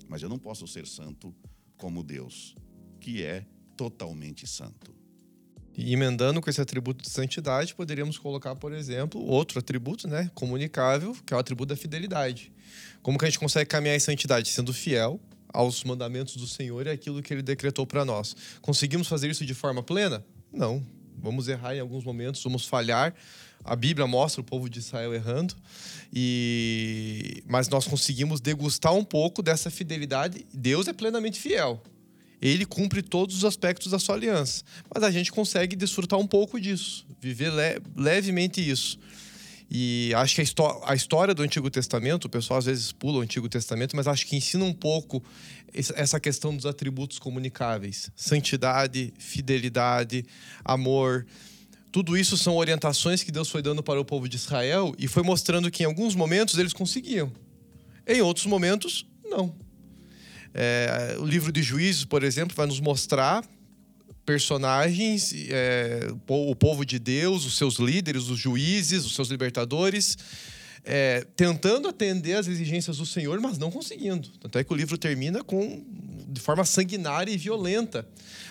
Mas 0.09 0.21
eu 0.21 0.27
não 0.27 0.37
posso 0.37 0.67
ser 0.67 0.85
santo 0.85 1.33
como 1.77 2.03
Deus, 2.03 2.55
que 2.99 3.23
é 3.23 3.45
totalmente 3.77 4.45
santo. 4.45 4.92
E 5.75 5.91
emendando 5.91 6.39
com 6.39 6.49
esse 6.49 6.61
atributo 6.61 7.03
de 7.03 7.09
santidade, 7.09 7.73
poderíamos 7.73 8.17
colocar, 8.17 8.55
por 8.55 8.73
exemplo, 8.73 9.19
outro 9.25 9.59
atributo, 9.59 10.07
né, 10.07 10.29
comunicável, 10.35 11.15
que 11.25 11.33
é 11.33 11.37
o 11.37 11.39
atributo 11.39 11.69
da 11.69 11.75
fidelidade. 11.75 12.51
Como 13.01 13.17
que 13.17 13.25
a 13.25 13.27
gente 13.27 13.39
consegue 13.39 13.69
caminhar 13.69 13.95
em 13.95 13.99
santidade 13.99 14.49
sendo 14.49 14.73
fiel 14.73 15.19
aos 15.49 15.83
mandamentos 15.83 16.35
do 16.35 16.47
Senhor 16.47 16.85
e 16.85 16.89
aquilo 16.89 17.21
que 17.21 17.33
ele 17.33 17.41
decretou 17.41 17.87
para 17.87 18.05
nós? 18.05 18.35
Conseguimos 18.61 19.07
fazer 19.07 19.29
isso 19.29 19.45
de 19.45 19.53
forma 19.53 19.81
plena? 19.81 20.23
Não. 20.51 20.85
Vamos 21.17 21.47
errar 21.47 21.75
em 21.75 21.79
alguns 21.79 22.03
momentos, 22.03 22.43
vamos 22.43 22.65
falhar. 22.65 23.15
A 23.63 23.75
Bíblia 23.75 24.05
mostra 24.05 24.41
o 24.41 24.43
povo 24.43 24.69
de 24.69 24.79
Israel 24.79 25.13
errando, 25.13 25.55
e 26.11 27.41
mas 27.47 27.69
nós 27.69 27.87
conseguimos 27.87 28.41
degustar 28.41 28.93
um 28.93 29.05
pouco 29.05 29.41
dessa 29.41 29.71
fidelidade. 29.71 30.45
Deus 30.53 30.87
é 30.89 30.93
plenamente 30.93 31.39
fiel. 31.39 31.81
Ele 32.43 32.65
cumpre 32.65 33.01
todos 33.01 33.37
os 33.37 33.45
aspectos 33.45 33.91
da 33.91 33.97
sua 33.97 34.15
aliança, 34.15 34.65
mas 34.93 35.01
a 35.01 35.09
gente 35.09 35.31
consegue 35.31 35.77
desfrutar 35.77 36.19
um 36.19 36.27
pouco 36.27 36.59
disso, 36.59 37.07
viver 37.21 37.49
le 37.49 37.81
levemente 37.95 38.59
isso. 38.59 38.99
E 39.71 40.11
acho 40.13 40.35
que 40.35 40.41
a, 40.41 40.91
a, 40.91 40.93
história 40.93 41.33
do 41.33 41.41
Antigo 41.41 41.69
Testamento, 41.69 42.25
o 42.25 42.29
pessoal 42.29 42.59
às 42.59 42.65
vezes 42.65 42.91
pula 42.91 43.19
o 43.19 43.21
Antigo 43.21 43.47
Testamento, 43.47 43.95
mas 43.95 44.09
acho 44.09 44.27
que 44.27 44.35
ensina 44.35 44.65
um 44.65 44.73
pouco 44.73 45.23
essa 45.73 46.19
questão 46.19 46.53
dos 46.53 46.65
atributos 46.65 47.17
comunicáveis: 47.17 48.11
santidade, 48.13 49.13
fidelidade, 49.17 50.25
amor. 50.65 51.25
Tudo 51.93 52.17
isso 52.17 52.37
são 52.37 52.57
orientações 52.57 53.23
que 53.23 53.31
Deus 53.31 53.49
foi 53.49 53.61
dando 53.61 53.81
para 53.81 54.01
o 54.01 54.03
povo 54.03 54.27
de 54.27 54.35
Israel 54.35 54.93
e 54.99 55.07
foi 55.07 55.23
mostrando 55.23 55.71
que 55.71 55.83
em 55.83 55.85
alguns 55.85 56.13
momentos 56.13 56.57
eles 56.57 56.73
conseguiam, 56.73 57.31
em 58.05 58.21
outros 58.21 58.45
momentos, 58.47 59.05
não. 59.23 59.55
É, 60.53 61.17
o 61.19 61.25
livro 61.25 61.51
de 61.51 61.63
Juízes, 61.63 62.05
por 62.05 62.23
exemplo, 62.23 62.55
vai 62.55 62.67
nos 62.67 62.79
mostrar 62.79 63.43
personagens, 64.25 65.33
é, 65.49 66.07
o 66.27 66.55
povo 66.55 66.85
de 66.85 66.97
Deus, 66.97 67.45
os 67.45 67.57
seus 67.57 67.75
líderes, 67.75 68.29
os 68.29 68.39
juízes, 68.39 69.05
os 69.05 69.15
seus 69.15 69.27
libertadores, 69.29 70.17
é, 70.85 71.25
tentando 71.35 71.87
atender 71.87 72.35
às 72.35 72.47
exigências 72.47 72.97
do 72.97 73.05
Senhor, 73.05 73.39
mas 73.39 73.57
não 73.57 73.71
conseguindo. 73.71 74.29
Tanto 74.39 74.57
é 74.57 74.63
que 74.63 74.71
o 74.71 74.75
livro 74.75 74.97
termina 74.97 75.43
com 75.43 75.83
de 76.33 76.41
forma 76.41 76.65
sanguinária 76.65 77.31
e 77.31 77.37
violenta. 77.37 78.07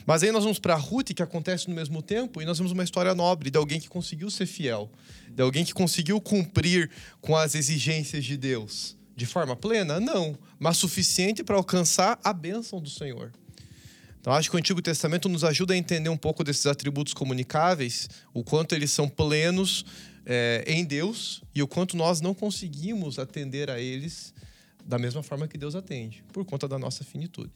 Mas 0.06 0.22
aí 0.22 0.30
nós 0.30 0.44
vamos 0.44 0.58
para 0.58 0.74
Ruth, 0.76 1.12
que 1.14 1.22
acontece 1.22 1.68
no 1.68 1.74
mesmo 1.74 2.00
tempo, 2.00 2.40
e 2.40 2.44
nós 2.44 2.58
vemos 2.58 2.72
uma 2.72 2.84
história 2.84 3.14
nobre 3.14 3.50
de 3.50 3.58
alguém 3.58 3.80
que 3.80 3.88
conseguiu 3.88 4.30
ser 4.30 4.46
fiel, 4.46 4.90
de 5.28 5.42
alguém 5.42 5.64
que 5.64 5.74
conseguiu 5.74 6.20
cumprir 6.20 6.90
com 7.20 7.36
as 7.36 7.54
exigências 7.54 8.24
de 8.24 8.36
Deus. 8.36 8.96
De 9.14 9.26
forma 9.26 9.54
plena? 9.54 10.00
Não, 10.00 10.38
mas 10.58 10.76
suficiente 10.76 11.44
para 11.44 11.56
alcançar 11.56 12.18
a 12.24 12.32
bênção 12.32 12.80
do 12.80 12.88
Senhor. 12.88 13.30
Então, 14.20 14.32
acho 14.32 14.48
que 14.48 14.56
o 14.56 14.58
Antigo 14.58 14.80
Testamento 14.80 15.28
nos 15.28 15.42
ajuda 15.42 15.74
a 15.74 15.76
entender 15.76 16.08
um 16.08 16.16
pouco 16.16 16.44
desses 16.44 16.66
atributos 16.66 17.12
comunicáveis, 17.12 18.08
o 18.32 18.44
quanto 18.44 18.74
eles 18.74 18.90
são 18.90 19.08
plenos 19.08 19.84
é, 20.24 20.62
em 20.66 20.84
Deus 20.84 21.42
e 21.54 21.62
o 21.62 21.66
quanto 21.66 21.96
nós 21.96 22.20
não 22.20 22.32
conseguimos 22.32 23.18
atender 23.18 23.68
a 23.68 23.80
eles 23.80 24.32
da 24.84 24.98
mesma 24.98 25.22
forma 25.22 25.48
que 25.48 25.58
Deus 25.58 25.74
atende, 25.74 26.24
por 26.32 26.44
conta 26.44 26.68
da 26.68 26.78
nossa 26.78 27.04
finitude. 27.04 27.52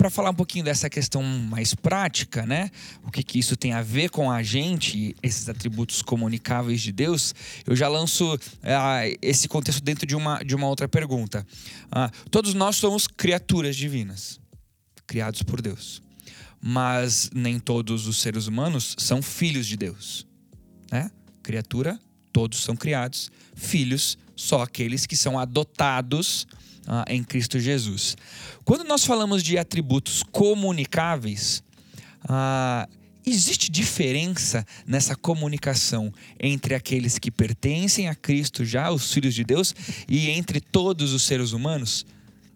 Para 0.00 0.08
falar 0.08 0.30
um 0.30 0.34
pouquinho 0.34 0.64
dessa 0.64 0.88
questão 0.88 1.22
mais 1.22 1.74
prática, 1.74 2.46
né? 2.46 2.70
O 3.04 3.10
que, 3.10 3.22
que 3.22 3.38
isso 3.38 3.54
tem 3.54 3.74
a 3.74 3.82
ver 3.82 4.08
com 4.08 4.30
a 4.30 4.42
gente, 4.42 5.14
esses 5.22 5.46
atributos 5.46 6.00
comunicáveis 6.00 6.80
de 6.80 6.90
Deus, 6.90 7.34
eu 7.66 7.76
já 7.76 7.86
lanço 7.86 8.40
ah, 8.62 9.02
esse 9.20 9.46
contexto 9.46 9.82
dentro 9.82 10.06
de 10.06 10.16
uma, 10.16 10.42
de 10.42 10.54
uma 10.54 10.66
outra 10.68 10.88
pergunta. 10.88 11.46
Ah, 11.92 12.10
todos 12.30 12.54
nós 12.54 12.76
somos 12.76 13.06
criaturas 13.06 13.76
divinas 13.76 14.40
criados 15.06 15.42
por 15.42 15.60
Deus. 15.60 16.02
Mas 16.62 17.28
nem 17.34 17.60
todos 17.60 18.06
os 18.06 18.22
seres 18.22 18.46
humanos 18.46 18.96
são 18.96 19.20
filhos 19.20 19.66
de 19.66 19.76
Deus. 19.76 20.26
Né? 20.90 21.10
Criatura, 21.42 22.00
todos 22.32 22.62
são 22.62 22.74
criados. 22.74 23.30
Filhos, 23.54 24.16
só 24.40 24.62
aqueles 24.62 25.04
que 25.04 25.14
são 25.14 25.38
adotados 25.38 26.46
ah, 26.86 27.04
em 27.08 27.22
Cristo 27.22 27.60
Jesus. 27.60 28.16
Quando 28.64 28.84
nós 28.84 29.04
falamos 29.04 29.42
de 29.42 29.58
atributos 29.58 30.22
comunicáveis, 30.22 31.62
ah, 32.24 32.88
existe 33.24 33.70
diferença 33.70 34.66
nessa 34.86 35.14
comunicação 35.14 36.10
entre 36.40 36.74
aqueles 36.74 37.18
que 37.18 37.30
pertencem 37.30 38.08
a 38.08 38.14
Cristo 38.14 38.64
já, 38.64 38.90
os 38.90 39.12
filhos 39.12 39.34
de 39.34 39.44
Deus, 39.44 39.74
e 40.08 40.30
entre 40.30 40.58
todos 40.58 41.12
os 41.12 41.22
seres 41.22 41.52
humanos? 41.52 42.06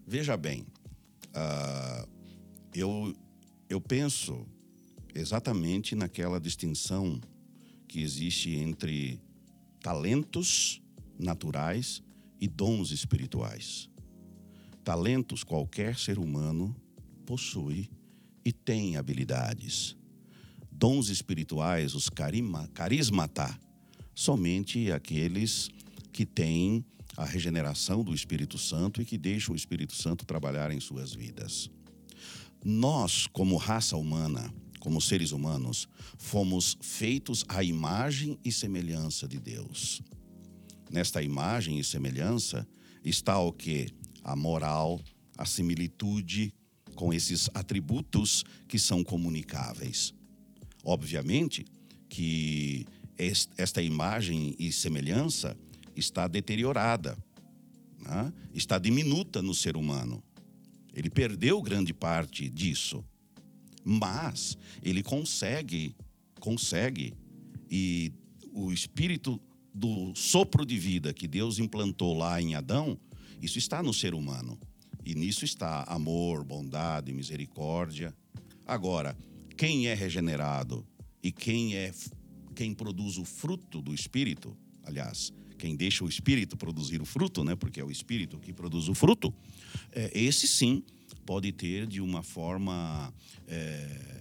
Veja 0.07 0.35
bem, 0.35 0.65
uh, 1.35 2.07
eu, 2.73 3.15
eu 3.69 3.79
penso 3.79 4.45
exatamente 5.13 5.95
naquela 5.95 6.39
distinção 6.39 7.21
que 7.87 8.01
existe 8.01 8.55
entre 8.55 9.19
talentos 9.81 10.81
naturais 11.17 12.01
e 12.39 12.47
dons 12.47 12.91
espirituais. 12.91 13.89
Talentos 14.83 15.43
qualquer 15.43 15.97
ser 15.97 16.19
humano 16.19 16.75
possui 17.25 17.89
e 18.43 18.51
tem 18.51 18.97
habilidades. 18.97 19.95
Dons 20.71 21.09
espirituais, 21.09 21.95
os 21.95 22.09
carima, 22.09 22.67
carismata, 22.73 23.57
somente 24.13 24.91
aqueles 24.91 25.69
que 26.11 26.25
têm 26.25 26.85
a 27.17 27.25
regeneração 27.25 28.03
do 28.03 28.13
Espírito 28.13 28.57
Santo 28.57 29.01
e 29.01 29.05
que 29.05 29.17
deixam 29.17 29.53
o 29.53 29.55
Espírito 29.55 29.93
Santo 29.93 30.25
trabalhar 30.25 30.71
em 30.71 30.79
suas 30.79 31.13
vidas. 31.13 31.69
Nós, 32.63 33.27
como 33.27 33.57
raça 33.57 33.95
humana, 33.95 34.53
como 34.79 35.01
seres 35.01 35.31
humanos, 35.31 35.87
fomos 36.17 36.77
feitos 36.81 37.43
à 37.47 37.63
imagem 37.63 38.37
e 38.43 38.51
semelhança 38.51 39.27
de 39.27 39.39
Deus. 39.39 40.01
Nesta 40.95 41.21
imagem 41.21 41.77
e 41.77 41.83
semelhança 41.83 42.65
está 43.03 43.37
o 43.37 43.51
que? 43.51 43.89
A 44.23 44.33
moral, 44.33 45.01
a 45.37 45.45
similitude 45.45 46.53
com 46.95 47.13
esses 47.13 47.49
atributos 47.53 48.45
que 48.65 48.79
são 48.79 49.03
comunicáveis. 49.03 50.13
Obviamente 50.85 51.65
que 52.07 52.85
esta 53.57 53.81
imagem 53.81 54.55
e 54.57 54.71
semelhança 54.71 55.57
está 55.97 56.29
deteriorada, 56.29 57.17
né? 57.99 58.31
está 58.53 58.79
diminuta 58.79 59.41
no 59.41 59.53
ser 59.53 59.75
humano. 59.75 60.23
Ele 60.93 61.09
perdeu 61.09 61.61
grande 61.61 61.93
parte 61.93 62.49
disso. 62.49 63.03
Mas 63.83 64.57
ele 64.81 65.03
consegue, 65.03 65.93
consegue, 66.39 67.13
e 67.69 68.13
o 68.53 68.71
espírito 68.71 69.41
do 69.75 70.15
sopro 70.15 70.65
de 70.65 70.79
vida 70.79 71.13
que 71.13 71.27
Deus 71.27 71.59
implantou 71.59 72.17
lá 72.17 72.41
em 72.41 72.55
Adão, 72.55 72.97
isso 73.41 73.57
está 73.57 73.83
no 73.83 73.93
ser 73.93 74.13
humano. 74.13 74.57
E 75.03 75.13
nisso 75.13 75.43
está 75.43 75.83
amor, 75.83 76.45
bondade, 76.45 77.11
misericórdia. 77.11 78.15
Agora, 78.65 79.17
quem 79.57 79.87
é 79.87 79.93
regenerado 79.93 80.87
e 81.21 81.29
quem 81.29 81.75
é 81.75 81.91
quem 82.55 82.73
produz 82.73 83.17
o 83.17 83.25
fruto 83.25 83.81
do 83.81 83.93
espírito, 83.93 84.55
aliás, 84.85 85.33
quem 85.57 85.75
deixa 85.75 86.05
o 86.05 86.07
espírito 86.07 86.55
produzir 86.55 87.01
o 87.01 87.05
fruto, 87.05 87.43
né? 87.43 87.53
Porque 87.53 87.81
é 87.81 87.83
o 87.83 87.91
espírito 87.91 88.39
que 88.39 88.53
produz 88.53 88.87
o 88.87 88.95
fruto. 88.95 89.33
É, 89.91 90.09
esse 90.17 90.47
sim 90.47 90.81
pode 91.25 91.51
ter 91.51 91.85
de 91.85 91.99
uma 91.99 92.23
forma 92.23 93.13
é, 93.45 94.14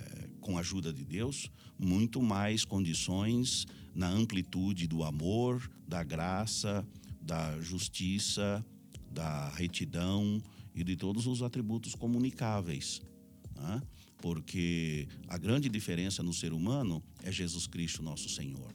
com 0.44 0.58
a 0.58 0.60
ajuda 0.60 0.92
de 0.92 1.04
Deus 1.04 1.50
muito 1.78 2.22
mais 2.22 2.64
condições 2.66 3.66
na 3.94 4.08
amplitude 4.08 4.86
do 4.86 5.02
amor, 5.02 5.70
da 5.88 6.04
graça, 6.04 6.86
da 7.20 7.58
justiça, 7.60 8.64
da 9.10 9.48
retidão 9.48 10.42
e 10.74 10.84
de 10.84 10.96
todos 10.96 11.26
os 11.26 11.42
atributos 11.42 11.94
comunicáveis. 11.94 13.00
Né? 13.56 13.82
Porque 14.18 15.08
a 15.28 15.38
grande 15.38 15.68
diferença 15.70 16.22
no 16.22 16.32
ser 16.32 16.52
humano 16.52 17.02
é 17.22 17.32
Jesus 17.32 17.66
Cristo, 17.66 18.02
nosso 18.02 18.28
Senhor. 18.28 18.74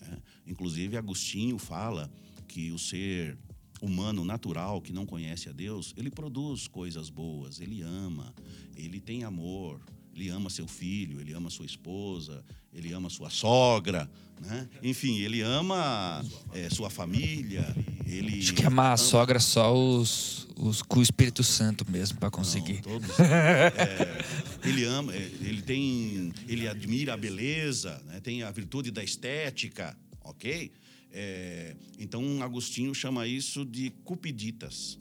Né? 0.00 0.18
Inclusive, 0.46 0.96
Agostinho 0.96 1.58
fala 1.58 2.10
que 2.48 2.72
o 2.72 2.78
ser 2.78 3.36
humano 3.82 4.24
natural 4.24 4.80
que 4.80 4.92
não 4.92 5.04
conhece 5.04 5.48
a 5.48 5.52
Deus, 5.52 5.92
ele 5.96 6.10
produz 6.10 6.68
coisas 6.68 7.10
boas, 7.10 7.60
ele 7.60 7.82
ama, 7.82 8.32
ele 8.76 9.00
tem 9.00 9.24
amor, 9.24 9.80
Ele 10.14 10.28
ama 10.28 10.50
seu 10.50 10.66
filho, 10.66 11.20
ele 11.20 11.32
ama 11.32 11.48
sua 11.48 11.64
esposa, 11.64 12.44
ele 12.72 12.92
ama 12.92 13.08
sua 13.08 13.30
sogra, 13.30 14.10
né? 14.40 14.68
Enfim, 14.82 15.18
ele 15.18 15.40
ama 15.40 16.24
é, 16.52 16.68
sua 16.68 16.90
família. 16.90 17.64
Ele 18.06 18.40
Acho 18.40 18.54
que 18.54 18.66
amar 18.66 18.92
a 18.92 18.96
sogra 18.96 19.40
só 19.40 19.72
os, 19.74 20.46
os 20.56 20.82
com 20.82 20.98
o 20.98 21.02
Espírito 21.02 21.42
Santo 21.42 21.90
mesmo 21.90 22.18
para 22.18 22.30
conseguir. 22.30 22.82
Não, 22.86 23.00
todos. 23.00 23.08
É, 23.20 24.24
ele 24.68 24.84
ama, 24.84 25.14
é, 25.14 25.30
ele 25.40 25.62
tem, 25.62 26.32
ele 26.46 26.68
admira 26.68 27.14
a 27.14 27.16
beleza, 27.16 28.02
né? 28.06 28.20
tem 28.20 28.42
a 28.42 28.50
virtude 28.50 28.90
da 28.90 29.02
estética, 29.02 29.96
ok? 30.22 30.72
É, 31.10 31.76
então 31.98 32.42
Agostinho 32.42 32.94
chama 32.94 33.26
isso 33.26 33.64
de 33.64 33.90
cupiditas, 34.04 34.98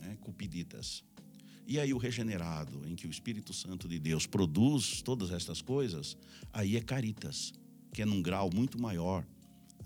né? 0.00 0.16
cupiditas. 0.20 1.04
E 1.66 1.78
aí 1.78 1.92
o 1.94 1.98
regenerado, 1.98 2.82
em 2.86 2.94
que 2.94 3.06
o 3.06 3.10
Espírito 3.10 3.52
Santo 3.52 3.88
de 3.88 3.98
Deus 3.98 4.26
produz 4.26 5.00
todas 5.02 5.30
estas 5.30 5.62
coisas, 5.62 6.16
aí 6.52 6.76
é 6.76 6.80
caritas, 6.80 7.52
que 7.92 8.02
é 8.02 8.04
num 8.04 8.20
grau 8.20 8.50
muito 8.52 8.80
maior, 8.80 9.24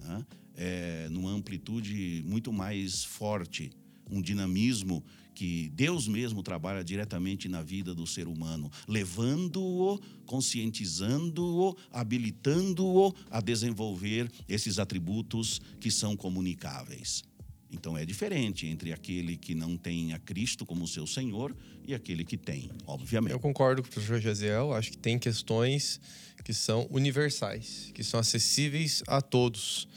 né? 0.00 0.24
é, 0.56 1.08
numa 1.10 1.30
amplitude 1.30 2.22
muito 2.26 2.52
mais 2.52 3.04
forte, 3.04 3.70
um 4.10 4.22
dinamismo 4.22 5.04
que 5.34 5.68
Deus 5.74 6.08
mesmo 6.08 6.42
trabalha 6.42 6.82
diretamente 6.82 7.46
na 7.46 7.62
vida 7.62 7.94
do 7.94 8.06
ser 8.06 8.26
humano, 8.26 8.70
levando-o, 8.88 10.00
conscientizando-o, 10.24 11.76
habilitando-o 11.92 13.14
a 13.30 13.40
desenvolver 13.42 14.32
esses 14.48 14.78
atributos 14.78 15.60
que 15.78 15.90
são 15.90 16.16
comunicáveis. 16.16 17.22
Então 17.70 17.96
é 17.96 18.04
diferente 18.04 18.66
entre 18.66 18.92
aquele 18.92 19.36
que 19.36 19.54
não 19.54 19.76
tem 19.76 20.12
a 20.12 20.18
Cristo 20.18 20.64
como 20.64 20.86
seu 20.86 21.06
Senhor 21.06 21.54
e 21.86 21.94
aquele 21.94 22.24
que 22.24 22.36
tem, 22.36 22.70
obviamente. 22.86 23.32
Eu 23.32 23.40
concordo 23.40 23.82
com 23.82 23.88
o 23.88 23.92
professor 23.92 24.20
Jaziel, 24.20 24.72
acho 24.72 24.92
que 24.92 24.98
tem 24.98 25.18
questões 25.18 26.00
que 26.44 26.54
são 26.54 26.86
universais, 26.90 27.90
que 27.92 28.04
são 28.04 28.20
acessíveis 28.20 29.02
a 29.06 29.20
todos. 29.20 29.88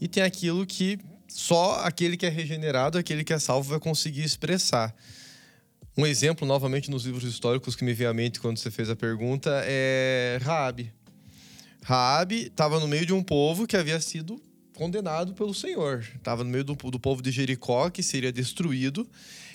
E 0.00 0.08
tem 0.08 0.22
aquilo 0.22 0.64
que 0.64 0.98
só 1.28 1.80
aquele 1.80 2.16
que 2.16 2.24
é 2.24 2.30
regenerado, 2.30 2.96
aquele 2.96 3.22
que 3.22 3.32
é 3.32 3.38
salvo 3.38 3.70
vai 3.70 3.80
conseguir 3.80 4.22
expressar. 4.22 4.94
Um 5.96 6.06
exemplo, 6.06 6.46
novamente, 6.46 6.90
nos 6.90 7.04
livros 7.04 7.24
históricos 7.24 7.74
que 7.74 7.84
me 7.84 7.92
veio 7.94 8.10
à 8.10 8.14
mente 8.14 8.40
quando 8.40 8.58
você 8.58 8.70
fez 8.70 8.88
a 8.90 8.96
pergunta 8.96 9.50
é 9.64 10.38
Raabe. 10.42 10.92
Raabe 11.82 12.46
estava 12.46 12.80
no 12.80 12.88
meio 12.88 13.06
de 13.06 13.12
um 13.12 13.22
povo 13.22 13.66
que 13.66 13.76
havia 13.76 14.00
sido 14.00 14.40
condenado 14.76 15.34
pelo 15.34 15.54
Senhor. 15.54 16.06
Estava 16.14 16.44
no 16.44 16.50
meio 16.50 16.62
do, 16.62 16.74
do 16.74 17.00
povo 17.00 17.22
de 17.22 17.30
Jericó, 17.30 17.90
que 17.90 18.02
seria 18.02 18.30
destruído, 18.30 19.08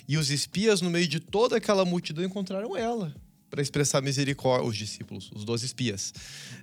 e 0.08 0.18
os 0.18 0.30
espias, 0.30 0.82
no 0.82 0.90
meio 0.90 1.06
de 1.06 1.20
toda 1.20 1.56
aquela 1.56 1.84
multidão, 1.84 2.24
encontraram 2.24 2.76
ela 2.76 3.14
para 3.48 3.60
expressar 3.60 4.00
misericórdia, 4.00 4.66
os 4.66 4.74
discípulos, 4.74 5.30
os 5.34 5.44
doze 5.44 5.66
espias, 5.66 6.14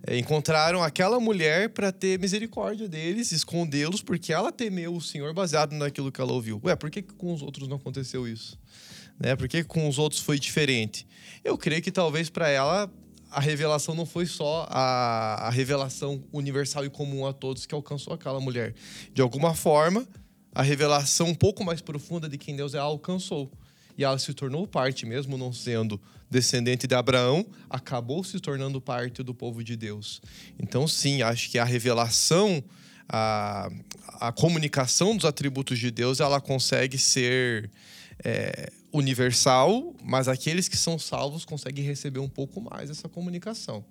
é, 0.08 0.18
encontraram 0.18 0.84
aquela 0.84 1.20
mulher 1.20 1.70
para 1.70 1.92
ter 1.92 2.20
misericórdia 2.20 2.90
deles, 2.90 3.32
escondê-los, 3.32 4.02
porque 4.02 4.34
ela 4.34 4.52
temeu 4.52 4.96
o 4.96 5.00
Senhor 5.00 5.32
baseado 5.32 5.74
naquilo 5.74 6.12
que 6.12 6.20
ela 6.20 6.34
ouviu. 6.34 6.60
Ué, 6.64 6.76
por 6.76 6.90
que, 6.90 7.04
que 7.04 7.14
com 7.14 7.32
os 7.32 7.44
outros 7.44 7.68
não 7.68 7.78
aconteceu 7.78 8.28
isso? 8.28 8.58
Né? 9.20 9.36
Por 9.36 9.48
que, 9.48 9.62
que 9.62 9.70
com 9.70 9.88
os 9.88 10.00
outros 10.00 10.20
foi 10.20 10.40
diferente? 10.40 11.06
Eu 11.44 11.60
creio 11.60 11.82
que 11.82 11.92
talvez 11.92 12.28
para 12.28 12.50
ela 12.50 12.92
a 13.32 13.40
revelação 13.40 13.94
não 13.94 14.06
foi 14.06 14.26
só 14.26 14.68
a, 14.70 15.48
a 15.48 15.50
revelação 15.50 16.24
universal 16.32 16.86
e 16.86 16.90
comum 16.90 17.26
a 17.26 17.34
todos 17.34 17.66
que 17.66 17.76
alcançou 17.76 18.14
aquela 18.14 18.40
mulher. 18.40 18.74
De 19.14 19.22
alguma 19.22 19.54
forma, 19.54 20.08
a 20.54 20.62
revelação 20.62 21.28
um 21.28 21.36
pouco 21.36 21.64
mais 21.64 21.82
profunda 21.82 22.28
de 22.28 22.38
quem 22.38 22.56
Deus 22.56 22.74
é 22.74 22.80
alcançou. 22.80 23.52
E 23.98 24.04
ela 24.04 24.18
se 24.18 24.34
tornou 24.34 24.66
parte, 24.66 25.06
mesmo 25.06 25.38
não 25.38 25.52
sendo 25.52 26.02
descendente 26.30 26.88
de 26.88 26.96
Abraão, 26.96 27.46
acabou 27.70 28.24
se 28.24 28.40
tornando 28.40 28.80
parte 28.80 29.22
do 29.22 29.34
povo 29.34 29.64
de 29.64 29.76
Deus. 29.76 30.22
Então, 30.58 30.88
sim, 30.88 31.22
acho 31.22 31.50
que 31.50 31.60
a 31.60 31.66
revelação, 31.66 32.64
a, 33.10 33.70
a 34.20 34.32
comunicação 34.32 35.16
dos 35.16 35.26
atributos 35.26 35.78
de 35.78 35.92
Deus, 35.92 36.20
ela 36.20 36.40
consegue 36.40 36.98
ser 36.98 37.70
é, 38.24 38.72
universal, 38.92 39.94
mas 40.04 40.28
aqueles 40.28 40.68
que 40.68 40.78
são 40.78 40.98
salvos 40.98 41.46
conseguem 41.46 41.84
receber 41.86 42.20
um 42.20 42.30
pouco 42.30 42.62
mais 42.62 42.90
essa 42.90 43.08
comunicação. 43.08 43.84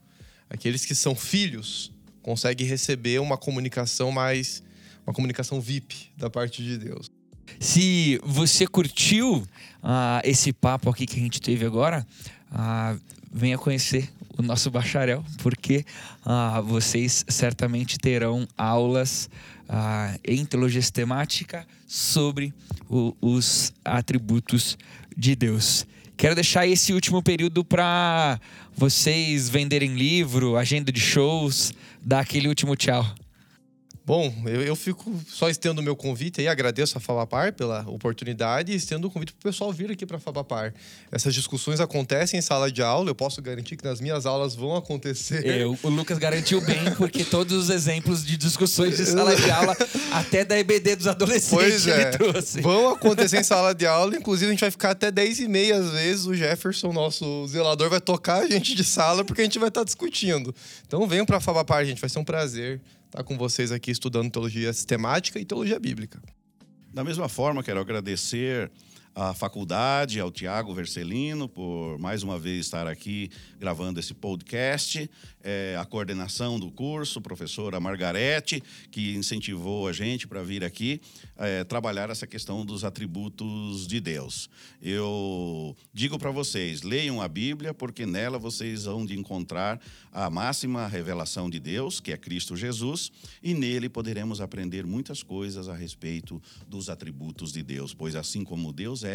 Aqueles 0.51 0.85
que 0.85 0.95
são 0.95 1.15
filhos 1.15 1.93
conseguem 2.23 2.67
receber 2.67 3.21
uma 3.21 3.37
comunicação 3.37 4.11
mais 4.11 4.63
uma 5.07 5.15
comunicação 5.15 5.59
VIP 5.59 6.11
da 6.19 6.29
parte 6.29 6.63
de 6.63 6.77
Deus. 6.77 7.11
Se 7.59 8.21
você 8.23 8.67
curtiu 8.67 9.37
uh, 9.37 10.21
esse 10.23 10.53
papo 10.53 10.91
aqui 10.91 11.07
que 11.07 11.17
a 11.19 11.23
gente 11.23 11.41
teve 11.41 11.65
agora, 11.65 12.07
uh, 12.53 13.01
venha 13.33 13.57
conhecer 13.57 14.13
o 14.37 14.43
nosso 14.43 14.71
bacharel, 14.71 15.25
porque 15.39 15.85
uh, 16.27 16.63
vocês 16.63 17.25
certamente 17.27 17.99
terão 17.99 18.47
aulas 18.57 19.31
em 20.25 20.45
teologia 20.45 20.81
sistemática 20.81 21.67
sobre 21.87 22.55
o, 22.89 23.15
os 23.21 23.73
atributos 23.85 24.79
de 25.17 25.37
Deus. 25.37 25.87
Quero 26.17 26.35
deixar 26.35 26.67
esse 26.67 26.93
último 26.93 27.23
período 27.23 27.65
para 27.65 28.41
vocês 28.77 29.49
venderem 29.49 29.95
livro, 29.95 30.57
agenda 30.57 30.91
de 30.91 31.01
shows, 31.01 31.73
dar 32.03 32.21
aquele 32.21 32.49
último 32.49 32.75
tchau. 32.75 33.07
Bom, 34.09 34.33
eu, 34.47 34.63
eu 34.63 34.75
fico 34.75 35.15
só 35.29 35.51
estendo 35.51 35.83
o 35.83 35.85
meu 35.85 35.95
convite 35.95 36.41
aí, 36.41 36.49
agradeço 36.49 36.97
a 36.97 37.01
Fabapar 37.01 37.53
pela 37.53 37.83
oportunidade 37.87 38.73
e 38.73 38.75
estendo 38.75 39.07
o 39.07 39.11
convite 39.11 39.35
para 39.35 39.41
o 39.41 39.53
pessoal 39.53 39.71
vir 39.71 39.91
aqui 39.91 40.07
para 40.07 40.17
a 40.17 40.19
Fabapar. 40.19 40.73
Essas 41.13 41.35
discussões 41.35 41.79
acontecem 41.79 42.39
em 42.39 42.41
sala 42.41 42.73
de 42.73 42.81
aula, 42.81 43.11
eu 43.11 43.15
posso 43.15 43.43
garantir 43.43 43.77
que 43.77 43.85
nas 43.85 44.01
minhas 44.01 44.25
aulas 44.25 44.55
vão 44.55 44.75
acontecer. 44.75 45.45
Eu, 45.45 45.79
o 45.83 45.91
Lucas 45.91 46.17
garantiu 46.17 46.59
bem, 46.63 46.95
porque 46.97 47.23
todos 47.23 47.53
os 47.53 47.69
exemplos 47.69 48.25
de 48.25 48.39
discussões 48.39 48.97
de 48.97 49.05
sala 49.05 49.37
de 49.37 49.51
aula, 49.51 49.77
até 50.11 50.43
da 50.43 50.59
EBD 50.59 50.97
dos 50.97 51.07
adolescentes, 51.07 51.51
pois 51.51 51.87
é, 51.87 52.01
ele 52.01 52.11
trouxe. 52.13 52.63
Vão 52.63 52.89
acontecer 52.89 53.41
em 53.41 53.45
sala 53.45 53.75
de 53.75 53.87
aula, 53.87 54.17
inclusive 54.17 54.47
a 54.47 54.53
gente 54.53 54.61
vai 54.63 54.71
ficar 54.71 54.93
até 54.93 55.11
10 55.11 55.41
e 55.41 55.49
meia 55.49 55.77
às 55.77 55.91
vezes, 55.91 56.25
o 56.25 56.33
Jefferson, 56.33 56.95
nosso 56.95 57.47
zelador, 57.47 57.91
vai 57.91 58.01
tocar 58.01 58.45
a 58.45 58.49
gente 58.49 58.75
de 58.75 58.85
sala 58.85 59.23
porque 59.23 59.43
a 59.43 59.45
gente 59.45 59.59
vai 59.59 59.69
estar 59.69 59.85
discutindo. 59.85 60.55
Então 60.87 61.07
venham 61.07 61.27
para 61.27 61.37
a 61.37 61.41
Fabapar, 61.41 61.85
gente, 61.85 62.01
vai 62.01 62.09
ser 62.09 62.19
um 62.19 62.25
prazer 62.25 62.81
estar 63.09 63.25
com 63.25 63.37
vocês 63.37 63.73
aqui 63.73 63.91
estudando 63.91 64.31
teologia 64.31 64.73
sistemática 64.73 65.39
e 65.39 65.45
teologia 65.45 65.79
bíblica. 65.79 66.21
Da 66.93 67.03
mesma 67.03 67.29
forma, 67.29 67.63
quero 67.63 67.81
agradecer 67.81 68.71
à 69.19 69.35
faculdade, 69.35 70.21
ao 70.21 70.31
Tiago 70.31 70.73
Vercelino, 70.73 71.49
por 71.49 71.99
mais 71.99 72.23
uma 72.23 72.39
vez 72.39 72.67
estar 72.67 72.87
aqui 72.87 73.29
gravando 73.59 73.99
esse 73.99 74.15
podcast, 74.15 75.11
é, 75.43 75.77
a 75.77 75.85
coordenação 75.85 76.57
do 76.57 76.71
curso, 76.71 77.21
professora 77.21 77.81
Margarete, 77.81 78.63
que 78.93 79.17
incentivou 79.17 79.89
a 79.89 79.93
gente 79.93 80.29
para 80.29 80.41
vir 80.45 80.63
aqui 80.63 81.01
é, 81.37 81.65
trabalhar 81.65 82.11
essa 82.11 82.29
questão 82.29 82.65
dos 82.65 82.85
atributos 82.85 83.89
de 83.89 83.99
Deus. 83.99 84.49
Eu 84.81 85.77
digo 85.93 86.17
para 86.17 86.31
vocês, 86.31 86.83
leiam 86.83 87.21
a 87.21 87.27
Bíblia, 87.27 87.75
porque 87.75 88.07
nela 88.07 88.39
vocês 88.39 88.85
vão 88.85 89.05
de 89.05 89.19
encontrar 89.19 89.81
a 90.13 90.31
máxima 90.31 90.87
revelação 90.87 91.51
de 91.51 91.59
Deus, 91.59 91.99
que 91.99 92.13
é 92.13 92.17
Cristo 92.17 92.57
Jesus, 92.57 93.11
e 93.43 93.53
nele 93.53 93.89
poderemos 93.89 94.41
aprender 94.41 94.87
muitas 94.87 95.25
coisas 95.25 95.69
a 95.69 95.75
respeito 95.75 96.41
dos 96.69 96.89
atributos 96.89 97.53
de 97.53 97.65
Deus, 97.65 97.93
pois 97.93 98.15
assim 98.15 98.45
como 98.45 98.73
Deus 98.73 99.03
é, 99.03 99.08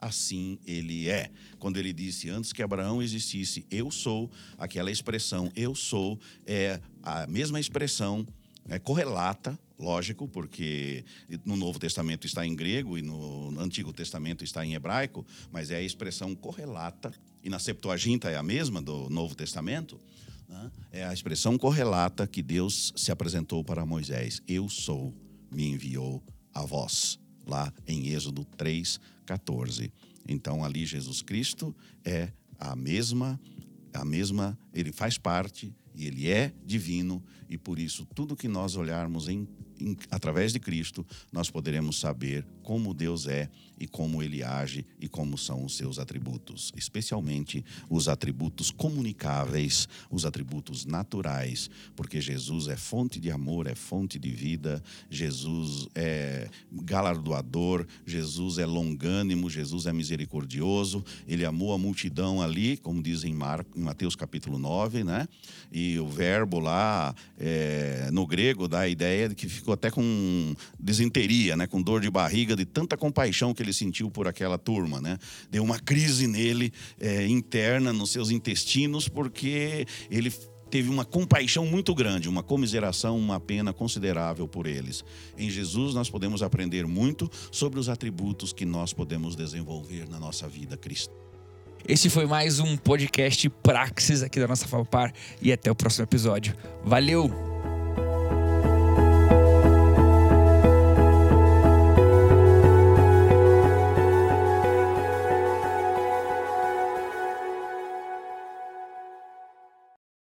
assim 0.00 0.58
ele 0.66 1.08
é. 1.08 1.30
Quando 1.58 1.76
ele 1.76 1.92
disse 1.92 2.30
antes 2.30 2.52
que 2.52 2.62
Abraão 2.62 3.02
existisse, 3.02 3.66
eu 3.70 3.90
sou, 3.90 4.30
aquela 4.58 4.90
expressão 4.90 5.50
eu 5.54 5.74
sou 5.74 6.18
é 6.46 6.80
a 7.02 7.26
mesma 7.26 7.60
expressão 7.60 8.26
é, 8.68 8.78
correlata, 8.78 9.58
lógico, 9.78 10.28
porque 10.28 11.04
no 11.44 11.56
Novo 11.56 11.78
Testamento 11.78 12.26
está 12.26 12.46
em 12.46 12.54
grego 12.54 12.98
e 12.98 13.02
no 13.02 13.58
Antigo 13.58 13.92
Testamento 13.92 14.44
está 14.44 14.64
em 14.64 14.74
hebraico, 14.74 15.26
mas 15.50 15.70
é 15.70 15.76
a 15.76 15.82
expressão 15.82 16.34
correlata, 16.34 17.12
e 17.42 17.48
na 17.48 17.58
Septuaginta 17.58 18.30
é 18.30 18.36
a 18.36 18.42
mesma 18.42 18.82
do 18.82 19.08
Novo 19.08 19.34
Testamento, 19.34 19.98
né? 20.48 20.70
é 20.92 21.04
a 21.04 21.12
expressão 21.12 21.56
correlata 21.56 22.26
que 22.26 22.42
Deus 22.42 22.92
se 22.96 23.10
apresentou 23.10 23.64
para 23.64 23.86
Moisés: 23.86 24.42
Eu 24.46 24.68
sou, 24.68 25.14
me 25.50 25.66
enviou 25.66 26.22
a 26.52 26.64
vós, 26.64 27.18
lá 27.46 27.72
em 27.86 28.08
Êxodo 28.08 28.44
3, 28.56 29.00
14. 29.26 29.92
Então 30.28 30.64
ali 30.64 30.86
Jesus 30.86 31.22
Cristo 31.22 31.74
é 32.04 32.32
a 32.58 32.76
mesma, 32.76 33.40
a 33.92 34.04
mesma, 34.04 34.58
ele 34.72 34.92
faz 34.92 35.18
parte 35.18 35.74
e 35.94 36.06
ele 36.06 36.28
é 36.28 36.52
divino 36.64 37.22
e 37.48 37.58
por 37.58 37.78
isso 37.78 38.06
tudo 38.14 38.36
que 38.36 38.48
nós 38.48 38.76
olharmos 38.76 39.28
em 39.28 39.48
em, 39.80 39.96
através 40.10 40.52
de 40.52 40.60
Cristo, 40.60 41.06
nós 41.32 41.50
poderemos 41.50 41.98
saber 41.98 42.46
como 42.62 42.94
Deus 42.94 43.26
é 43.26 43.48
e 43.80 43.86
como 43.86 44.22
ele 44.22 44.42
age 44.42 44.84
e 45.00 45.08
como 45.08 45.38
são 45.38 45.64
os 45.64 45.74
seus 45.74 45.98
atributos, 45.98 46.70
especialmente 46.76 47.64
os 47.88 48.08
atributos 48.08 48.70
comunicáveis, 48.70 49.88
os 50.10 50.26
atributos 50.26 50.84
naturais, 50.84 51.70
porque 51.96 52.20
Jesus 52.20 52.68
é 52.68 52.76
fonte 52.76 53.18
de 53.18 53.30
amor, 53.30 53.66
é 53.66 53.74
fonte 53.74 54.18
de 54.18 54.30
vida, 54.30 54.82
Jesus 55.08 55.88
é 55.94 56.50
galardoador, 56.70 57.86
Jesus 58.04 58.58
é 58.58 58.66
longânimo, 58.66 59.48
Jesus 59.48 59.86
é 59.86 59.92
misericordioso, 59.94 61.02
ele 61.26 61.46
amou 61.46 61.72
a 61.72 61.78
multidão 61.78 62.42
ali, 62.42 62.76
como 62.76 63.02
diz 63.02 63.24
em, 63.24 63.34
Mateus 63.74 64.14
capítulo 64.14 64.58
9, 64.58 65.04
né? 65.04 65.26
E 65.72 65.98
o 65.98 66.06
verbo 66.06 66.58
lá 66.58 67.14
é, 67.38 68.10
no 68.12 68.26
grego 68.26 68.68
dá 68.68 68.80
a 68.80 68.88
ideia 68.88 69.30
de 69.30 69.34
que 69.34 69.48
ficou 69.48 69.72
até 69.72 69.90
com 69.90 70.54
desinteria, 70.78 71.56
né? 71.56 71.66
Com 71.66 71.80
dor 71.80 72.02
de 72.02 72.10
barriga 72.10 72.54
de 72.60 72.66
tanta 72.66 72.96
compaixão 72.96 73.54
que 73.54 73.62
ele 73.62 73.72
sentiu 73.72 74.10
por 74.10 74.28
aquela 74.28 74.58
turma, 74.58 75.00
né? 75.00 75.18
Deu 75.50 75.62
uma 75.62 75.78
crise 75.78 76.26
nele 76.26 76.72
é, 76.98 77.26
interna 77.26 77.92
nos 77.92 78.10
seus 78.10 78.30
intestinos 78.30 79.08
porque 79.08 79.86
ele 80.10 80.30
teve 80.70 80.88
uma 80.88 81.04
compaixão 81.04 81.66
muito 81.66 81.94
grande, 81.94 82.28
uma 82.28 82.42
comiseração, 82.42 83.18
uma 83.18 83.40
pena 83.40 83.72
considerável 83.72 84.46
por 84.46 84.66
eles. 84.66 85.04
Em 85.36 85.50
Jesus 85.50 85.94
nós 85.94 86.08
podemos 86.08 86.42
aprender 86.42 86.86
muito 86.86 87.28
sobre 87.50 87.80
os 87.80 87.88
atributos 87.88 88.52
que 88.52 88.64
nós 88.64 88.92
podemos 88.92 89.34
desenvolver 89.34 90.08
na 90.08 90.20
nossa 90.20 90.46
vida 90.46 90.76
cristã. 90.76 91.12
Esse 91.88 92.10
foi 92.10 92.26
mais 92.26 92.60
um 92.60 92.76
podcast 92.76 93.48
Praxis 93.48 94.22
aqui 94.22 94.38
da 94.38 94.46
nossa 94.46 94.68
Fapar 94.68 95.12
e 95.40 95.50
até 95.50 95.70
o 95.70 95.74
próximo 95.74 96.04
episódio. 96.04 96.54
Valeu! 96.84 97.49